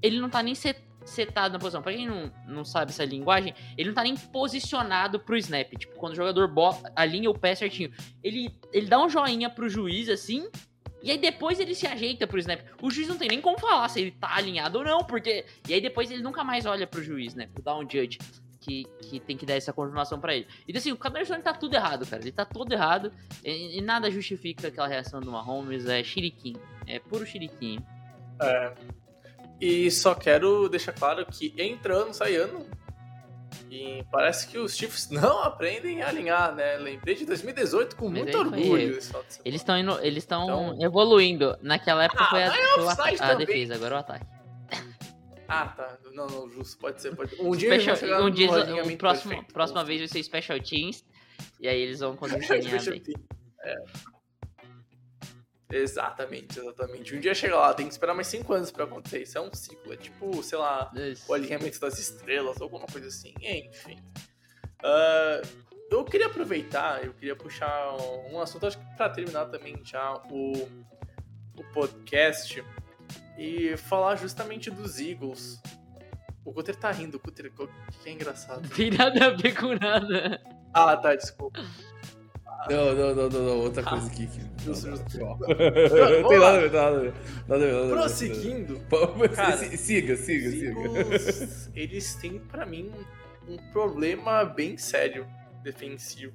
Ele 0.00 0.18
não 0.18 0.30
tá 0.30 0.42
nem 0.42 0.54
set, 0.54 0.80
setado 1.04 1.52
na 1.52 1.58
posição. 1.58 1.82
Pra 1.82 1.92
quem 1.92 2.06
não, 2.06 2.32
não 2.46 2.64
sabe 2.64 2.90
essa 2.90 3.04
linguagem, 3.04 3.54
ele 3.76 3.88
não 3.88 3.94
tá 3.94 4.02
nem 4.02 4.16
posicionado 4.16 5.20
pro 5.20 5.36
snap. 5.36 5.70
Tipo, 5.76 5.94
quando 5.96 6.14
o 6.14 6.16
jogador 6.16 6.48
bota, 6.48 6.90
alinha 6.96 7.28
o 7.28 7.38
pé 7.38 7.54
certinho. 7.54 7.90
Ele, 8.22 8.54
ele 8.72 8.86
dá 8.86 8.98
um 8.98 9.10
joinha 9.10 9.50
pro 9.50 9.68
juiz 9.68 10.08
assim. 10.08 10.48
E 11.08 11.12
aí 11.12 11.16
depois 11.16 11.58
ele 11.58 11.74
se 11.74 11.86
ajeita 11.86 12.26
pro 12.26 12.38
snap. 12.38 12.60
O 12.82 12.90
juiz 12.90 13.08
não 13.08 13.16
tem 13.16 13.28
nem 13.28 13.40
como 13.40 13.58
falar 13.58 13.88
se 13.88 13.98
ele 13.98 14.10
tá 14.10 14.36
alinhado 14.36 14.80
ou 14.80 14.84
não, 14.84 15.02
porque. 15.02 15.46
E 15.66 15.72
aí 15.72 15.80
depois 15.80 16.10
ele 16.10 16.22
nunca 16.22 16.44
mais 16.44 16.66
olha 16.66 16.86
pro 16.86 17.02
juiz, 17.02 17.34
né? 17.34 17.48
Pro 17.54 17.62
down 17.62 17.88
judge. 17.88 18.18
Que, 18.60 18.84
que 19.00 19.18
tem 19.18 19.34
que 19.34 19.46
dar 19.46 19.54
essa 19.54 19.72
confirmação 19.72 20.20
pra 20.20 20.34
ele. 20.34 20.46
Então, 20.68 20.78
assim, 20.78 20.92
o 20.92 20.98
Cabernet 20.98 21.42
tá 21.42 21.54
tudo 21.54 21.74
errado, 21.74 22.04
cara. 22.04 22.20
Ele 22.20 22.30
tá 22.30 22.44
todo 22.44 22.70
errado. 22.70 23.10
E, 23.42 23.78
e 23.78 23.80
nada 23.80 24.10
justifica 24.10 24.68
aquela 24.68 24.86
reação 24.86 25.18
do 25.18 25.32
Mahomes. 25.32 25.86
É 25.86 26.04
xiriquim. 26.04 26.56
É 26.86 26.98
puro 26.98 27.24
xiriquim. 27.24 27.82
É. 28.42 28.74
E 29.58 29.90
só 29.90 30.14
quero 30.14 30.68
deixar 30.68 30.92
claro 30.92 31.24
que 31.24 31.54
entra 31.56 31.96
ano, 31.96 32.12
sai 32.12 32.36
ano. 32.36 32.66
E 33.70 34.04
parece 34.10 34.48
que 34.48 34.58
os 34.58 34.76
Chiefs 34.76 35.10
não 35.10 35.42
aprendem 35.42 36.02
a 36.02 36.08
alinhar, 36.08 36.54
né? 36.54 36.76
Lembrei 36.78 37.14
de 37.14 37.26
2018 37.26 37.96
com 37.96 38.08
Mas 38.08 38.22
muito 38.22 38.38
orgulho. 38.38 38.98
Eles 39.44 39.60
estão 39.60 39.78
indo, 39.78 39.98
eles 40.00 40.18
estão 40.24 40.44
Então- 40.44 40.82
evoluindo. 40.82 41.56
Naquela 41.62 42.04
época 42.04 42.24
Ah, 42.24 42.30
foi, 42.30 42.42
a, 42.42 42.46
é 42.46 42.50
foi 42.50 43.14
a 43.14 43.16
também. 43.28 43.46
defesa, 43.46 43.74
agora 43.74 43.94
é 43.94 43.96
o 43.96 44.00
ataque. 44.00 44.26
Ah, 45.48 45.66
tá. 45.68 45.98
Não, 46.12 46.26
não, 46.26 46.50
justo. 46.50 46.78
Pode 46.78 47.00
ser. 47.00 47.14
Pode... 47.16 47.34
Um 47.40 47.52
dia 47.56 47.80
Special, 47.80 48.22
um 48.24 48.30
dia, 48.30 48.48
o 48.50 48.96
próximo, 48.98 49.30
perfeito. 49.30 49.52
próxima 49.54 49.84
vez 49.84 50.00
vai 50.00 50.08
ser 50.08 50.22
Special 50.22 50.60
Teams. 50.60 51.04
E 51.60 51.66
aí 51.68 51.80
eles 51.80 52.00
vão 52.00 52.16
conseguir 52.16 52.44
se 52.44 52.52
alinhar 52.52 52.84
bem. 52.84 53.02
É. 53.64 53.74
Exatamente, 55.70 56.58
exatamente. 56.58 57.14
Um 57.14 57.20
dia 57.20 57.34
chega 57.34 57.56
lá, 57.56 57.74
tem 57.74 57.86
que 57.86 57.92
esperar 57.92 58.14
mais 58.14 58.26
5 58.28 58.52
anos 58.52 58.70
pra 58.70 58.84
acontecer. 58.84 59.22
Isso 59.22 59.36
é 59.36 59.40
um 59.40 59.52
ciclo. 59.52 59.92
É 59.92 59.96
tipo, 59.96 60.42
sei 60.42 60.58
lá, 60.58 60.90
Isso. 60.94 61.24
o 61.30 61.34
alinhamento 61.34 61.78
das 61.78 61.98
estrelas, 61.98 62.60
alguma 62.60 62.86
coisa 62.86 63.08
assim. 63.08 63.34
Enfim. 63.40 63.98
Ah, 64.82 65.42
eu 65.90 66.04
queria 66.04 66.26
aproveitar, 66.26 67.04
eu 67.04 67.12
queria 67.14 67.36
puxar 67.36 67.96
um 68.30 68.40
assunto, 68.40 68.66
acho 68.66 68.78
que 68.78 68.96
pra 68.96 69.08
terminar 69.08 69.46
também 69.46 69.80
já 69.84 70.14
o, 70.30 70.52
o 71.56 71.64
podcast 71.72 72.62
e 73.38 73.76
falar 73.76 74.16
justamente 74.16 74.70
dos 74.70 74.98
Eagles. 74.98 75.60
O 76.44 76.52
Cutter 76.52 76.76
tá 76.76 76.90
rindo, 76.90 77.18
o 77.18 77.20
Cutter, 77.20 77.52
que 78.02 78.08
é 78.08 78.12
engraçado. 78.12 78.62
Não 78.62 78.70
tem 78.70 78.90
nada 78.90 79.26
a 79.26 79.30
ver 79.30 79.54
com 79.54 79.74
nada. 79.74 80.40
Ah, 80.72 80.96
tá, 80.96 81.14
desculpa. 81.14 81.60
Não, 82.68 82.94
não, 82.94 83.14
não, 83.14 83.28
não, 83.30 83.40
não, 83.42 83.58
outra 83.60 83.82
Ah, 83.86 83.90
coisa 83.90 84.06
aqui. 84.08 84.26
que- 84.26 84.40
justo, 84.64 84.88
não, 84.88 84.96
justo. 84.96 85.18
não, 85.18 85.38
Não 85.38 86.28
tem 86.28 86.38
nada 86.38 86.56
a 86.56 86.60
ver, 86.60 86.72
nada 86.72 86.96
a 86.96 87.00
ver. 87.00 87.12
Nada 87.46 87.54
a 87.54 87.58
ver, 87.66 87.72
nada 87.72 87.84
a 87.84 87.86
ver. 87.86 87.94
Prosseguindo, 87.94 88.80
Cara, 89.34 89.56
si- 89.56 89.76
Siga, 89.76 90.16
siga, 90.16 90.50
siga. 90.50 90.80
Eagles, 90.80 91.70
eles 91.76 92.14
têm 92.16 92.38
pra 92.40 92.66
mim 92.66 92.90
um 93.48 93.56
problema 93.72 94.44
bem 94.44 94.76
sério 94.76 95.26
defensivo. 95.62 96.32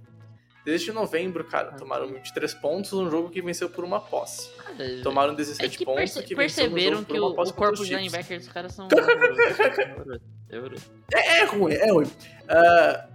Desde 0.66 0.94
novembro, 0.94 1.44
cara, 1.44 1.74
tomaram 1.74 2.08
23 2.08 2.54
pontos 2.54 2.94
num 2.94 3.12
jogo 3.12 3.30
que 3.30 3.42
venceu 3.42 3.70
por 3.70 3.84
uma 3.84 4.00
posse. 4.00 4.50
Tomaram 5.04 5.34
É 5.34 5.36
17 5.36 5.78
que 5.78 5.84
pontos 5.84 6.14
que 6.22 6.34
venceu 6.36 6.70
no 6.70 6.72
perceberam 6.72 6.94
jogo 7.00 7.06
por 7.06 7.14
que 7.14 7.20
uma 7.20 7.30
o, 7.32 7.36
posse 7.36 7.52
o 7.52 7.54
corpo 7.56 7.82
os 7.82 7.88
de 7.88 7.96
linebackers 7.96 8.46
dos 8.46 8.54
caras 8.54 8.74
são. 8.74 8.88
É, 11.14 11.40
é 11.42 11.46
ruim, 11.46 11.74
é 11.74 11.92
ruim. 11.92 12.08
Ah, 12.48 13.06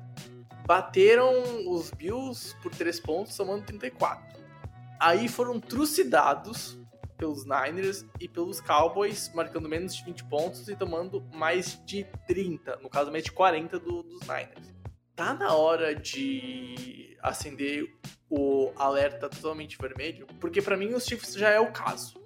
bateram 0.68 1.32
os 1.72 1.90
Bills 1.90 2.54
por 2.62 2.70
3 2.74 3.00
pontos, 3.00 3.32
somando 3.34 3.64
34. 3.64 4.38
Aí 5.00 5.26
foram 5.26 5.58
trucidados 5.58 6.78
pelos 7.16 7.46
Niners 7.46 8.04
e 8.20 8.28
pelos 8.28 8.60
Cowboys, 8.60 9.32
marcando 9.34 9.66
menos 9.66 9.96
de 9.96 10.04
20 10.04 10.24
pontos 10.24 10.68
e 10.68 10.76
tomando 10.76 11.22
mais 11.32 11.82
de 11.86 12.04
30, 12.26 12.76
no 12.82 12.90
caso 12.90 13.10
mais 13.10 13.24
de 13.24 13.32
40 13.32 13.78
do- 13.78 14.02
dos 14.02 14.20
Niners. 14.20 14.74
Tá 15.16 15.32
na 15.32 15.54
hora 15.54 15.94
de 15.96 17.16
acender 17.22 17.86
o 18.28 18.70
alerta 18.76 19.26
totalmente 19.30 19.78
vermelho, 19.80 20.26
porque 20.38 20.60
pra 20.60 20.76
mim 20.76 20.92
os 20.92 21.06
Chiefs 21.06 21.32
já 21.32 21.48
é 21.48 21.58
o 21.58 21.72
caso. 21.72 22.20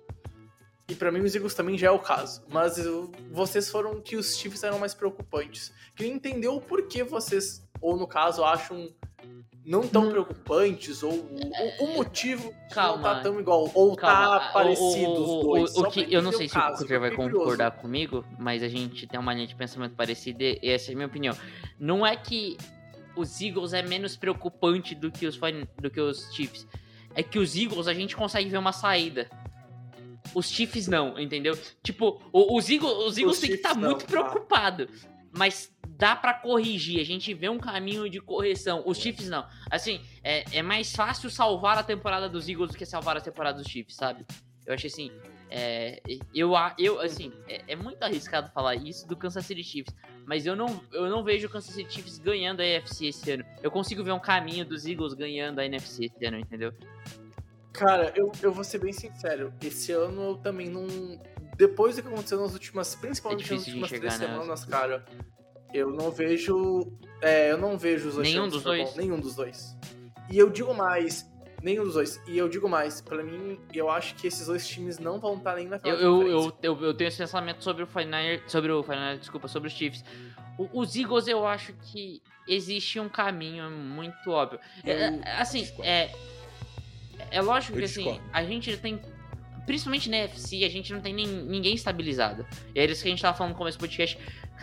E 0.88 0.96
pra 0.96 1.12
mim 1.12 1.20
os 1.20 1.32
Eagles 1.34 1.54
também 1.54 1.78
já 1.78 1.86
é 1.86 1.90
o 1.92 1.98
caso. 2.00 2.44
Mas 2.50 2.76
eu- 2.76 3.10
vocês 3.30 3.70
foram 3.70 4.00
que 4.00 4.16
os 4.16 4.36
Chiefs 4.36 4.64
eram 4.64 4.80
mais 4.80 4.92
preocupantes. 4.94 5.72
Queria 5.94 6.12
entender 6.12 6.48
o 6.48 6.60
porquê 6.60 7.02
vocês, 7.04 7.64
ou 7.82 7.96
no 7.96 8.06
caso, 8.06 8.42
acham 8.44 8.88
não 9.64 9.86
tão 9.86 10.06
Hum. 10.08 10.10
preocupantes, 10.10 11.02
ou 11.04 11.12
o, 11.12 11.84
o 11.84 11.94
motivo 11.94 12.52
Calma. 12.72 12.96
não 12.96 13.02
tá 13.02 13.20
tão 13.20 13.38
igual, 13.38 13.70
ou 13.74 13.94
Calma, 13.94 14.40
tá 14.40 14.48
o- 14.48 14.52
parecido 14.52 15.10
o, 15.10 15.22
os 15.22 15.30
o- 15.30 15.42
dois. 15.42 15.76
o 15.76 15.84
que, 15.84 16.06
eu 16.12 16.20
não 16.22 16.32
sei 16.32 16.46
o 16.46 16.50
se 16.50 16.56
o 16.56 16.60
caso, 16.60 16.78
Cutter 16.82 16.98
vai 16.98 17.10
fiquei 17.10 17.24
curioso. 17.24 17.44
concordar 17.44 17.70
comigo, 17.72 18.24
mas 18.38 18.62
a 18.62 18.68
gente 18.68 19.06
tem 19.06 19.20
uma 19.20 19.32
linha 19.34 19.46
de 19.46 19.54
pensamento 19.54 19.94
parecida 19.94 20.42
e 20.42 20.58
essa 20.62 20.90
é 20.90 20.94
a 20.94 20.96
minha 20.96 21.06
opinião. 21.06 21.36
Não 21.78 22.04
é 22.04 22.16
que 22.16 22.56
os 23.14 23.40
Eagles 23.40 23.72
é 23.72 23.82
menos 23.82 24.16
preocupante 24.16 24.94
do 24.96 25.10
que 25.12 25.26
os, 25.26 25.38
do 25.80 25.90
que 25.90 26.00
os 26.00 26.32
Chiefs. 26.34 26.66
É 27.14 27.22
que 27.22 27.38
os 27.38 27.54
Eagles 27.54 27.86
a 27.86 27.94
gente 27.94 28.16
consegue 28.16 28.48
ver 28.48 28.56
uma 28.58 28.72
saída. 28.72 29.28
Os 30.34 30.48
Chiefs 30.50 30.88
não, 30.88 31.18
entendeu? 31.20 31.56
Tipo, 31.82 32.20
o- 32.32 32.56
os 32.56 32.68
Eagles, 32.70 32.92
os 32.94 33.18
Eagles 33.18 33.38
tem 33.38 33.50
que 33.50 33.56
estar 33.56 33.74
não, 33.76 33.90
muito 33.90 34.06
tá. 34.06 34.10
preocupado. 34.10 34.88
Mas 35.30 35.70
dá 36.02 36.16
pra 36.16 36.34
corrigir, 36.34 37.00
a 37.00 37.04
gente 37.04 37.32
vê 37.32 37.48
um 37.48 37.60
caminho 37.60 38.10
de 38.10 38.20
correção. 38.20 38.82
Os 38.84 38.98
Chiefs 38.98 39.28
não. 39.28 39.46
Assim, 39.70 40.00
é, 40.24 40.44
é 40.52 40.60
mais 40.60 40.96
fácil 40.96 41.30
salvar 41.30 41.78
a 41.78 41.82
temporada 41.84 42.28
dos 42.28 42.48
Eagles 42.48 42.72
do 42.72 42.76
que 42.76 42.84
salvar 42.84 43.16
a 43.16 43.20
temporada 43.20 43.62
dos 43.62 43.70
Chiefs, 43.70 43.94
sabe? 43.94 44.26
Eu 44.66 44.74
achei 44.74 44.90
assim. 44.90 45.12
É, 45.48 46.02
eu, 46.34 46.56
a- 46.56 46.74
eu, 46.76 47.00
assim, 47.00 47.32
é, 47.48 47.62
é 47.68 47.76
muito 47.76 48.02
arriscado 48.02 48.50
falar 48.50 48.74
isso 48.74 49.06
do 49.06 49.16
Kansas 49.16 49.46
City 49.46 49.62
Chiefs, 49.62 49.94
mas 50.26 50.44
eu 50.44 50.56
não, 50.56 50.82
eu 50.92 51.08
não 51.08 51.22
vejo 51.22 51.46
o 51.46 51.50
Kansas 51.50 51.72
City 51.72 51.94
Chiefs 51.94 52.18
ganhando 52.18 52.62
a 52.62 52.66
NFC 52.66 53.06
esse 53.06 53.30
ano. 53.30 53.44
Eu 53.62 53.70
consigo 53.70 54.02
ver 54.02 54.10
um 54.10 54.18
caminho 54.18 54.64
dos 54.64 54.84
Eagles 54.84 55.14
ganhando 55.14 55.60
a 55.60 55.64
NFC 55.64 56.06
esse 56.06 56.26
ano, 56.26 56.36
entendeu? 56.36 56.72
Cara, 57.72 58.12
eu, 58.16 58.32
eu 58.42 58.52
vou 58.52 58.64
ser 58.64 58.78
bem 58.78 58.92
sincero. 58.92 59.54
Esse 59.62 59.92
ano 59.92 60.30
eu 60.30 60.36
também 60.38 60.68
não. 60.68 60.84
Depois 61.56 61.94
do 61.94 62.02
que 62.02 62.08
aconteceu 62.08 62.40
nas 62.40 62.54
últimas. 62.54 62.96
Principalmente 62.96 63.42
nas 63.42 63.48
difícil 63.48 63.74
de 63.74 63.82
últimas 63.82 64.00
três 64.00 64.18
né? 64.18 64.26
semanas, 64.26 64.64
cara. 64.64 65.04
Eu 65.72 65.90
não 65.90 66.10
vejo. 66.10 66.92
É, 67.20 67.50
eu 67.50 67.58
não 67.58 67.78
vejo 67.78 68.08
os 68.08 68.14
dois. 68.16 68.28
Nenhum 68.28 68.48
dos 68.48 68.62
Bowl, 68.62 68.74
dois? 68.76 68.96
Nenhum 68.96 69.20
dos 69.20 69.34
dois. 69.34 69.76
E 70.30 70.38
eu 70.38 70.50
digo 70.50 70.74
mais. 70.74 71.30
Nenhum 71.62 71.84
dos 71.84 71.94
dois. 71.94 72.20
E 72.26 72.36
eu 72.36 72.48
digo 72.48 72.68
mais. 72.68 73.00
Pra 73.00 73.22
mim, 73.22 73.58
eu 73.72 73.88
acho 73.88 74.14
que 74.16 74.26
esses 74.26 74.46
dois 74.46 74.66
times 74.66 74.98
não 74.98 75.20
vão 75.20 75.36
estar 75.36 75.54
nem 75.56 75.68
na 75.68 75.78
final 75.78 75.96
Eu, 75.96 76.22
eu, 76.22 76.54
eu, 76.62 76.82
eu, 76.82 76.94
tenho 76.94 77.08
esse 77.08 77.18
pensamento 77.18 77.62
sobre 77.62 77.82
o 77.84 77.86
Final, 77.86 78.20
sobre 78.46 78.72
o 78.72 78.82
Final, 78.82 79.16
desculpa, 79.16 79.48
sobre 79.48 79.68
os 79.68 79.74
Chiefs. 79.74 80.04
O- 80.58 80.80
os 80.80 80.96
Eagles 80.96 81.28
eu 81.28 81.46
acho 81.46 81.72
que 81.74 82.20
existe 82.48 82.98
um 82.98 83.08
caminho 83.08 83.70
muito 83.70 84.30
óbvio. 84.30 84.58
É, 84.84 84.90
é, 84.92 85.40
assim, 85.40 85.66
é 85.80 86.10
é 87.30 87.40
lógico 87.40 87.74
Eu 87.74 87.78
que 87.78 87.84
assim, 87.84 88.20
a 88.32 88.44
gente 88.44 88.76
tem 88.76 89.00
principalmente 89.66 90.08
na 90.10 90.16
FC, 90.18 90.64
a 90.64 90.68
gente 90.68 90.92
não 90.92 91.00
tem 91.00 91.12
nem, 91.14 91.26
ninguém 91.26 91.74
estabilizado. 91.74 92.46
E 92.74 92.80
era 92.80 92.92
isso 92.92 93.02
que 93.02 93.08
a 93.08 93.10
gente 93.10 93.22
tava 93.22 93.36
falando 93.36 93.52
no 93.52 93.58
começo 93.58 93.78
do 93.78 93.80
podcast. 93.80 94.18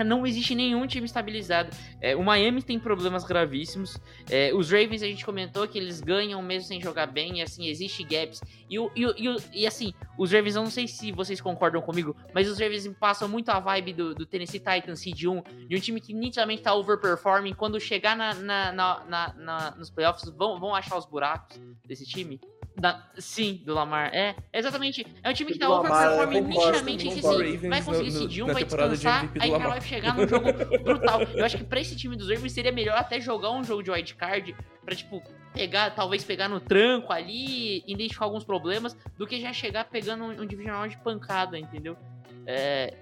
Não 0.05 0.25
existe 0.25 0.55
nenhum 0.55 0.87
time 0.87 1.05
estabilizado. 1.05 1.75
É, 1.99 2.15
o 2.15 2.23
Miami 2.23 2.61
tem 2.63 2.79
problemas 2.79 3.25
gravíssimos. 3.25 3.97
É, 4.29 4.53
os 4.53 4.71
Ravens, 4.71 5.03
a 5.03 5.07
gente 5.07 5.25
comentou 5.25 5.67
que 5.67 5.77
eles 5.77 5.99
ganham 5.99 6.41
mesmo 6.41 6.69
sem 6.69 6.79
jogar 6.81 7.05
bem. 7.07 7.39
E 7.39 7.41
assim, 7.41 7.67
existe 7.67 8.01
gaps. 8.05 8.39
E, 8.69 8.79
o- 8.79 8.89
e, 8.95 9.05
o- 9.05 9.13
e, 9.17 9.27
o- 9.27 9.35
e, 9.51 9.67
assim, 9.67 9.93
os 10.17 10.31
Ravens, 10.31 10.55
eu 10.55 10.63
não 10.63 10.69
sei 10.71 10.87
se 10.87 11.11
vocês 11.11 11.41
concordam 11.41 11.81
comigo, 11.81 12.15
mas 12.33 12.47
os 12.47 12.57
Ravens 12.57 12.87
passam 12.97 13.27
muito 13.27 13.49
a 13.49 13.59
vibe 13.59 13.91
do, 13.91 14.15
do 14.15 14.25
Tennessee 14.25 14.59
Titans 14.61 15.01
Seed 15.01 15.21
1, 15.25 15.43
de 15.67 15.75
um 15.75 15.79
time 15.81 15.99
que 15.99 16.13
nitidamente 16.13 16.61
tá 16.61 16.73
overperforming. 16.73 17.53
Quando 17.53 17.77
chegar 17.77 18.15
na, 18.15 18.33
na- 18.33 19.33
na- 19.37 19.71
nos 19.77 19.89
playoffs, 19.89 20.29
vão, 20.29 20.57
vão 20.61 20.73
achar 20.73 20.97
os 20.97 21.05
buracos 21.05 21.59
desse 21.85 22.05
time? 22.05 22.39
Da- 22.79 23.11
sim, 23.17 23.61
do 23.65 23.73
Lamar. 23.73 24.09
É, 24.13 24.35
exatamente. 24.53 25.05
É 25.21 25.29
um 25.29 25.33
time 25.33 25.51
que 25.51 25.59
tá 25.59 25.65
eu 25.65 25.81
concordo, 25.81 26.31
nitidamente 26.41 27.07
assim, 27.09 27.21
vai 27.69 27.81
conseguir 27.83 28.11
no- 28.11 28.19
decidir 28.19 28.43
um, 28.43 28.45
vai 28.47 28.63
descansar, 28.63 29.31
aí 29.39 29.49
o 29.49 29.57
cara 29.57 29.69
vai 29.69 29.81
chegar 29.81 30.15
num 30.15 30.27
jogo 30.27 30.45
brutal. 30.83 31.21
Eu 31.23 31.43
acho 31.45 31.57
que 31.57 31.63
pra 31.65 31.79
esse 31.81 31.95
time 31.95 32.15
dos 32.15 32.29
Ravens 32.29 32.53
seria 32.53 32.71
melhor 32.71 32.97
até 32.97 33.19
jogar 33.19 33.51
um 33.51 33.63
jogo 33.63 33.83
de 33.83 33.91
wildcard 33.91 34.55
pra, 34.85 34.95
tipo, 34.95 35.21
pegar, 35.53 35.89
talvez 35.91 36.23
pegar 36.23 36.47
no 36.47 36.59
tranco 36.59 37.11
ali, 37.11 37.83
identificar 37.85 38.25
alguns 38.25 38.43
problemas, 38.45 38.95
do 39.17 39.27
que 39.27 39.41
já 39.41 39.51
chegar 39.51 39.83
pegando 39.85 40.23
um, 40.23 40.41
um 40.41 40.45
divisional 40.45 40.87
de 40.87 40.97
pancada, 40.97 41.57
entendeu? 41.59 41.97
É, 42.45 42.93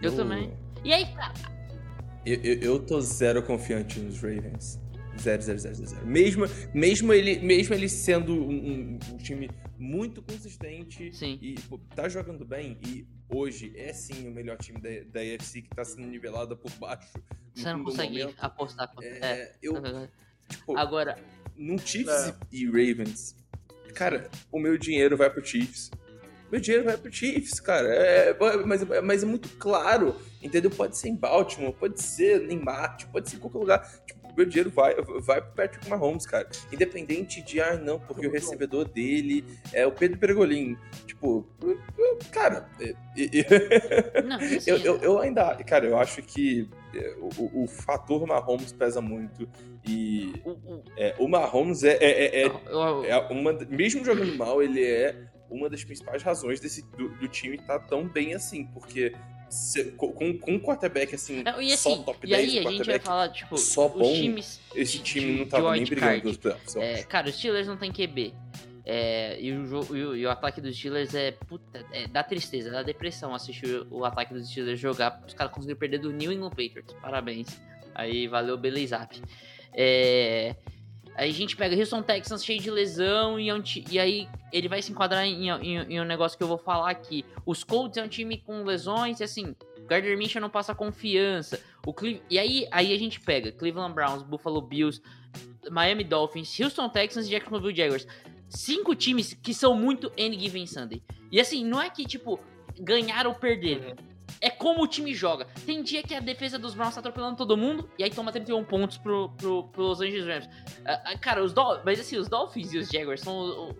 eu 0.00 0.14
também. 0.14 0.52
E 0.84 0.92
aí, 0.92 1.06
cara, 1.14 1.32
Eu, 2.24 2.36
eu, 2.42 2.54
eu 2.60 2.78
tô 2.86 3.00
zero 3.00 3.42
confiante 3.42 3.98
nos 3.98 4.20
Ravens. 4.22 4.80
Zero, 5.20 5.42
zero, 5.42 5.58
zero, 5.58 5.74
zero. 5.86 6.06
Mesmo, 6.06 6.44
mesmo, 6.74 7.12
ele, 7.12 7.38
mesmo 7.40 7.74
ele 7.74 7.88
sendo 7.88 8.32
um, 8.34 8.50
um- 8.50 8.98
um 9.12 9.16
time 9.18 9.50
muito 9.78 10.22
consistente 10.22 11.14
sim. 11.14 11.38
e 11.42 11.54
pô, 11.68 11.78
tá 11.94 12.08
jogando 12.08 12.44
bem, 12.44 12.78
e 12.86 13.06
hoje 13.28 13.72
é 13.76 13.92
sim 13.92 14.26
o 14.26 14.30
melhor 14.32 14.56
time 14.56 14.80
da, 14.80 14.88
da 15.12 15.20
AFC 15.20 15.62
que 15.62 15.68
tá 15.70 15.84
sendo 15.84 16.06
nivelado 16.06 16.56
por 16.56 16.70
baixo. 16.72 17.12
Você 17.54 17.64
não 17.70 17.78
no 17.80 17.84
consegue 17.84 18.18
momento. 18.20 18.36
apostar. 18.40 18.88
com- 18.94 19.02
É, 19.02 19.08
É. 19.20 19.52
eu, 19.62 19.74
tipo, 20.48 20.76
Agora, 20.78 21.16
num 21.56 21.76
Chiefs 21.78 22.28
É. 22.28 22.34
e 22.50 22.64
Ravens, 22.66 23.36
cara, 23.94 24.30
o 24.50 24.58
meu 24.58 24.78
dinheiro 24.78 25.16
vai 25.16 25.28
pro 25.30 25.44
Chiefs. 25.44 25.90
Meu 26.50 26.60
dinheiro 26.60 26.84
vai 26.84 26.96
pro 26.98 27.10
Chiefs, 27.12 27.60
cara. 27.60 27.88
É, 27.88 28.36
mas, 28.66 28.82
mas 29.02 29.22
é 29.22 29.26
muito 29.26 29.48
claro, 29.58 30.14
entendeu? 30.42 30.70
Pode 30.70 30.96
ser 30.98 31.08
em 31.08 31.16
Baltimore, 31.16 31.72
pode 31.72 32.00
ser 32.02 32.50
em 32.50 32.58
Marte, 32.58 33.06
pode 33.06 33.30
ser 33.30 33.36
em 33.36 33.38
qualquer 33.40 33.58
lugar. 33.58 34.04
Tipo, 34.06 34.21
meu 34.36 34.46
dinheiro 34.46 34.70
vai, 34.70 34.94
vai 35.20 35.40
pro 35.40 35.52
Patrick 35.52 35.88
Mahomes, 35.88 36.26
cara. 36.26 36.48
Independente 36.72 37.42
de, 37.42 37.60
ah, 37.60 37.76
não, 37.76 37.98
porque 38.00 38.26
o 38.26 38.30
recebedor 38.30 38.86
dele 38.88 39.44
é 39.72 39.86
o 39.86 39.92
Pedro 39.92 40.18
Pergolin. 40.18 40.76
Tipo, 41.06 41.46
cara, 42.30 42.68
é- 42.80 42.94
é- 43.16 44.22
não, 44.22 44.40
e 44.40 44.56
assim, 44.56 44.70
eu, 44.70 44.78
eu, 44.78 44.96
eu 44.98 45.18
ainda, 45.18 45.54
cara, 45.64 45.86
eu 45.86 45.98
acho 45.98 46.22
que 46.22 46.68
é, 46.94 47.14
o, 47.38 47.64
o 47.64 47.66
fator 47.66 48.26
Mahomes 48.26 48.72
pesa 48.72 49.00
muito. 49.00 49.48
E 49.86 50.32
é, 50.96 51.14
o 51.18 51.26
Mahomes 51.28 51.82
é, 51.84 51.96
é, 52.00 52.40
é, 52.42 52.44
eu- 52.46 52.60
eu- 52.68 53.04
é 53.04 53.16
uma. 53.28 53.52
Mesmo 53.68 54.04
jogando 54.04 54.36
mal, 54.36 54.62
ele 54.62 54.84
é 54.84 55.16
uma 55.50 55.68
das 55.68 55.84
principais 55.84 56.22
razões 56.22 56.60
desse, 56.60 56.82
do, 56.96 57.08
do 57.10 57.28
time 57.28 57.56
estar 57.56 57.78
tão 57.80 58.06
bem 58.06 58.34
assim. 58.34 58.64
Porque 58.66 59.14
com, 59.96 60.38
com 60.38 60.52
um 60.52 60.58
quarterback 60.60 61.14
assim, 61.14 61.42
Não, 61.42 61.60
e 61.60 61.76
só 61.76 61.92
assim, 61.94 62.02
top 62.02 62.26
e 62.26 62.30
10, 62.30 62.48
aí 62.50 62.64
um 62.64 62.68
a 62.68 62.72
gente 62.72 62.86
vai 62.86 62.98
falar, 62.98 63.28
tipo, 63.30 63.56
só 63.58 63.88
bom, 63.88 64.12
times. 64.12 64.60
esse 64.74 64.98
time 65.00 65.38
não 65.40 65.46
tava 65.46 65.72
nem 65.72 65.84
brigando 65.84 66.00
card. 66.06 66.22
pelos 66.22 66.36
playoffs. 66.38 66.76
É, 66.76 67.02
cara, 67.04 67.28
os 67.28 67.36
Steelers 67.36 67.66
não 67.66 67.76
tem 67.76 67.92
QB. 67.92 68.34
É, 68.84 69.38
e, 69.40 69.52
o, 69.52 69.64
jo- 69.64 69.96
e 69.96 70.04
o- 70.04 70.16
e 70.16 70.26
o 70.26 70.30
ataque 70.30 70.60
dos 70.60 70.76
Steelers 70.76 71.14
é, 71.14 71.30
puta, 71.30 71.84
é, 71.92 72.08
dá 72.08 72.22
tristeza, 72.24 72.68
dá 72.70 72.82
depressão 72.82 73.32
assistir 73.34 73.66
o, 73.90 73.98
o 74.00 74.04
ataque 74.04 74.34
dos 74.34 74.48
Steelers 74.50 74.80
jogar. 74.80 75.22
Os 75.26 75.34
caras 75.34 75.52
conseguiram 75.52 75.78
perder 75.78 75.98
do 75.98 76.12
New 76.12 76.32
England 76.32 76.50
Patriots. 76.50 76.92
Parabéns. 77.00 77.46
Aí 77.94 78.26
valeu, 78.26 78.56
Belezap. 78.58 79.22
É, 79.72 80.56
aí 81.14 81.30
a 81.30 81.32
gente 81.32 81.56
pega 81.56 81.76
Houston 81.76 82.02
Texans 82.02 82.44
cheio 82.44 82.60
de 82.60 82.70
lesão 82.70 83.38
e, 83.38 83.48
é 83.48 83.54
um 83.54 83.62
e 83.90 83.98
aí 83.98 84.28
ele 84.52 84.68
vai 84.68 84.80
se 84.82 84.90
enquadrar 84.92 85.24
em, 85.24 85.48
em- 85.50 85.92
em 85.94 86.00
um 86.00 86.04
negócio 86.04 86.36
que 86.38 86.42
eu 86.44 86.48
vou 86.48 86.58
falar 86.58 86.90
aqui. 86.90 87.24
Os 87.44 87.62
Colts 87.64 87.96
é 87.98 88.02
um 88.02 88.08
time 88.08 88.38
com 88.38 88.62
lesões 88.64 89.20
e 89.20 89.24
assim, 89.24 89.54
Gardner 89.86 90.16
Minshew 90.16 90.40
não 90.40 90.50
passa 90.50 90.74
confiança. 90.74 91.60
O 91.86 91.92
Cle- 91.92 92.22
e 92.30 92.38
aí, 92.38 92.66
aí 92.70 92.92
a 92.94 92.98
gente 92.98 93.20
pega 93.20 93.50
Cleveland 93.52 93.94
Browns, 93.94 94.22
Buffalo 94.22 94.60
Bills, 94.62 95.00
Miami 95.70 96.04
Dolphins, 96.04 96.58
Houston 96.60 96.88
Texans 96.88 97.26
e 97.26 97.30
Jacksonville 97.30 97.74
Jaguars. 97.74 98.06
Cinco 98.48 98.94
times 98.94 99.32
que 99.34 99.54
são 99.54 99.74
muito 99.74 100.12
any 100.18 100.38
given 100.38 100.66
Sunday. 100.66 101.02
E 101.30 101.40
assim, 101.40 101.64
não 101.64 101.80
é 101.80 101.88
que, 101.88 102.04
tipo, 102.04 102.38
ganhar 102.78 103.26
ou 103.26 103.34
perder. 103.34 103.94
É 104.44 104.50
como 104.50 104.82
o 104.82 104.88
time 104.88 105.14
joga. 105.14 105.46
Tem 105.64 105.82
dia 105.84 106.02
que 106.02 106.12
a 106.14 106.18
defesa 106.20 106.58
dos 106.58 106.74
Browns 106.74 106.94
tá 106.94 106.98
atropelando 107.00 107.36
todo 107.36 107.56
mundo 107.56 107.88
e 107.96 108.02
aí 108.02 108.10
toma 108.10 108.32
31 108.32 108.64
pontos 108.64 108.98
pro, 108.98 109.28
pro, 109.38 109.68
pro 109.68 109.82
Los 109.84 110.00
Angeles 110.00 110.26
Rams. 110.26 110.48
Ah, 110.84 111.16
cara, 111.16 111.44
os 111.44 111.52
Dol 111.52 111.78
mas 111.84 112.00
assim, 112.00 112.16
os 112.16 112.28
Dolphins 112.28 112.72
e 112.72 112.78
os 112.78 112.88
Jaguars 112.88 113.20
são 113.20 113.32
o, 113.38 113.70
o- 113.70 113.76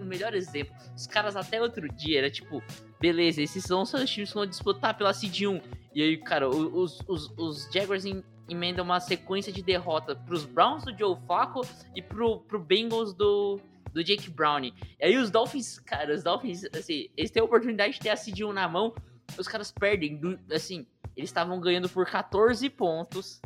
o 0.00 0.04
melhor 0.04 0.32
exemplo. 0.32 0.72
Os 0.94 1.08
caras 1.08 1.34
até 1.34 1.60
outro 1.60 1.88
dia 1.92 2.18
era 2.18 2.30
tipo, 2.30 2.62
beleza, 3.00 3.42
esses 3.42 3.64
são 3.64 3.82
os 3.82 3.90
times 4.08 4.28
que 4.28 4.34
vão 4.36 4.46
disputar 4.46 4.96
pela 4.96 5.12
Seed 5.12 5.42
1. 5.42 5.60
E 5.92 6.02
aí, 6.02 6.16
cara, 6.18 6.48
os, 6.48 7.00
os, 7.08 7.32
os 7.36 7.68
Jaguars 7.72 8.04
em- 8.04 8.22
emendam 8.48 8.84
uma 8.84 9.00
sequência 9.00 9.52
de 9.52 9.60
derrota 9.60 10.14
pros 10.14 10.44
Browns 10.44 10.84
do 10.84 10.96
Joe 10.96 11.16
Flacco 11.26 11.62
e 11.96 12.00
pro, 12.00 12.38
pro 12.42 12.60
Bengals 12.60 13.12
do, 13.12 13.58
do 13.92 14.04
Jake 14.04 14.30
Browning. 14.30 14.72
E 15.00 15.04
aí 15.06 15.16
os 15.16 15.32
Dolphins, 15.32 15.80
cara, 15.80 16.14
os 16.14 16.22
Dolphins, 16.22 16.62
assim, 16.72 17.08
eles 17.16 17.32
têm 17.32 17.40
a 17.40 17.44
oportunidade 17.44 17.94
de 17.94 17.98
ter 18.00 18.10
a 18.10 18.16
Seed 18.16 18.38
1 18.42 18.52
na 18.52 18.68
mão, 18.68 18.94
os 19.38 19.46
caras 19.48 19.70
perdem, 19.72 20.16
do- 20.16 20.38
assim, 20.52 20.86
eles 21.16 21.30
estavam 21.30 21.58
ganhando 21.60 21.88
por 21.88 22.06
14 22.06 22.68
pontos 22.70 23.40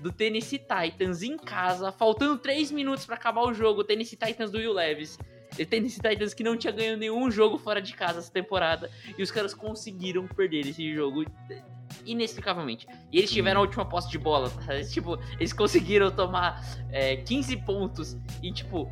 do 0.00 0.12
Tennessee 0.12 0.58
Titans 0.60 1.22
em 1.22 1.36
casa, 1.36 1.90
faltando 1.90 2.38
3 2.38 2.70
minutos 2.70 3.04
pra 3.04 3.16
acabar 3.16 3.42
o 3.42 3.52
jogo, 3.52 3.80
o 3.80 3.84
Tennessee 3.84 4.16
Titans 4.16 4.50
do 4.50 4.58
Will 4.58 4.72
Levis. 4.72 5.18
E 5.58 5.64
Tennessee 5.64 6.00
Titans 6.00 6.34
que 6.34 6.44
não 6.44 6.56
tinha 6.56 6.72
ganho 6.72 6.96
nenhum 6.96 7.30
jogo 7.30 7.58
fora 7.58 7.80
de 7.82 7.92
casa 7.94 8.18
essa 8.20 8.30
temporada, 8.30 8.90
e 9.16 9.22
os 9.22 9.30
caras 9.30 9.54
conseguiram 9.54 10.26
perder 10.28 10.66
esse 10.66 10.94
jogo 10.94 11.24
inexplicavelmente. 12.04 12.86
E 13.12 13.18
eles 13.18 13.30
tiveram 13.30 13.60
a 13.60 13.64
última 13.64 13.84
posse 13.84 14.10
de 14.10 14.18
bola, 14.18 14.50
tá? 14.50 14.80
tipo, 14.84 15.18
eles 15.38 15.52
conseguiram 15.52 16.10
tomar 16.10 16.62
é, 16.90 17.16
15 17.16 17.56
pontos 17.58 18.16
em, 18.42 18.52
tipo, 18.52 18.90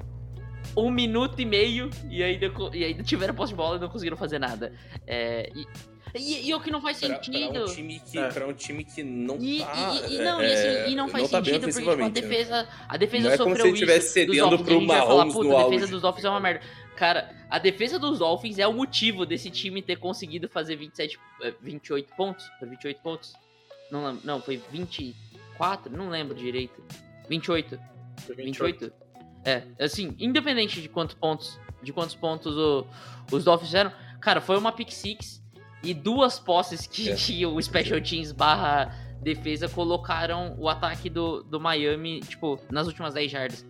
um 0.76 0.90
minuto 0.90 1.40
e 1.40 1.44
meio, 1.44 1.90
e 2.10 2.22
ainda, 2.22 2.50
e 2.74 2.84
ainda 2.84 3.02
tiveram 3.02 3.34
posse 3.34 3.52
de 3.52 3.56
bola 3.56 3.76
e 3.76 3.80
não 3.80 3.88
conseguiram 3.88 4.16
fazer 4.16 4.38
nada. 4.38 4.72
É, 5.06 5.50
e, 5.54 5.66
e, 6.14 6.48
e 6.48 6.54
o 6.54 6.60
que 6.60 6.70
não 6.70 6.80
faz 6.80 6.98
Pra, 6.98 7.08
sentido... 7.22 7.52
pra 7.52 7.62
um 7.64 7.74
time 7.74 8.00
que, 8.00 8.18
É. 8.18 8.28
pra 8.30 8.46
um 8.46 8.52
time 8.52 8.84
que 8.84 9.02
não 9.02 9.36
E, 9.40 9.60
tá. 9.60 9.72
e- 10.08 10.14
e- 10.14 10.18
não, 10.22 10.42
e, 10.42 10.46
é, 10.46 10.80
assim, 10.82 10.92
e 10.92 10.94
não 10.96 11.08
faz 11.08 11.30
tá 11.30 11.38
sentido 11.38 11.60
porque 11.62 11.78
tipo, 11.78 11.90
a 11.90 11.96
né? 11.96 12.10
defesa, 12.10 12.68
a 12.88 12.96
defesa 12.96 13.24
Não 13.28 13.34
é 13.34 13.38
como 13.38 13.50
sofreu 13.50 13.66
se 13.66 13.72
estivesse 13.72 14.06
dos 14.06 14.12
cedendo 14.36 14.48
Dolphins, 14.56 14.66
pro 14.68 14.86
falar, 14.86 15.06
Mahomes 15.06 15.34
puta, 15.34 15.48
no 15.48 15.56
a 15.58 15.64
defesa 15.64 15.86
dos 15.88 16.02
Dolphins 16.02 16.24
é 16.24 16.30
uma 16.30 16.40
merda. 16.40 16.60
Cara, 16.96 17.34
a 17.50 17.58
defesa 17.58 17.98
dos 17.98 18.18
Dolphins 18.20 18.58
é 18.58 18.66
o 18.66 18.72
motivo 18.72 19.26
desse 19.26 19.50
time 19.50 19.82
ter 19.82 19.96
conseguido 19.96 20.48
fazer 20.48 20.76
27, 20.76 21.18
eh, 21.42 21.52
28 21.60 22.14
pontos. 22.16 22.48
Foi 22.58 22.68
28 22.68 23.00
pontos? 23.02 23.34
Não, 23.90 24.04
lembro, 24.06 24.20
não, 24.24 24.40
foi 24.40 24.56
24? 24.72 25.94
Não 25.96 26.08
lembro 26.08 26.34
direito. 26.34 26.82
28. 27.28 27.78
28? 28.34 28.92
É, 29.44 29.62
assim, 29.78 30.14
independente 30.18 30.80
de 30.80 30.88
quantos 30.88 31.14
pontos, 31.14 31.60
de 31.82 31.92
quantos 31.92 32.14
pontos 32.14 32.56
o- 32.56 32.86
os 33.30 33.44
Dolphins 33.44 33.68
fizeram, 33.68 33.92
cara, 34.20 34.40
foi 34.40 34.56
uma 34.56 34.72
pick 34.72 34.90
six 34.90 35.42
e 35.82 35.92
duas 35.94 36.38
posses 36.38 36.86
que, 36.86 37.10
É. 37.10 37.14
que 37.14 37.44
o 37.46 37.60
Special 37.60 38.00
Teams 38.00 38.32
barra 38.32 38.94
defesa 39.20 39.68
colocaram 39.68 40.54
o 40.58 40.68
ataque 40.68 41.08
do, 41.10 41.42
do 41.42 41.58
Miami, 41.58 42.20
tipo, 42.20 42.60
nas 42.70 42.86
últimas 42.86 43.14
10 43.14 43.30
jardas. 43.30 43.66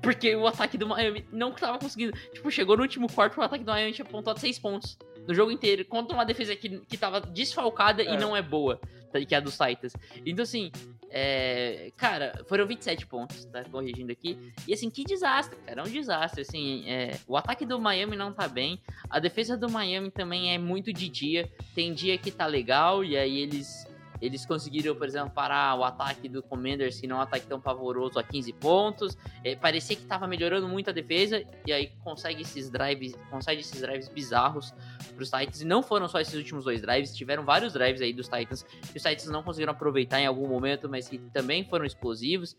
Porque 0.00 0.34
o 0.34 0.46
ataque 0.46 0.76
do 0.76 0.86
Miami 0.88 1.24
não 1.32 1.52
tava 1.52 1.78
conseguindo. 1.78 2.12
Tipo, 2.32 2.50
chegou 2.50 2.76
no 2.76 2.82
último 2.82 3.10
quarto, 3.12 3.38
o 3.38 3.42
ataque 3.42 3.64
do 3.64 3.70
Miami 3.70 3.92
tinha 3.92 4.04
pontuado 4.04 4.40
6 4.40 4.58
pontos 4.58 4.98
no 5.26 5.34
jogo 5.34 5.50
inteiro. 5.50 5.84
Contra 5.84 6.14
uma 6.14 6.24
defesa 6.24 6.54
que, 6.56 6.80
que 6.80 6.96
tava 6.96 7.20
desfalcada 7.20 8.02
É. 8.02 8.14
e 8.14 8.18
não 8.18 8.36
é 8.36 8.42
boa, 8.42 8.80
tá, 9.12 9.20
que 9.24 9.34
é 9.34 9.38
a 9.38 9.40
dos 9.40 9.56
Titans. 9.56 9.94
Então, 10.24 10.42
assim, 10.42 10.70
é, 11.10 11.92
cara, 11.96 12.42
foram 12.48 12.66
27 12.66 13.06
pontos, 13.06 13.44
tá? 13.44 13.62
Corrigindo 13.70 14.10
aqui. 14.10 14.38
E 14.66 14.72
assim, 14.72 14.88
que 14.88 15.04
desastre, 15.04 15.58
cara. 15.66 15.82
É 15.82 15.84
um 15.84 15.90
desastre. 15.90 16.40
Assim, 16.42 16.88
é, 16.88 17.18
o 17.28 17.36
ataque 17.36 17.66
do 17.66 17.78
Miami 17.78 18.16
não 18.16 18.32
tá 18.32 18.48
bem. 18.48 18.80
A 19.10 19.18
defesa 19.18 19.56
do 19.56 19.70
Miami 19.70 20.10
também 20.10 20.54
é 20.54 20.58
muito 20.58 20.92
de 20.92 21.08
dia. 21.08 21.50
Tem 21.74 21.92
dia 21.92 22.16
que 22.16 22.30
tá 22.30 22.46
legal, 22.46 23.04
e 23.04 23.16
aí 23.16 23.38
eles. 23.38 23.86
Eles 24.22 24.46
conseguiram, 24.46 24.94
por 24.94 25.08
exemplo, 25.08 25.30
parar 25.30 25.74
o 25.74 25.82
ataque 25.82 26.28
do 26.28 26.44
Commanders, 26.44 27.00
que 27.00 27.08
não 27.08 27.16
é 27.16 27.18
um 27.18 27.22
ataque 27.22 27.44
tão 27.44 27.60
pavoroso, 27.60 28.20
a 28.20 28.22
15 28.22 28.52
pontos. 28.52 29.18
É, 29.42 29.56
parecia 29.56 29.96
que 29.96 30.04
tava 30.04 30.28
melhorando 30.28 30.68
muito 30.68 30.88
a 30.90 30.92
defesa, 30.92 31.44
e 31.66 31.72
aí 31.72 31.88
consegue 32.04 32.42
esses 32.42 32.70
drives, 32.70 33.16
consegue 33.28 33.62
esses 33.62 33.80
drives 33.80 34.08
bizarros 34.08 34.72
pros 35.16 35.28
Titans. 35.28 35.60
E 35.60 35.64
não 35.64 35.82
foram 35.82 36.06
só 36.06 36.20
esses 36.20 36.34
últimos 36.34 36.64
dois 36.64 36.80
drives, 36.80 37.16
tiveram 37.16 37.44
vários 37.44 37.72
drives 37.72 38.00
aí 38.00 38.12
dos 38.12 38.28
Titans 38.28 38.62
que 38.62 38.96
os 38.96 39.02
Titans 39.02 39.26
não 39.26 39.42
conseguiram 39.42 39.72
aproveitar 39.72 40.20
em 40.20 40.26
algum 40.26 40.46
momento, 40.46 40.88
mas 40.88 41.08
que 41.08 41.18
também 41.18 41.64
foram 41.64 41.84
explosivos. 41.84 42.56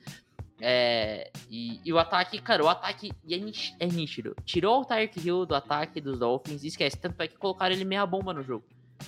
É, 0.60 1.32
e, 1.50 1.82
e 1.84 1.92
o 1.92 1.98
ataque, 1.98 2.40
cara, 2.40 2.64
o 2.64 2.68
ataque 2.68 3.12
é, 3.30 3.36
é 3.80 3.88
nítido. 3.88 4.36
Tirou 4.46 4.82
o 4.82 4.86
Tyreek 4.86 5.20
Hill 5.20 5.46
do 5.46 5.56
ataque 5.56 6.00
dos 6.00 6.20
Dolphins, 6.20 6.64
esquece. 6.64 6.98
Tanto 6.98 7.22
é 7.22 7.28
que 7.28 7.38
colocaram 7.38 7.74
ele 7.74 7.86
meia 7.86 8.06
bomba 8.06 8.34
no 8.34 8.44
jogo. 8.44 8.66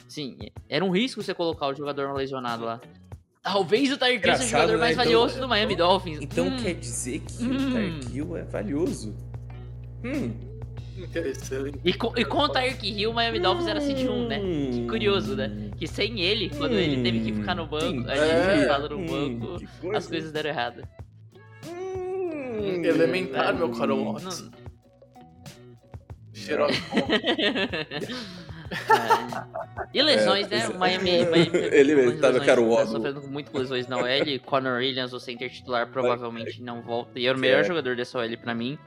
Sim, 0.07 0.37
era 0.69 0.83
um 0.83 0.89
risco 0.91 1.21
você 1.23 1.33
colocar 1.33 1.67
o 1.67 1.73
jogador 1.75 2.13
lesionado 2.13 2.65
lá. 2.65 2.79
Talvez 3.41 3.91
o 3.91 3.97
Tyreek 3.97 4.23
seja 4.37 4.43
o 4.43 4.47
jogador 4.47 4.77
mais 4.79 4.97
né? 4.97 5.03
Então- 5.03 5.13
valioso 5.19 5.39
do 5.39 5.47
Miami 5.47 5.75
Dolphins. 5.75 6.19
Então 6.21 6.47
Hum, 6.47 6.57
quer 6.57 6.73
dizer 6.75 7.19
que 7.19 7.43
Hum. 7.43 7.55
o 7.55 7.71
Tyreek 7.71 8.15
Hill 8.17 8.37
é 8.37 8.43
valioso? 8.43 9.15
Hum. 10.03 10.33
Interessante. 10.97 11.77
E 11.83 11.93
com, 11.93 12.13
e 12.17 12.23
com 12.25 12.37
o 12.39 12.49
Tyreek 12.49 12.87
Hill, 12.89 13.11
o 13.11 13.13
Miami 13.13 13.39
Dolphins 13.39 13.67
era 13.67 13.81
seed 13.81 14.07
1, 14.09 14.27
né? 14.27 14.39
Que 14.71 14.87
curioso, 14.87 15.35
né? 15.35 15.69
Que 15.77 15.85
sem 15.87 16.21
ele, 16.21 16.49
quando 16.49 16.73
ele 16.73 17.03
teve 17.03 17.19
que 17.19 17.33
ficar 17.33 17.53
no 17.53 17.67
banco, 17.67 17.99
Hum, 18.01 18.09
a 18.09 18.15
gente 18.15 18.31
é. 18.31 18.59
sentado 18.61 18.89
no 18.89 18.97
Hum, 18.97 19.05
banco, 19.39 19.59
coisa. 19.81 19.97
as 19.97 20.07
coisas 20.07 20.31
deram 20.31 20.49
errado. 20.49 20.87
Hum. 21.67 22.83
Elementar, 22.83 23.53
meu 23.53 23.69
caro 23.69 23.95
Hum. 23.95 24.13
Watson. 24.13 24.49
Cheirou 26.33 26.67
É. 28.71 29.87
E 29.93 30.01
lesões, 30.01 30.47
É, 30.51 30.57
né? 30.57 30.63
é. 30.65 30.67
O 30.69 30.79
Miami, 30.79 31.25
Miami 31.25 31.49
Ele 31.71 31.95
mesmo, 31.95 32.11
tá 32.19 32.27
no 32.27 32.33
lesões, 32.33 32.45
Caruaru. 32.45 32.85
tá 32.85 32.91
sofrendo 32.91 33.21
com 33.21 33.27
muito 33.27 33.51
com 33.51 33.57
lesões 33.59 33.87
na 33.87 33.97
OL. 33.97 34.39
Conor 34.45 34.77
Williams, 34.79 35.13
o 35.13 35.19
center 35.19 35.49
titular, 35.49 35.87
provavelmente 35.87 36.61
não 36.61 36.81
volta. 36.81 37.19
E 37.19 37.27
era 37.27 37.37
o 37.37 37.39
melhor 37.41 37.61
É. 37.61 37.63
jogador 37.63 37.95
dessa 37.95 38.17
OL 38.19 38.37
pra 38.37 38.53
mim. 38.55 38.77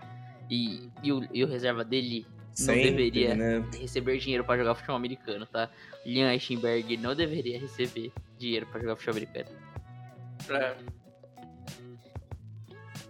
E, 0.51 0.89
e, 1.03 1.13
o, 1.13 1.27
e 1.33 1.45
o 1.45 1.47
reserva 1.47 1.85
dele 1.85 2.27
não 2.31 2.55
Sempre, 2.55 2.91
deveria 2.91 3.35
né? 3.35 3.65
receber 3.79 4.19
dinheiro 4.19 4.43
pra 4.45 4.57
jogar 4.57 4.75
futebol 4.75 4.97
americano, 4.97 5.47
tá? 5.47 5.69
Liam 6.05 6.29
Eichenberg 6.31 6.97
não 6.97 7.15
deveria 7.15 7.59
receber 7.61 8.11
dinheiro 8.39 8.67
pra 8.67 8.81
jogar 8.81 8.97
futebol 8.97 9.17
americano. 9.23 9.57
É. 10.51 10.75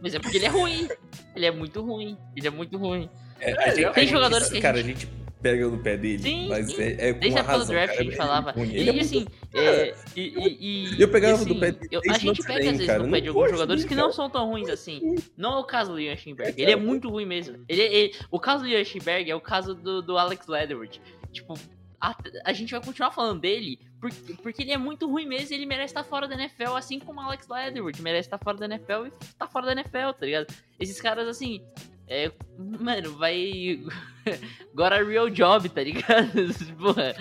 Mas 0.00 0.14
é 0.14 0.18
porque 0.18 0.36
ele 0.36 0.46
é 0.46 0.48
ruim. 0.48 0.88
Ele 1.34 1.46
é 1.46 1.50
muito 1.50 1.80
ruim. 1.80 2.16
Ele 2.36 2.46
é 2.46 2.50
muito 2.50 2.76
ruim. 2.76 3.08
É, 3.40 3.50
É, 3.50 3.54
a 3.54 3.66
gente, 3.68 3.74
tem 3.76 3.86
a 3.86 3.92
gente- 4.00 4.10
jogadores 4.10 4.48
que 4.50 4.58
a 4.58 4.62
Cara, 4.62 4.78
a 4.78 4.82
gente 4.82 5.08
pega 5.42 5.68
no 5.68 5.78
pé 5.78 5.96
dele, 5.96 6.22
Sim, 6.22 6.48
mas 6.48 6.66
sim. 6.72 6.82
é, 6.82 7.08
é 7.08 7.12
com 7.12 7.20
Desde 7.20 7.38
a 7.38 7.42
razão, 7.42 7.66
draft 7.74 7.88
cara, 7.90 8.00
a 8.00 8.04
gente 8.04 8.12
é 8.14 8.16
falava. 8.16 8.50
ruim. 8.52 8.68
E, 8.70 8.76
Ele 8.76 8.90
é 8.90 8.94
e 8.94 9.00
assim, 9.00 9.26
é, 9.54 9.94
e, 10.16 10.96
e, 10.96 11.00
Eu 11.02 11.08
pegava 11.08 11.42
e, 11.42 11.44
do 11.46 11.50
assim, 11.52 11.60
pé 11.60 11.72
dele 11.72 11.88
eu- 11.90 12.00
A 12.10 12.18
gente 12.18 12.42
pega 12.42 12.58
às 12.58 12.64
Dame, 12.64 12.72
vezes 12.72 12.86
cara, 12.86 13.02
no 13.04 13.10
pé 13.10 13.20
de 13.20 13.28
alguns 13.28 13.50
jogadores 13.50 13.82
dele, 13.84 13.94
que 13.94 14.00
não 14.00 14.12
são 14.12 14.28
tão 14.28 14.48
ruins 14.50 14.68
assim. 14.68 15.16
Não 15.36 15.54
é 15.54 15.58
o 15.58 15.64
caso 15.64 15.92
do 15.92 16.00
Ian 16.00 16.16
Schemberg. 16.16 16.60
Ele 16.60 16.70
é 16.72 16.76
muito 16.76 17.08
ruim 17.08 17.26
mesmo. 17.26 17.64
Ele, 17.68 17.82
ele- 17.82 18.14
o 18.30 18.38
caso 18.40 18.64
do 18.64 18.68
Ian 18.68 18.84
Schemberg 18.84 19.30
é 19.30 19.34
o 19.34 19.40
caso 19.40 19.74
do, 19.74 20.02
do 20.02 20.18
Alex 20.18 20.46
Leatherwood. 20.46 21.00
Tipo, 21.32 21.54
a, 22.00 22.16
a 22.44 22.52
gente 22.52 22.70
vai 22.70 22.80
continuar 22.82 23.10
falando 23.10 23.40
dele 23.40 23.78
porque, 24.00 24.34
porque 24.42 24.62
ele 24.62 24.70
é 24.72 24.78
muito 24.78 25.08
ruim 25.10 25.26
mesmo 25.26 25.52
e 25.52 25.56
ele 25.56 25.66
merece 25.66 25.90
estar 25.92 26.04
fora 26.04 26.28
da 26.28 26.34
NFL, 26.36 26.74
assim 26.76 26.98
como 27.00 27.20
o 27.20 27.22
Alex 27.24 27.48
Leatherwood 27.48 28.00
merece 28.00 28.28
estar 28.28 28.38
fora 28.38 28.56
da 28.56 28.66
NFL 28.66 29.06
e 29.06 29.12
tá 29.36 29.46
fora 29.48 29.66
da 29.66 29.72
NFL, 29.72 30.12
tá 30.18 30.24
ligado? 30.26 30.46
Esses 30.78 31.00
caras, 31.00 31.26
assim, 31.26 31.60
é, 32.08 32.32
mano, 32.58 33.16
vai. 33.16 33.80
Agora 34.72 34.96
é 34.96 35.04
real 35.04 35.30
job, 35.30 35.68
tá 35.68 35.82
ligado? 35.82 36.32
Porra, 36.78 37.14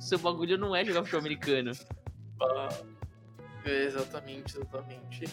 seu 0.00 0.18
bagulho 0.18 0.58
não 0.58 0.74
é 0.74 0.84
jogar 0.84 1.00
futebol 1.02 1.20
americano. 1.20 1.72
Exatamente, 3.64 4.56
exatamente. 4.56 5.24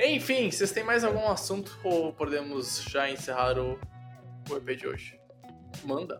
Enfim, 0.00 0.50
vocês 0.50 0.70
têm 0.72 0.84
mais 0.84 1.04
algum 1.04 1.28
assunto 1.28 1.76
ou 1.84 2.12
podemos 2.12 2.82
já 2.88 3.10
encerrar 3.10 3.58
o, 3.58 3.78
o 4.50 4.56
EP 4.56 4.76
de 4.76 4.86
hoje? 4.86 5.18
Manda. 5.84 6.18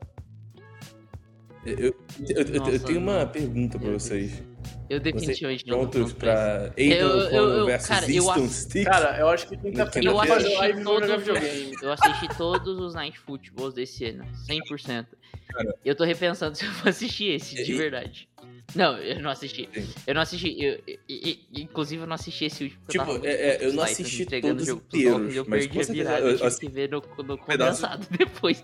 Eu, 1.64 1.76
eu- 1.78 1.96
eu- 2.28 2.42
eu 2.55 2.61
Nossa, 2.61 2.78
tenho 2.86 3.01
uma 3.01 3.26
pergunta 3.26 3.78
pra 3.78 3.88
Meu 3.88 3.99
vocês. 3.99 4.42
Eu 4.90 5.00
definitivamente 5.00 5.66
não 5.66 5.78
prontos 5.80 6.12
pronto 6.12 6.16
pra 6.16 6.72
Eu- 6.76 6.86
eu- 6.96 7.18
O'Connell 7.26 7.48
eu- 7.58 7.66
versus 7.66 7.88
cara, 7.88 8.10
eu 8.10 8.24
Easton 8.24 8.48
Stick? 8.48 8.84
Cara, 8.84 9.18
eu 9.18 9.28
acho 9.28 9.46
que 9.48 9.56
quinta-feira 9.56 10.08
Eu 10.08 10.12
Eu 10.12 10.18
fazer 10.18 10.54
assisti, 10.56 10.82
todos, 10.84 11.10
videogame. 11.10 11.72
eu 11.82 11.92
assisti 11.92 12.28
todos 12.36 12.78
os 12.80 12.94
Night 12.94 13.18
Footballs 13.18 13.74
desse 13.74 14.04
ano, 14.06 14.24
100%. 14.46 15.06
Cara. 15.52 15.74
Eu 15.84 15.94
tô 15.94 16.04
repensando 16.04 16.56
se 16.56 16.64
eu 16.64 16.70
vou 16.72 16.88
assistir 16.90 17.34
esse, 17.34 17.54
de 17.62 17.72
verdade. 17.74 18.28
Não, 18.74 18.98
eu 18.98 19.20
não 19.22 19.30
assisti. 19.30 19.66
Sim. 19.72 19.88
Eu 20.06 20.14
não 20.14 20.20
assisti. 20.20 20.62
Eu, 20.62 20.78
e- 20.86 20.98
e- 21.08 21.62
inclusive, 21.62 22.02
eu 22.02 22.06
não 22.06 22.14
assisti 22.14 22.44
esse 22.44 22.64
último. 22.64 22.82
Tipo, 22.86 23.04
muito 23.06 23.26
é- 23.26 23.30
é, 23.32 23.64
eu 23.66 23.72
não 23.72 23.82
assisti 23.82 24.26
todos 24.26 24.62
o 24.62 24.66
jogo 24.66 24.82
inteiros, 24.92 25.36
Eu 25.36 25.46
mas 25.48 25.66
perdi 25.66 25.80
a 25.90 25.92
virada, 25.94 26.18
eu- 26.20 26.24
eu 26.26 26.38
eu 26.38 26.50
tive 26.50 26.60
que 26.60 26.68
ver 26.68 26.90
no, 26.90 27.02
no 27.24 27.38
pedaço- 27.38 27.80
condensado 27.82 28.06
depois. 28.18 28.62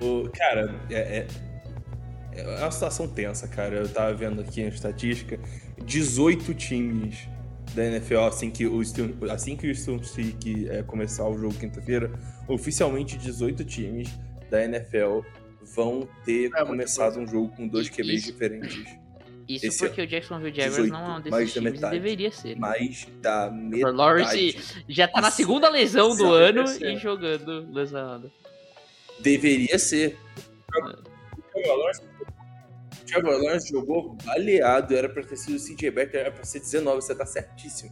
O- 0.00 0.28
cara, 0.36 0.74
é, 0.90 1.18
é, 1.18 1.26
é 2.36 2.58
uma 2.62 2.70
situação 2.70 3.06
tensa, 3.08 3.46
cara. 3.48 3.76
Eu 3.76 3.88
tava 3.88 4.12
vendo 4.14 4.40
aqui 4.40 4.62
a 4.64 4.68
estatística: 4.68 5.38
18 5.84 6.54
times 6.54 7.28
da 7.74 7.84
NFL, 7.84 8.18
assim 8.20 8.50
que 8.50 8.66
o 8.66 8.84
Stone, 8.84 9.16
assim 9.30 9.56
que 9.56 9.70
o 9.70 9.74
Stick 10.04 10.68
é, 10.68 10.82
começar 10.82 11.26
o 11.28 11.36
jogo 11.38 11.54
quinta-feira, 11.54 12.10
oficialmente 12.46 13.16
18 13.16 13.64
times 13.64 14.08
da 14.50 14.64
NFL 14.64 15.20
vão 15.74 16.06
ter 16.24 16.50
É, 16.54 16.64
começado 16.64 17.18
um 17.18 17.26
jogo 17.26 17.48
com 17.56 17.66
dois 17.66 17.88
QBs 17.88 18.22
isso- 18.22 18.32
diferentes. 18.32 18.84
Isso 19.46 19.66
Esse 19.66 19.78
porque 19.78 20.00
o 20.00 20.06
Jacksonville 20.06 20.54
Jaguars 20.56 20.76
18, 20.76 20.92
não 20.92 21.00
é 21.00 21.04
um 21.04 21.08
mais 21.10 21.22
desses 21.24 21.54
da 21.54 21.60
times 21.60 21.72
metade. 21.74 21.94
deveria 22.00 22.30
ser. 22.32 22.56
Mais 22.56 23.06
da 23.20 23.50
Trevor 23.50 23.94
Lawrence 23.94 24.36
metade. 24.46 24.84
já 24.88 25.06
tá 25.08 25.20
na 25.20 25.30
segunda 25.30 25.68
lesão 25.68 26.16
do 26.16 26.32
ano 26.32 26.64
e 26.80 26.96
jogando 26.96 27.68
lesionado. 27.70 28.32
Deveria 29.20 29.78
ser. 29.78 30.16
O 31.54 31.60
Trevor 33.22 33.42
Lawrence 33.42 33.68
jogou 33.70 34.14
baleado, 34.24 34.94
era 34.96 35.08
pra 35.08 35.22
ter 35.22 35.36
sido 35.36 35.56
o 35.56 35.60
CJ 35.60 35.90
Becker, 35.90 36.20
era 36.20 36.30
pra 36.30 36.44
ser 36.44 36.60
19, 36.60 37.00
você 37.02 37.14
tá 37.14 37.24
certíssimo. 37.26 37.90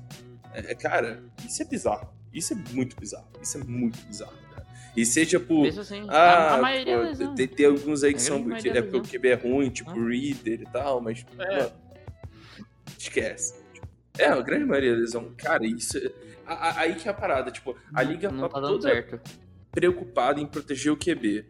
É, 0.52 0.72
é, 0.72 0.74
cara, 0.74 1.22
isso 1.46 1.62
é 1.62 1.64
bizarro. 1.64 2.12
Isso 2.32 2.52
é 2.52 2.56
muito 2.72 2.96
bizarro. 2.98 3.28
Isso 3.40 3.58
é 3.58 3.64
muito 3.64 3.98
bizarro, 4.06 4.32
cara. 4.54 4.66
E 4.96 5.04
seja 5.06 5.38
por. 5.40 5.66
Assim, 5.66 6.06
Ah, 6.08 6.54
a 6.54 6.58
maioria 6.58 6.94
é 6.94 7.14
pô, 7.16 7.34
tem, 7.34 7.48
tem 7.48 7.66
alguns 7.66 8.02
aí 8.04 8.12
que 8.14 8.20
são 8.22 8.38
maioria 8.42 8.78
é 8.78 8.82
porque 8.82 9.16
o. 9.16 9.20
QB 9.20 9.28
é 9.28 9.34
ruim, 9.34 9.70
tipo 9.70 9.90
Ah. 9.90 9.94
Reader 9.94 10.60
e 10.62 10.66
tal, 10.72 11.00
mas. 11.00 11.24
É. 11.38 11.56
mano, 11.58 11.72
esquece. 12.98 13.54
É, 14.18 14.26
a 14.26 14.40
grande 14.40 14.64
maioria 14.64 14.92
é 14.92 14.94
lesão. 14.94 15.32
Cara, 15.36 15.64
isso. 15.66 15.98
a- 16.46 16.54
a- 16.54 16.80
aí 16.80 16.94
que 16.96 17.08
é 17.08 17.10
a 17.10 17.14
parada, 17.14 17.50
tipo, 17.50 17.74
a 17.94 18.02
liga 18.02 18.30
não 18.30 18.42
tá 18.42 18.54
tá 18.54 18.60
dando 18.60 18.78
toda 18.78 18.88
certo. 18.94 19.20
preocupada 19.70 20.40
em 20.40 20.46
proteger 20.46 20.92
o 20.92 20.96
QB. 20.96 21.46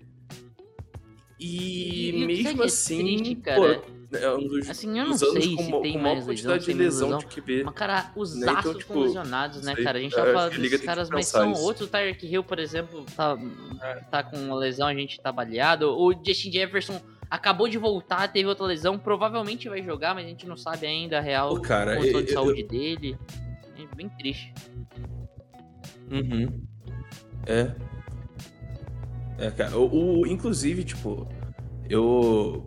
E, 1.44 2.10
E- 2.10 2.26
mesmo 2.26 2.62
é 2.62 2.66
assim, 2.66 3.34
pô, 3.36 3.42
cara? 3.42 3.82
é 4.12 4.30
um 4.34 4.46
dos, 4.46 4.68
Assim, 4.70 4.98
eu 4.98 5.06
não 5.06 5.16
sei 5.16 5.56
com, 5.56 5.62
se 5.64 5.80
tem 5.82 5.98
mais 5.98 6.26
lesão, 6.26 6.58
de 6.58 6.72
lesão 6.72 7.08
lesão. 7.08 7.18
de 7.18 7.26
QB. 7.26 7.62
Mas, 7.64 7.74
cara, 7.74 8.12
os 8.14 8.34
Né, 8.36 8.52
então, 8.58 8.74
tipo, 8.74 9.00
lesionados, 9.00 9.62
né, 9.62 9.74
sei, 9.74 9.84
cara? 9.84 9.98
A 9.98 10.00
gente 10.02 10.12
eu 10.12 10.18
tá 10.18 10.22
acho 10.24 10.32
falando 10.32 10.60
desses 10.60 10.80
caras, 10.82 11.10
mas 11.10 11.26
são 11.26 11.50
isso. 11.52 11.62
outros. 11.62 11.88
O 11.88 11.90
Tyreek 11.90 12.26
Hill, 12.26 12.44
por 12.44 12.58
exemplo, 12.58 13.04
tá, 13.16 13.36
É. 13.82 13.94
tá 14.10 14.22
com 14.22 14.36
uma 14.36 14.54
lesão, 14.56 14.86
a 14.86 14.94
gente 14.94 15.18
tá 15.20 15.32
baleado. 15.32 15.88
O 15.90 16.12
Justin 16.12 16.52
Jefferson 16.52 17.00
acabou 17.30 17.66
de 17.68 17.78
voltar, 17.78 18.28
teve 18.30 18.46
outra 18.48 18.66
lesão, 18.66 18.98
provavelmente 18.98 19.68
vai 19.68 19.82
jogar, 19.82 20.14
mas 20.14 20.26
a 20.26 20.28
gente 20.28 20.46
não 20.46 20.56
sabe 20.56 20.86
ainda 20.86 21.18
a 21.18 21.20
real 21.20 21.54
Pô, 21.56 21.60
cara, 21.62 21.96
condição 21.96 22.20
eu- 22.20 22.24
de 22.26 22.30
eu- 22.30 22.34
saúde 22.34 22.62
dele. 22.64 23.18
É 23.78 23.96
bem 23.96 24.08
triste. 24.10 24.52
Uhum. 26.10 26.62
É. 27.46 27.74
É, 29.42 29.50
cara. 29.50 29.76
O, 29.76 30.20
o- 30.20 30.26
inclusive, 30.26 30.84
tipo, 30.84 31.26
eu. 31.90 32.64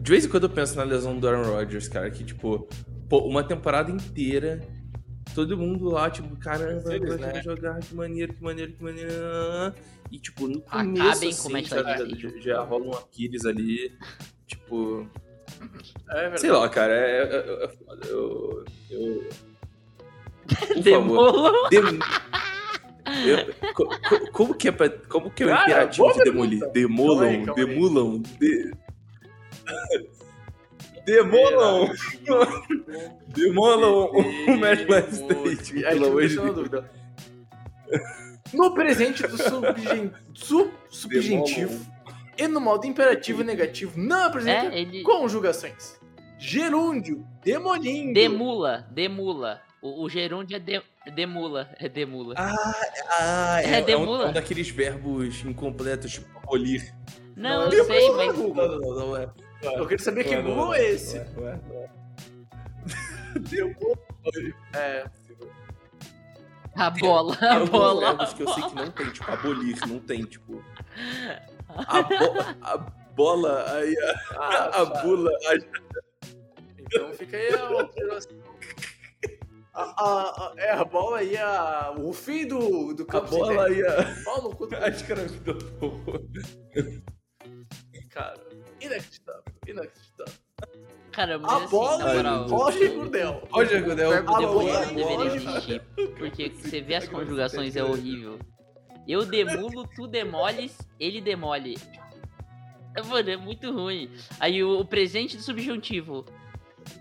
De 0.00 0.10
vez 0.10 0.24
em 0.24 0.28
quando 0.28 0.44
eu 0.44 0.50
penso 0.50 0.76
na 0.76 0.84
lesão 0.84 1.18
do 1.18 1.28
Aaron 1.28 1.42
Rodgers, 1.50 1.86
cara, 1.88 2.10
que, 2.10 2.24
tipo, 2.24 2.66
pô, 3.08 3.18
uma 3.26 3.42
temporada 3.44 3.90
inteira, 3.90 4.60
todo 5.34 5.56
mundo 5.58 5.90
lá, 5.90 6.08
tipo, 6.10 6.34
caramba, 6.36 6.94
Eles, 6.94 7.16
né? 7.18 7.42
jogar, 7.42 7.78
que 7.80 7.94
maneiro, 7.94 8.32
que 8.32 8.42
maneiro, 8.42 8.72
que 8.72 8.82
maneiro. 8.82 9.12
E, 10.10 10.18
tipo, 10.18 10.48
no 10.48 10.62
Acabem 10.66 10.94
começo, 10.94 11.20
com 11.20 11.26
o 11.26 11.28
assim, 11.28 11.52
Matt 11.52 11.66
já, 11.68 12.06
já, 12.16 12.38
já 12.40 12.62
rola 12.62 12.86
um 12.86 12.92
Aquiles 12.92 13.44
ali, 13.44 13.92
tipo. 14.46 15.06
É. 16.10 16.36
Sei 16.38 16.50
lá, 16.50 16.68
cara, 16.70 16.94
é, 16.94 17.22
é, 17.22 17.36
é- 17.36 17.64
é 17.64 17.68
foda. 17.68 18.06
Eu. 18.06 18.64
eu... 18.90 19.28
Por 20.82 20.82
favor. 20.82 21.68
Dem... 21.68 21.98
Eu- 23.26 23.54
co- 23.74 23.86
co- 23.86 24.30
como 24.32 24.54
que 24.54 24.68
é 24.68 24.72
pra, 24.72 24.88
como 24.90 25.30
que 25.30 25.42
é 25.42 25.46
o 25.46 25.48
Cara, 25.50 25.64
imperativo 25.64 26.12
de 26.12 26.24
demolir? 26.24 26.58
pergunta. 26.60 26.72
Demolam, 26.72 27.18
Calma 27.18 27.30
aí, 27.30 27.44
calma 27.46 27.60
aí. 27.60 27.66
demulam, 27.66 28.22
de... 28.38 28.72
demolam, 31.04 31.88
demolam 33.28 34.10
o 34.10 34.56
Maryland 34.58 35.08
State, 35.12 35.84
Aí, 35.86 35.94
pelo 35.94 36.06
amor 36.08 36.26
de 36.26 36.36
Deus. 36.36 36.54
dúvida. 36.54 36.90
No 38.52 38.72
presente 38.74 39.26
do 39.26 39.36
subgen... 39.36 40.10
sub... 40.34 40.70
subjuntivo 40.90 41.78
e 42.36 42.46
no 42.46 42.60
modo 42.60 42.86
imperativo 42.86 43.42
e 43.42 43.44
negativo 43.44 43.92
não 43.98 44.24
apresenta 44.24 44.74
É, 44.74 44.80
ele. 44.80 45.02
conjugações. 45.02 45.98
Gerúndio, 46.38 47.26
demolindo. 47.44 48.12
Demula, 48.14 48.86
demula. 48.92 49.60
O, 49.80 50.04
o 50.04 50.08
gerúndio 50.08 50.56
é 50.56 50.58
de, 50.58 50.82
demula, 51.14 51.70
é 51.78 51.88
demula. 51.88 52.34
Ah, 52.36 53.60
É, 53.62 53.66
é, 53.70 53.78
é, 53.78 53.82
um, 53.82 53.84
demula. 53.84 54.24
é 54.24 54.28
um 54.28 54.32
daqueles 54.32 54.68
verbos 54.70 55.44
incompletos, 55.44 56.12
tipo 56.12 56.38
abolir. 56.38 56.92
não, 57.36 57.66
não, 57.66 57.72
eu 57.72 57.84
sei, 57.84 58.00
demula, 58.00 58.26
mas. 58.26 58.36
Google. 58.36 58.54
Não, 58.68 58.78
não, 58.78 58.80
não, 58.90 59.06
não 59.08 59.16
é. 59.16 59.30
Eu 59.62 59.82
queria 59.86 59.98
saber 60.04 60.24
que 60.24 60.30
Não 60.36 60.38
é, 60.38 60.42
Google 60.42 60.74
é 60.74 60.84
esse. 60.90 61.18
não 61.18 61.48
é, 61.48 61.60
não 61.68 61.76
é, 61.76 61.90
é. 64.74 64.78
É, 64.78 65.04
A 66.76 66.90
bola, 66.90 67.36
Tem 67.36 67.48
a 67.48 67.64
bola. 67.64 68.00
verbos 68.00 68.32
que 68.34 68.42
eu 68.42 68.48
sei 68.54 68.62
que 68.64 68.74
não 68.74 68.90
tem, 68.90 69.10
tipo, 69.10 69.30
abolir, 69.30 69.76
não 69.88 69.98
tem, 70.00 70.24
tipo. 70.24 70.62
A, 71.68 72.02
bo- 72.02 72.56
a 72.62 72.76
bola, 73.14 73.64
aí 73.72 73.94
a, 73.98 74.34
ah, 74.36 74.64
a 74.82 74.86
tá. 74.86 75.02
bula, 75.02 75.30
a 75.48 75.54
Então 76.80 77.12
fica 77.14 77.36
aí 77.36 77.52
a 77.54 77.60
alteração. 77.68 78.47
A, 79.80 79.82
a, 80.04 80.30
a, 80.48 80.52
é, 80.56 80.70
a 80.72 80.84
bola 80.84 81.18
aí, 81.18 81.36
a, 81.36 81.94
o 81.98 82.12
fim 82.12 82.46
do, 82.48 82.92
do 82.94 83.04
A 83.04 83.06
campo 83.06 83.28
bola 83.30 83.66
a. 83.66 84.24
Pau 84.24 84.42
no 84.42 84.56
cu 84.56 84.66
do 84.66 84.74
A 84.82 84.88
escravidão. 84.88 85.56
cara. 88.10 88.40
Inacreditável, 88.80 89.42
inacreditável. 89.66 90.34
Cara, 91.12 91.38
mas 91.38 91.50
A 91.52 91.56
assim, 91.56 91.68
bola 91.70 92.14
moral, 92.14 92.46
e 92.46 92.50
Roger 92.50 92.90
o- 92.90 92.94
Gurdel. 92.94 93.48
Roger 93.50 93.82
O 93.88 93.96
verbo 93.96 94.34
A 94.34 94.38
demolir 94.38 94.72
bola- 94.72 94.86
não 94.86 94.94
deveria 94.94 95.16
bola- 95.16 95.36
existir, 95.36 95.82
porque 96.18 96.48
você 96.50 96.80
vê 96.80 96.94
as 96.96 97.08
conjugações 97.08 97.76
é 97.76 97.82
horrível. 97.84 98.38
Eu 99.06 99.24
demulo, 99.24 99.88
tu 99.96 100.06
demoles, 100.06 100.76
ele 101.00 101.20
demole. 101.20 101.76
Mano, 103.08 103.30
é 103.30 103.36
muito 103.36 103.72
ruim. 103.72 104.10
Aí 104.40 104.62
o, 104.62 104.80
o 104.80 104.84
presente 104.84 105.36
do 105.36 105.42
subjuntivo. 105.42 106.24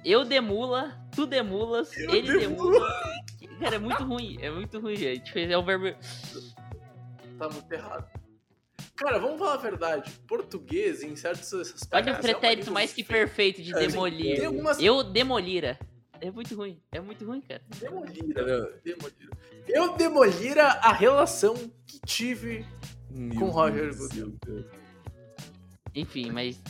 Eu 0.05 0.23
demula, 0.25 0.97
tu 1.15 1.25
demulas, 1.25 1.95
Eu 1.97 2.13
ele 2.13 2.39
demula. 2.39 2.71
demula. 2.79 3.59
Cara, 3.59 3.75
é 3.75 3.79
muito 3.79 4.03
ruim. 4.03 4.37
É 4.41 4.49
muito 4.51 4.79
ruim, 4.79 4.95
gente. 4.95 5.37
É 5.39 5.57
um 5.57 5.65
verbo. 5.65 5.95
Tá 7.37 7.49
muito 7.49 7.71
errado. 7.71 8.07
Cara, 8.95 9.19
vamos 9.19 9.37
falar 9.37 9.53
a 9.53 9.57
verdade. 9.57 10.11
Português, 10.27 11.03
em 11.03 11.15
certos 11.15 11.53
aspectos. 11.53 11.87
Olha 11.91 12.09
é 12.09 12.11
o 12.11 12.15
uma 12.15 12.21
pretérito 12.21 12.59
língua 12.61 12.73
mais 12.73 12.93
que 12.93 13.03
perfeito 13.03 13.61
de 13.61 13.73
É, 13.75 13.87
demolir. 13.87 14.45
algumas- 14.45 14.79
Eu 14.79 15.03
demolira. 15.03 15.77
É 16.19 16.31
muito 16.31 16.55
ruim. 16.55 16.81
É 16.91 16.99
muito 16.99 17.23
ruim, 17.25 17.41
cara. 17.41 17.61
Demolira. 17.79 18.79
Demolira. 18.83 19.37
Eu 19.67 19.95
demolira 19.95 20.63
a 20.63 20.91
relação 20.91 21.53
que 21.85 21.99
tive. 22.05 22.65
Meu 23.11 23.39
Com 23.39 23.49
Roger 23.49 23.89
do 23.95 24.13
céu, 24.13 24.33
cara. 24.43 24.65
Enfim, 25.97 26.29
mas. 26.31 26.61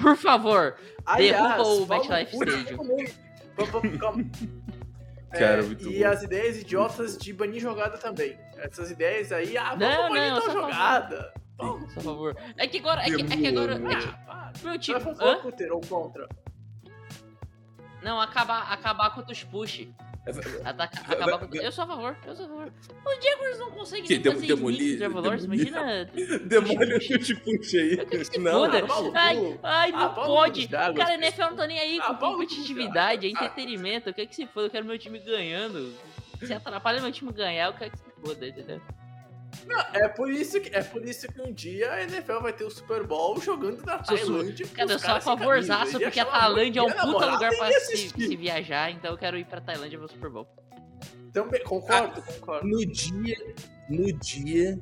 Por 0.00 0.16
favor, 0.16 0.76
Aliás, 1.04 1.56
Derruba 1.56 1.62
o 1.62 1.98
Ui, 1.98 2.04
Stadium. 2.04 2.38
calma, 3.56 3.98
calma. 3.98 4.24
Cara, 5.32 5.58
É, 5.58 5.62
muito 5.62 5.90
e 5.90 5.98
bom. 6.04 6.08
as 6.08 6.22
ideias 6.22 6.56
idiotas 6.58 7.18
de 7.18 7.32
banir 7.32 7.60
jogada 7.60 7.98
também. 7.98 8.38
Essas 8.58 8.92
ideias 8.92 9.32
aí, 9.32 9.58
ah, 9.58 9.74
vamos 9.74 9.80
Não, 9.80 10.08
banir 10.10 10.30
não, 10.30 10.40
tal 10.40 10.50
jogada. 10.52 11.34
por 11.56 11.90
favor. 12.02 12.36
É 12.56 12.66
que 12.68 12.78
agora. 12.78 13.02
É 13.02 13.06
que, 13.10 13.22
é 13.22 13.36
que 13.36 13.46
agora. 13.48 13.74
É 13.74 13.78
que, 14.00 14.08
Ah, 14.28 14.52
meu 14.62 14.72
Você 14.74 14.78
tipo. 14.78 15.00
vai 15.00 15.12
Hã? 15.12 15.16
falar 15.16 15.36
Cutter 15.42 15.72
ou 15.72 15.80
contra? 15.80 16.28
Não, 18.02 18.20
acabar, 18.20 18.70
acabar 18.72 19.10
contra 19.14 19.32
os 19.32 19.42
push. 19.42 19.88
Ataca, 20.64 21.00
acabar 21.00 21.38
contra... 21.38 21.62
Eu 21.62 21.70
sou 21.70 21.84
a 21.84 21.86
favor, 21.86 22.16
eu 22.26 22.34
sou 22.34 22.46
a 22.46 22.48
favor. 22.48 22.72
Os 23.06 23.24
Jaguars 23.24 23.58
não 23.58 23.70
conseguem 23.72 24.04
Que 24.06 24.14
nem 24.14 24.22
dem- 24.22 24.32
fazer 24.32 24.46
demolir- 24.46 24.98
imagina... 25.44 26.04
Demole 26.46 26.94
o 26.96 27.00
chute 27.00 27.34
puxa 27.36 27.76
aí. 27.76 27.98
Eu 27.98 28.06
que 28.06 28.24
se 28.24 28.38
Não, 28.38 28.52
foda. 28.52 28.78
ah, 28.78 29.10
Ai, 29.14 29.58
ai, 29.62 29.92
Ah, 29.94 29.98
não 30.00 30.14
Paulo 30.14 30.34
pode. 30.34 30.66
Cara. 30.68 31.14
NFL 31.14 31.40
não 31.42 31.56
tá 31.56 31.66
nem 31.66 31.78
aí 31.78 31.98
Ah, 32.00 32.14
com 32.14 32.16
competitividade, 32.32 33.26
é. 33.26 33.28
Ah. 33.28 33.32
entretenimento. 33.32 34.08
Eu 34.08 34.14
quero 34.14 34.28
que 34.28 34.34
se 34.34 34.46
foda, 34.46 34.66
eu 34.66 34.70
quero 34.70 34.86
meu 34.86 34.98
time 34.98 35.18
ganhando. 35.18 35.92
Se 36.42 36.52
atrapalha 36.52 37.00
meu 37.02 37.12
time 37.12 37.30
ganhar, 37.32 37.66
eu 37.66 37.72
quero 37.74 37.90
que 37.90 37.98
se 37.98 38.04
foda, 38.22 38.46
entendeu? 38.48 38.80
É 39.92 40.08
por, 40.08 40.30
isso 40.30 40.60
que, 40.60 40.74
é 40.74 40.82
por 40.82 41.04
isso 41.04 41.26
que 41.28 41.40
um 41.40 41.52
dia 41.52 41.92
a 41.92 42.02
NFL 42.02 42.40
vai 42.40 42.52
ter 42.52 42.64
o 42.64 42.70
Super 42.70 43.06
Bowl 43.06 43.40
jogando 43.40 43.84
na 43.84 43.98
Tailândia. 43.98 44.66
Cara, 44.68 44.92
eu 44.92 44.98
sou 44.98 45.14
a 45.14 45.20
favorzaço, 45.20 45.98
porque 45.98 46.20
a 46.20 46.24
Tailândia 46.26 46.80
é 46.80 46.82
um 46.82 46.90
puta 46.90 47.26
lugar 47.26 47.56
pra 47.56 47.70
se, 47.80 47.96
se 48.08 48.36
viajar, 48.36 48.90
então 48.90 49.10
eu 49.12 49.18
quero 49.18 49.38
ir 49.38 49.44
pra 49.44 49.60
Tailândia 49.60 49.98
ver 49.98 50.04
o 50.04 50.08
Super 50.08 50.30
Bowl. 50.30 50.46
Também, 51.32 51.62
concordo, 51.64 52.22
concordo. 52.22 52.66
No 52.66 52.86
dia. 52.86 53.36
No 53.88 54.12
dia. 54.12 54.80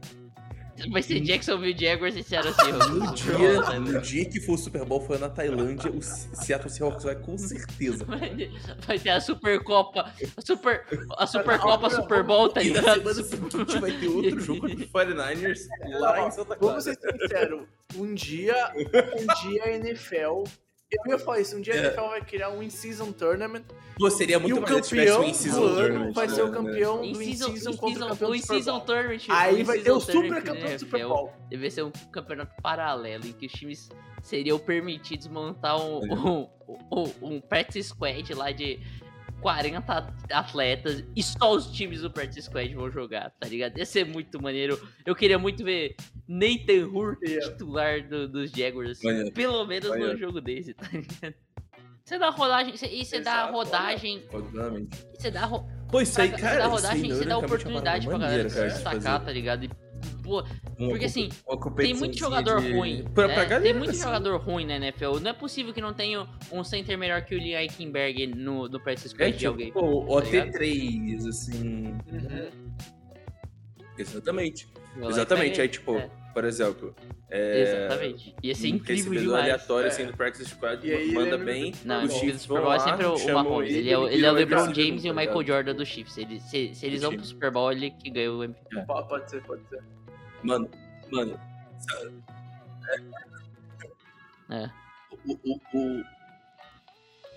Vai 0.91 1.03
ser 1.03 1.21
Jacksonville 1.21 1.77
Jaguars 1.79 2.17
e 2.17 2.23
Seattle 2.23 2.55
Seahawks. 2.55 2.89
No 2.89 3.15
dia, 3.15 3.81
no 3.81 4.01
dia 4.01 4.25
que 4.25 4.41
for 4.41 4.55
o 4.55 4.59
Super 4.59 4.85
Bowl 4.85 5.01
for 5.01 5.19
na 5.19 5.29
Tailândia, 5.29 5.91
o 5.91 6.03
Seattle 6.03 6.71
Seahawks 6.71 7.05
vai 7.05 7.17
com 7.17 7.37
certeza. 7.39 8.05
Vai 8.05 8.51
vai 8.87 8.99
ter 8.99 9.11
a 9.11 9.21
Supercopa, 9.21 10.13
a 10.37 10.41
Super, 10.41 10.85
a 11.19 11.27
Supercopa, 11.27 11.91
Super 11.91 12.23
Bowl, 12.23 12.49
tá 12.49 12.63
E 12.63 12.71
na 12.71 12.81
ligado? 12.81 13.15
semana 13.15 13.23
seguinte 13.23 13.79
vai 13.79 13.93
ter 13.93 14.09
outro 14.09 14.41
jogo 14.41 14.67
os 14.67 14.73
49ers 14.75 15.59
lá 16.01 16.27
em 16.27 16.31
Santa 16.31 16.57
Clara. 16.57 16.81
Vamos 16.81 16.85
ser 16.85 16.99
sinceros. 16.99 17.67
Um 17.97 18.15
dia, 18.15 18.73
um 18.77 19.49
dia 19.51 19.65
a 19.65 19.71
NFL. 19.73 20.45
Eu 20.93 21.13
ia 21.13 21.19
falar 21.19 21.41
isso, 21.41 21.57
um 21.57 21.61
dia 21.61 21.75
a 21.75 21.77
É. 21.77 21.81
NFL 21.87 22.01
vai 22.09 22.21
criar 22.25 22.51
um 22.51 22.63
in-season 22.63 23.13
tournament 23.13 23.65
Pô, 23.99 24.11
seria 24.11 24.37
e 24.37 24.41
muito 24.41 24.59
o 24.59 24.61
mais 24.63 24.75
se 24.85 24.89
tivesse 24.91 25.11
campeão 25.11 25.23
um 25.23 25.61
do 25.61 25.67
ano 25.67 26.13
vai 26.13 26.29
ser 26.29 26.43
o 26.43 26.47
né? 26.49 26.53
campeão 26.57 27.05
Em 27.05 27.13
do 27.13 27.19
season, 27.19 27.49
in-season 27.49 27.77
contra 27.77 28.05
o 28.05 28.09
campeão 28.09 28.29
do 28.31 28.35
in 28.37 28.41
Super 28.41 28.55
season 28.57 28.73
Bowl. 28.73 28.81
tournament. 28.87 29.21
Aí 29.31 29.63
vai 29.63 29.79
ter 29.79 29.91
o 29.91 30.01
super 30.01 30.43
campeão 30.43 30.67
da 30.69 30.75
do 30.75 30.79
Super 30.81 30.97
NFL 31.01 31.09
Bowl. 31.15 31.33
Deve 31.51 31.71
ser 31.71 31.85
um 31.85 31.91
campeonato 32.11 32.63
paralelo 32.63 33.27
em 33.27 33.33
que 33.33 33.47
os 33.47 33.53
times 33.53 33.89
seriam 34.23 34.59
permitidos 34.59 35.27
montar 35.29 35.77
um, 35.77 36.01
um, 36.05 36.49
um, 36.91 37.13
um 37.23 37.41
practice 37.41 37.89
squad 37.89 38.35
lá 38.35 38.51
de 38.53 38.81
40 39.43 40.15
atletas 40.31 41.05
e 41.17 41.23
só 41.23 41.53
os 41.53 41.67
times 41.73 42.01
do 42.01 42.11
practice 42.11 42.43
squad 42.43 42.73
vão 42.75 42.91
jogar, 42.91 43.31
tá 43.39 43.49
ligado? 43.49 43.77
Ia 43.77 43.85
ser 43.85 44.07
muito 44.07 44.41
maneiro. 44.41 44.81
Eu 45.05 45.15
queria 45.17 45.39
muito 45.39 45.65
ver 45.65 45.97
Nathan 46.29 46.89
Yeah. 47.27 47.51
titular 47.51 48.09
do- 48.09 48.29
dos 48.29 48.51
Jaguars, 48.53 48.93
assim, 48.93 49.07
Maneiro. 49.09 49.33
pelo 49.33 49.67
menos 49.67 49.85
num 49.89 49.99
Maneiro. 49.99 50.19
jogo 50.19 50.41
desse, 50.41 50.73
tá 50.73 50.87
ligado? 50.93 51.35
Você 52.05 52.19
dá 52.19 52.31
rodagem, 52.31 52.77
você- 52.77 52.87
e 52.87 53.05
você 53.05 53.21
dá 53.21 53.33
Exato, 53.33 53.53
rodagem, 53.53 54.23
Obviamente. 54.33 54.97
você 55.17 55.31
dá 55.31 55.45
ro- 55.45 55.67
Pô, 55.91 56.01
isso 56.01 56.21
aí, 56.21 56.31
cara. 56.31 56.41
isso 56.55 56.63
aí, 56.63 56.69
rodagem, 56.69 57.11
você 57.13 57.25
dá 57.25 57.35
é 57.35 57.37
oportunidade 57.37 58.07
pra 58.07 58.19
galera 58.19 58.49
se 58.49 58.63
destacar, 58.65 59.03
fazer. 59.03 59.25
tá 59.25 59.33
ligado? 59.33 59.65
E, 59.65 59.71
porque 60.23 61.05
assim, 61.07 61.29
tem 61.77 61.95
muito 61.95 62.17
jogador 62.19 62.61
de- 62.61 62.73
ruim. 62.73 63.05
Pra, 63.15 63.27
né? 63.29 63.35
pra 63.35 63.45
galera, 63.45 63.63
tem 63.63 63.75
muito 63.75 63.91
assim. 63.91 64.03
jogador 64.03 64.37
ruim 64.41 64.65
na 64.67 64.77
NFL. 64.77 65.19
Não 65.21 65.31
é 65.31 65.35
possível 65.35 65.73
que 65.73 65.81
não 65.81 65.93
tenha 65.93 66.27
um 66.51 66.63
center 66.65 66.97
melhor 66.97 67.23
que 67.23 67.35
o 67.35 67.39
Lee 67.39 67.55
Eichenberg 67.55 68.27
no, 68.29 68.69
no 68.69 68.81
practice 68.81 69.09
squad 69.11 69.29
É, 69.29 69.33
de 69.33 69.39
tipo, 69.39 69.51
alguém. 69.51 69.73
pô, 69.73 70.05
o 70.17 70.21
tá 70.21 70.27
ligado? 70.29 70.49
OT3, 70.53 71.29
assim. 71.29 71.85
Uhum. 72.11 72.51
Exatamente. 73.99 74.69
O 75.01 75.09
Exatamente. 75.09 75.61
Aí, 75.61 75.67
Eichenberg, 75.69 75.73
tipo, 75.73 75.97
é, 75.97 76.11
por 76.33 76.45
exemplo. 76.45 76.95
É, 77.35 77.63
Exatamente. 77.63 78.35
Ia 78.43 78.55
ser 78.55 78.69
incrível 78.69 79.13
demais. 79.15 79.43
aleatório, 79.45 79.87
É. 79.87 79.89
assim, 79.89 80.05
do 80.05 80.15
Practice 80.15 80.51
Squad, 80.51 80.87
E 80.87 80.93
aí 80.93 81.13
manda 81.13 81.35
ele 81.37 81.43
é 81.43 81.45
bem. 81.47 81.75
Não, 81.83 82.05
os 82.05 82.15
o 82.15 82.19
Chiefs 82.19 82.43
Super 82.43 82.55
vão 82.57 82.63
Bowl 82.65 82.73
é 82.75 82.77
lá, 82.77 82.85
sempre 82.85 83.07
o, 83.07 83.15
o 83.15 83.33
Mahomes. 83.35 83.71
ele, 83.71 83.79
Ele 83.79 83.91
é, 83.91 83.99
o- 83.99 84.07
ele 84.07 84.15
ele 84.17 84.27
é 84.27 84.31
o 84.31 84.35
LeBron 84.35 84.75
James 84.75 85.05
e 85.05 85.11
o 85.11 85.15
tá 85.15 85.21
Michael? 85.21 85.47
Jordan 85.47 85.75
do 85.75 85.87
Chiefs. 85.87 86.19
Ele, 86.19 86.41
se, 86.41 86.75
se 86.75 86.85
eles 86.87 87.01
vão 87.01 87.17
pro. 87.17 87.25
Super 87.25 87.51
Bowl, 87.51 87.73
ele 87.73 87.91
que 87.91 88.11
ganha 88.11 88.31
o 88.33 88.45
MVP. 88.45 88.83
Po- 88.87 89.03
Pode 89.07 89.31
ser, 89.31 89.43
pode 89.45 89.63
ser. 89.69 89.83
Mano, 90.43 90.69
mano. 91.11 91.39
É. 94.51 94.71
O, 95.27 95.33
o, 95.33 95.61
o- 95.75 96.05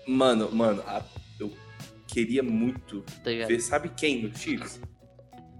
Mano, 0.08 0.50
mano, 0.54 0.82
a- 0.86 1.04
eu 1.40 1.52
queria 2.06 2.42
muito 2.42 3.02
Tá 3.24 3.30
ver, 3.30 3.60
sabe 3.60 3.88
quem 3.90 4.22
no 4.22 4.36
Chiefs? 4.36 4.80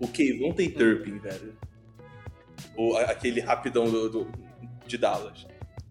O 0.00 0.06
Kevon 0.08 0.52
tem 0.52 0.70
Turpin, 0.70 1.18
velho. 1.18 1.56
Ou 2.76 2.96
aquele 2.98 3.40
rapidão 3.40 3.90
do, 3.90 4.08
do- 4.08 4.32
de 4.86 4.96
Dallas. 4.98 5.46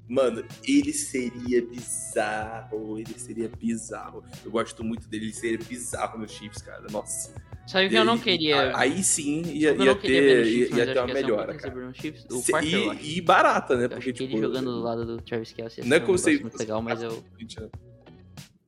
Mano, 0.07 0.45
ele 0.63 0.93
seria 0.93 1.65
bizarro. 1.65 2.99
Ele 2.99 3.17
seria 3.17 3.49
bizarro. 3.49 4.23
Eu 4.43 4.51
gosto 4.51 4.83
muito 4.83 5.07
dele, 5.07 5.25
ele 5.25 5.33
seria 5.33 5.57
bizarro 5.57 6.19
no 6.19 6.27
Chiefs, 6.27 6.61
cara. 6.61 6.85
Nossa. 6.91 7.33
Sabe 7.65 7.89
que 7.89 7.95
eu 7.95 8.05
não 8.05 8.17
queria. 8.19 8.77
Aí 8.77 9.03
sim 9.03 9.41
ia, 9.41 9.73
ia 9.73 9.95
ter, 9.95 10.45
Chiefs, 10.45 10.77
ia, 10.77 10.85
ter 10.85 10.99
uma 10.99 11.09
um 11.09 11.13
melhora, 11.13 11.55
cara. 11.55 11.93
Chiefs. 11.93 12.27
Se- 12.43 12.55
acho. 12.55 12.67
e, 12.67 13.17
e 13.17 13.21
barata, 13.21 13.75
né? 13.75 13.85
Eu 13.85 13.89
Porque, 13.89 14.13
tipo. 14.13 14.31
ele 14.31 14.41
jogando 14.41 14.71
do 14.71 14.81
lado 14.81 15.05
do 15.05 15.17
Travis 15.17 15.51
Kelce 15.51 15.81
Não 15.83 15.97
é 15.97 15.99
como 15.99 16.17
se 16.17 16.43
legal, 16.59 16.81
mas 16.81 17.01
eu... 17.01 17.23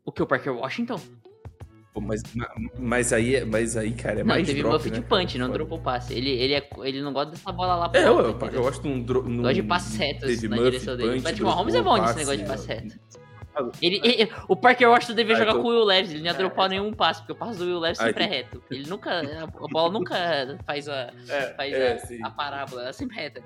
O 0.04 0.12
que, 0.12 0.24
o 0.24 0.26
Parker 0.26 0.56
Washington? 0.56 1.02
Pô, 1.98 2.02
mas, 2.02 2.22
mas, 2.78 3.12
aí, 3.12 3.44
mas 3.44 3.76
aí, 3.76 3.92
cara, 3.92 4.20
é 4.20 4.24
não, 4.24 4.28
mais 4.28 4.46
teve 4.46 4.62
drop, 4.62 4.74
buff 4.78 4.90
né, 4.92 4.96
de 4.98 5.02
punch, 5.02 5.38
não 5.40 5.50
dropou 5.50 5.80
passe. 5.80 6.14
Ele, 6.14 6.30
ele, 6.30 6.54
é, 6.54 6.70
ele 6.84 7.02
não 7.02 7.12
gosta 7.12 7.32
dessa 7.32 7.52
bola 7.52 7.76
lá 7.76 7.90
pra 7.90 8.00
É, 8.00 8.08
eu, 8.08 8.30
entendeu? 8.30 8.54
eu 8.54 8.62
gosto 8.62 8.82
de 8.84 8.88
um. 8.88 9.04
Gosta 9.04 9.54
de 9.56 9.64
passe 9.64 9.98
teve 9.98 10.48
na 10.48 10.56
Murphy, 10.58 10.72
direção 10.72 10.96
dele. 10.96 11.10
punch, 11.10 11.20
O 11.20 11.24
Patrick 11.24 11.44
Mahomes 11.44 11.74
é 11.76 11.82
bom 11.82 11.98
nesse 11.98 12.16
negócio 12.18 12.38
de 12.38 12.44
é. 12.44 12.48
passe 12.48 12.68
reto. 12.68 13.00
Ele, 13.82 14.00
ele- 14.04 14.32
o 14.48 14.56
Parker 14.56 14.88
Washington 14.88 15.16
devia 15.16 15.34
Ah, 15.34 15.40
jogar 15.40 15.52
então- 15.54 15.64
com 15.64 15.70
o 15.70 15.72
Will 15.72 15.84
Levis, 15.84 16.12
ele 16.12 16.20
não 16.20 16.28
ia 16.28 16.34
dropar 16.36 16.70
nenhum 16.70 16.94
passe, 16.94 17.22
porque 17.22 17.32
o 17.34 17.36
passe 17.36 17.58
do 17.58 17.66
Will 17.66 17.80
Levis 17.80 18.00
Ah, 18.00 18.04
sempre 18.06 18.24
é 18.24 18.28
reto. 18.28 18.64
Ele 18.70 18.88
nunca. 18.88 19.20
A 19.20 19.48
bola 19.72 19.92
nunca 19.92 20.60
faz 20.64 20.88
a, 20.88 21.12
É, 21.28 21.54
faz 21.56 21.74
É, 21.74 21.98
a, 22.24 22.28
a 22.28 22.30
parábola, 22.30 22.84
ela 22.84 22.94
sempre 22.94 23.18
é 23.18 23.22
reta. 23.24 23.42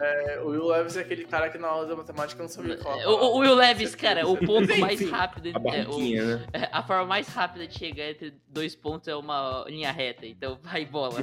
É, 0.00 0.40
o 0.40 0.48
Will 0.48 0.66
Levis 0.66 0.96
é 0.96 1.00
aquele 1.00 1.24
cara 1.24 1.48
que 1.50 1.58
na 1.58 1.68
aula 1.68 1.86
de 1.86 1.94
matemática 1.94 2.42
não 2.42 2.48
sabia 2.48 2.76
falar. 2.78 3.06
O, 3.08 3.36
o 3.36 3.38
Will 3.38 3.54
Levis, 3.54 3.94
cara, 3.94 4.26
o 4.26 4.36
ponto 4.44 4.70
Enfim, 4.70 4.80
mais 4.80 5.10
rápido. 5.10 5.46
A 5.48 5.50
é, 5.50 5.52
o- 5.56 5.60
barriquinha, 5.62 6.36
né? 6.38 6.46
é, 6.52 6.68
a 6.72 6.82
forma 6.82 7.06
mais 7.06 7.28
rápida 7.28 7.66
de 7.66 7.78
chegar 7.78 8.10
entre 8.10 8.34
dois 8.48 8.74
pontos 8.74 9.08
é 9.08 9.14
uma 9.14 9.64
linha 9.68 9.92
reta, 9.92 10.26
então 10.26 10.58
vai 10.62 10.84
bola. 10.84 11.20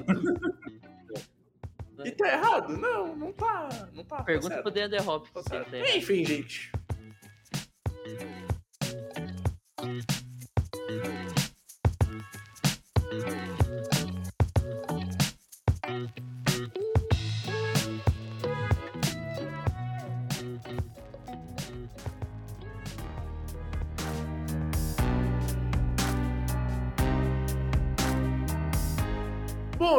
E 2.03 2.11
tá 2.11 2.27
errado? 2.33 2.77
Não, 2.77 3.15
não 3.15 3.31
tá. 3.31 3.69
Não 3.93 4.03
tá. 4.03 4.17
tá 4.17 4.23
Pergunta 4.23 4.47
certo, 4.49 4.63
pro 4.63 4.71
Deandre 4.71 5.01
Hop. 5.01 5.27
tá 5.27 5.43
tá. 5.43 5.65
Enfim, 5.95 6.25
gente. 6.25 6.71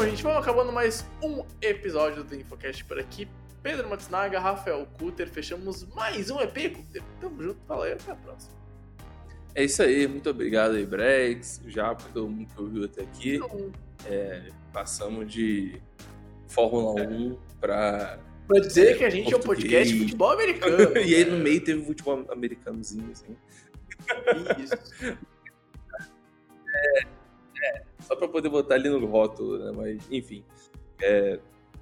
Bom, 0.03 0.09
gente, 0.09 0.23
vamos 0.25 0.43
acabando 0.43 0.73
mais 0.73 1.07
um 1.23 1.45
episódio 1.61 2.25
do 2.25 2.35
Infocast 2.35 2.85
por 2.87 2.99
aqui. 2.99 3.29
Pedro 3.63 3.89
Matsunaga, 3.89 4.41
Rafael 4.41 4.85
Kuter, 4.99 5.31
fechamos 5.31 5.87
mais 5.95 6.29
um 6.29 6.41
EP. 6.41 6.75
Kuter. 6.75 7.05
Tamo 7.21 7.41
junto, 7.41 7.61
fala 7.69 7.85
aí, 7.85 7.93
até 7.93 8.11
a 8.11 8.17
próxima. 8.17 8.53
É 9.55 9.63
isso 9.63 9.81
aí, 9.81 10.09
muito 10.09 10.29
obrigado 10.29 10.75
aí, 10.75 10.85
Brex, 10.85 11.61
já 11.69 11.95
por 11.95 12.11
todo 12.11 12.29
mundo 12.29 12.49
que 12.53 12.61
ouviu 12.61 12.85
até 12.85 13.03
aqui. 13.03 13.37
Então, 13.37 13.71
É, 14.07 14.49
passamos 14.73 15.33
de 15.33 15.81
Fórmula 16.49 17.01
1 17.01 17.39
pra. 17.61 18.19
Pra 18.49 18.59
dizer 18.59 18.99
que 18.99 19.05
a 19.05 19.11
gente 19.11 19.33
é 19.33 19.37
um 19.37 19.41
Português. 19.41 19.73
podcast 19.73 19.95
de 19.95 20.01
futebol 20.01 20.33
americano. 20.33 20.99
e 20.99 21.15
aí 21.15 21.25
no 21.25 21.39
meio 21.39 21.63
teve 21.63 21.81
um 21.81 21.85
futebol 21.85 22.27
americanozinho, 22.29 23.09
assim. 23.13 23.37
Isso. 24.59 25.17
Só 28.07 28.17
pra 28.17 28.29
poder 28.29 28.49
botar 28.49 28.75
ali 28.75 28.89
no 28.89 29.05
rótulo, 29.07 29.59
né? 29.59 29.73
Mas, 29.77 30.07
enfim. 30.11 30.45
É, 31.01 31.39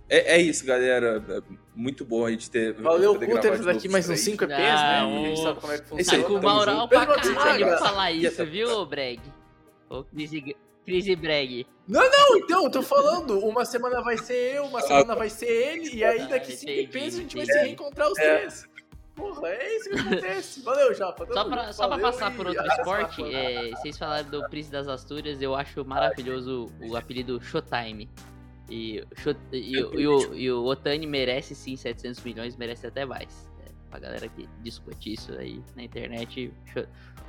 é, 0.08 0.36
é 0.36 0.40
isso, 0.40 0.64
galera. 0.64 1.22
É 1.28 1.40
muito 1.74 2.04
bom 2.04 2.26
a 2.26 2.30
gente 2.30 2.50
ter. 2.50 2.74
Valeu, 2.74 3.14
poder 3.14 3.26
Cutter, 3.26 3.42
gravar 3.42 3.56
por 3.56 3.64
de 3.64 3.70
aqui 3.78 3.88
novo 3.88 3.92
mais 3.92 4.06
uns 4.06 4.10
aí. 4.12 4.16
5 4.18 4.44
EPs, 4.44 4.56
né? 4.58 5.00
Não. 5.00 5.24
A 5.24 5.28
gente 5.28 5.42
sabe 5.42 5.60
como 5.60 5.72
é 5.72 5.78
que 5.78 5.82
Esse 5.82 6.10
funciona. 6.10 6.22
Tá 6.22 6.28
com 6.28 6.40
moral 6.40 6.88
pra 6.88 7.06
caralho 7.06 7.66
pra 7.66 7.78
falar 7.78 8.12
isso, 8.12 8.46
viu, 8.46 8.86
Breg? 8.86 9.20
Ô, 9.88 10.04
Crise, 10.04 10.56
Crise 10.84 11.16
Breg. 11.16 11.66
Não, 11.88 12.36
então, 12.36 12.64
eu 12.64 12.70
tô 12.70 12.82
falando, 12.82 13.38
uma 13.40 13.64
semana 13.64 14.00
vai 14.00 14.16
ser 14.16 14.54
eu, 14.54 14.64
uma 14.64 14.80
semana 14.80 15.16
vai 15.16 15.28
ser 15.28 15.46
ele, 15.48 15.96
e 15.96 16.04
aí 16.04 16.20
Ah, 16.20 16.26
daqui 16.26 16.52
5 16.52 16.70
entendi, 16.70 16.98
EPs 16.98 17.14
a 17.14 17.18
gente 17.18 17.36
vai 17.36 17.46
se 17.46 17.58
reencontrar 17.58 18.08
os 18.10 18.18
É. 18.18 18.36
três. 18.38 18.64
Porra, 19.20 19.48
é 19.48 19.76
isso 19.76 19.90
que 19.90 19.98
acontece. 19.98 20.62
Valeu, 20.64 20.94
Japa. 20.94 21.26
Só 21.26 21.44
pra, 21.44 21.72
só 21.72 21.88
pra 21.88 21.98
passar 21.98 22.32
e 22.32 22.36
por 22.36 22.46
outro 22.46 22.66
esporte, 22.78 23.22
é, 23.34 23.70
vocês 23.70 23.96
falaram 23.98 24.28
do 24.28 24.48
Príncipe 24.48 24.72
das 24.72 24.88
Astúrias, 24.88 25.40
eu 25.40 25.54
acho 25.54 25.84
maravilhoso 25.84 26.70
o 26.80 26.96
apelido 26.96 27.40
Showtime. 27.40 28.08
E, 28.70 29.04
e, 29.52 29.72
e 29.72 30.06
o, 30.06 30.34
e 30.34 30.52
o 30.52 30.64
Otani 30.64 31.04
merece 31.04 31.56
sim 31.56 31.76
700 31.76 32.22
milhões, 32.22 32.56
merece 32.56 32.86
até 32.86 33.04
mais. 33.04 33.50
É, 33.66 33.70
pra 33.90 33.98
galera 33.98 34.28
que 34.28 34.48
discute 34.62 35.12
isso 35.12 35.32
aí 35.32 35.60
na 35.74 35.82
internet, 35.82 36.52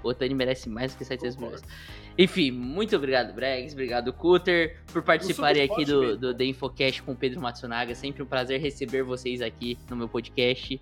o 0.03 0.09
Otani 0.09 0.35
merece 0.35 0.69
mais 0.69 0.93
do 0.93 0.99
que 0.99 1.05
700 1.05 1.37
milhões. 1.37 1.63
Enfim, 2.15 2.51
muito 2.51 2.95
obrigado, 2.95 3.33
Bregs, 3.33 3.73
obrigado, 3.73 4.13
Cutter, 4.13 4.79
por 4.93 5.01
participarem 5.01 5.63
aqui 5.63 5.83
do, 5.83 6.15
do 6.15 6.33
The 6.33 6.45
Infocast 6.45 7.01
com 7.01 7.13
o 7.13 7.15
Pedro 7.15 7.41
Matsunaga. 7.41 7.95
Sempre 7.95 8.21
um 8.21 8.25
prazer 8.27 8.61
receber 8.61 9.01
vocês 9.01 9.41
aqui 9.41 9.79
no 9.89 9.95
meu 9.95 10.07
podcast. 10.07 10.79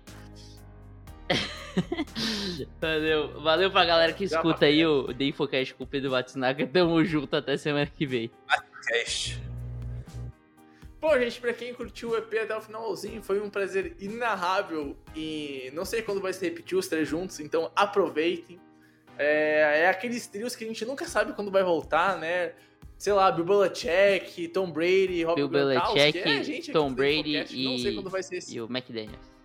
Valeu, 2.80 3.40
valeu 3.40 3.70
pra 3.70 3.84
galera 3.84 4.12
que 4.12 4.24
escuta 4.24 4.66
aí 4.66 4.84
o 4.84 5.14
The 5.14 5.24
Infocast 5.24 5.74
com 5.74 5.84
o 5.84 5.86
Pedro 5.86 6.10
Matsunaga. 6.10 6.66
Tamo 6.66 7.04
junto 7.04 7.34
até 7.36 7.56
semana 7.56 7.86
que 7.86 8.06
vem. 8.06 8.30
Cast. 8.88 9.40
Bom, 11.00 11.18
gente, 11.18 11.40
pra 11.40 11.54
quem 11.54 11.72
curtiu 11.72 12.10
o 12.10 12.16
EP 12.16 12.34
até 12.42 12.54
o 12.54 12.60
finalzinho, 12.60 13.22
foi 13.22 13.40
um 13.40 13.48
prazer 13.48 13.96
inarrável 13.98 14.96
e 15.16 15.70
não 15.72 15.84
sei 15.84 16.02
quando 16.02 16.20
vai 16.20 16.32
se 16.32 16.44
repetir 16.44 16.76
os 16.76 16.88
três 16.88 17.08
juntos, 17.08 17.40
então 17.40 17.70
aproveitem. 17.74 18.60
É, 19.16 19.82
é 19.84 19.88
aqueles 19.88 20.26
trios 20.26 20.54
que 20.54 20.64
a 20.64 20.66
gente 20.66 20.84
nunca 20.84 21.06
sabe 21.06 21.32
quando 21.32 21.50
vai 21.50 21.62
voltar, 21.62 22.18
né? 22.18 22.52
Sei 22.98 23.12
lá, 23.14 23.32
Bill 23.32 23.46
Belichick, 23.46 24.48
Tom 24.48 24.70
Brady, 24.70 25.22
Rob 25.24 25.36
Bill 25.36 25.48
Belichick, 25.48 26.18
é 26.18 26.36
aqui 26.36 26.72
Tom 26.72 26.92
Brady 26.92 27.36
Infocast, 27.36 27.64
Não 27.64 27.78
sei 27.78 27.92
e- 27.92 27.94
quando 27.94 28.10
vai 28.10 28.22
ser 28.22 28.36
esse. 28.36 28.54
E 28.54 28.60
o 28.60 28.66
McDaniels. 28.66 29.39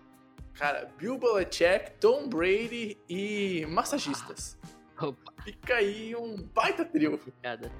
Cara, 0.58 0.90
Bill 0.98 1.18
Belichick, 1.18 1.92
Tom 2.00 2.28
Brady 2.28 2.98
e 3.08 3.66
massagistas. 3.66 4.58
Opa, 4.98 5.32
Fica 5.44 5.74
aí 5.74 6.16
um 6.16 6.36
baita 6.54 6.84
trio. 6.84 7.18
complicado. 7.18 7.70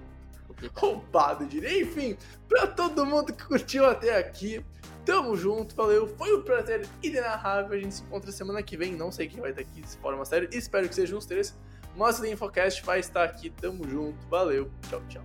roubado, 0.75 1.47
diria. 1.47 1.83
Enfim, 1.83 2.17
pra 2.49 2.67
todo 2.67 3.07
mundo 3.07 3.33
que 3.33 3.45
curtiu 3.45 3.87
até 3.87 4.19
aqui, 4.19 4.65
tamo 5.07 5.35
junto, 5.37 5.75
valeu. 5.75 6.07
Foi 6.19 6.37
um 6.37 6.43
prazer 6.43 6.87
inenarrável. 7.03 7.79
A 7.79 7.81
gente 7.81 7.95
se 7.95 8.03
encontra 8.03 8.31
semana 8.31 8.63
que 8.63 8.77
vem. 8.77 8.93
Não 8.95 9.11
sei 9.11 9.27
quem 9.27 9.41
vai 9.41 9.51
estar 9.51 9.63
aqui 9.63 9.83
se 9.87 9.97
for 9.99 10.13
uma 10.13 10.27
série. 10.27 10.49
Espero 10.53 10.87
que 10.89 10.95
sejam 10.95 11.19
os 11.19 11.25
três. 11.25 11.59
Mas 11.97 12.21
o 12.21 12.27
Infocast 12.27 12.85
vai 12.85 13.01
estar 13.01 13.25
aqui. 13.25 13.49
Tamo 13.49 13.89
junto. 13.89 14.27
Valeu. 14.29 14.71
Tchau, 14.91 15.03
tchau. 15.09 15.25